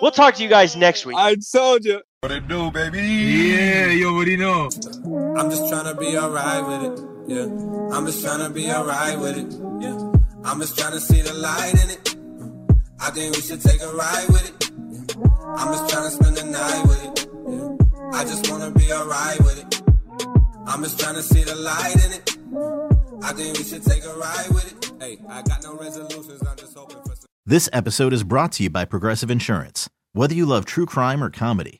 We'll 0.01 0.11
talk 0.11 0.35
to 0.35 0.43
you 0.43 0.49
guys 0.49 0.75
next 0.75 1.05
week. 1.05 1.15
I 1.17 1.37
told 1.53 1.85
you. 1.85 2.01
What 2.21 2.33
it 2.33 2.49
do, 2.49 2.69
baby? 2.69 2.99
Yeah, 2.99 3.91
you 3.91 4.09
already 4.13 4.35
know. 4.35 4.69
I'm 5.37 5.49
just 5.49 5.69
trying 5.69 5.85
to 5.85 5.95
be 5.97 6.17
alright 6.17 6.67
with 6.67 6.91
it. 6.91 7.05
Yeah. 7.29 7.95
I'm 7.95 8.05
just 8.05 8.21
trying 8.21 8.45
to 8.45 8.49
be 8.49 8.69
alright 8.69 9.17
with 9.17 9.37
it. 9.37 9.49
Yeah. 9.79 9.95
I'm 10.43 10.59
just 10.59 10.77
trying 10.77 10.91
to 10.91 10.99
see 10.99 11.21
the 11.21 11.33
light 11.33 11.81
in 11.81 11.89
it. 11.91 12.17
I 12.99 13.11
think 13.11 13.37
we 13.37 13.41
should 13.41 13.61
take 13.61 13.81
a 13.81 13.93
ride 13.93 14.25
with 14.27 14.49
it. 14.49 14.69
Yeah. 14.69 15.55
I'm 15.55 15.71
just 15.71 15.89
trying 15.89 16.03
to 16.03 16.11
spend 16.11 16.35
the 16.35 16.43
night 16.43 16.83
with 16.89 17.05
it. 17.05 17.29
Yeah. 17.47 18.19
I 18.19 18.25
just 18.25 18.51
wanna 18.51 18.71
be 18.71 18.91
alright 18.91 19.39
with 19.39 19.59
it. 19.63 19.81
I'm 20.67 20.83
just 20.83 20.99
trying 20.99 21.15
to 21.15 21.23
see 21.23 21.45
the 21.45 21.55
light 21.55 21.95
in 22.03 22.11
it. 22.19 23.23
I 23.23 23.31
think 23.31 23.57
we 23.57 23.63
should 23.63 23.85
take 23.85 24.03
a 24.03 24.13
ride 24.15 24.49
with 24.49 24.67
it. 24.69 24.91
Hey, 25.01 25.19
I 25.29 25.41
got 25.43 25.63
no 25.63 25.77
resolutions. 25.77 26.43
I'm 26.45 26.57
just 26.57 26.75
hoping 26.77 27.01
for 27.01 27.15
some. 27.15 27.27
This 27.45 27.69
episode 27.71 28.11
is 28.11 28.25
brought 28.25 28.51
to 28.53 28.63
you 28.63 28.69
by 28.69 28.83
Progressive 28.83 29.31
Insurance. 29.31 29.89
Whether 30.11 30.35
you 30.35 30.45
love 30.45 30.65
true 30.65 30.85
crime 30.85 31.23
or 31.23 31.29
comedy, 31.29 31.79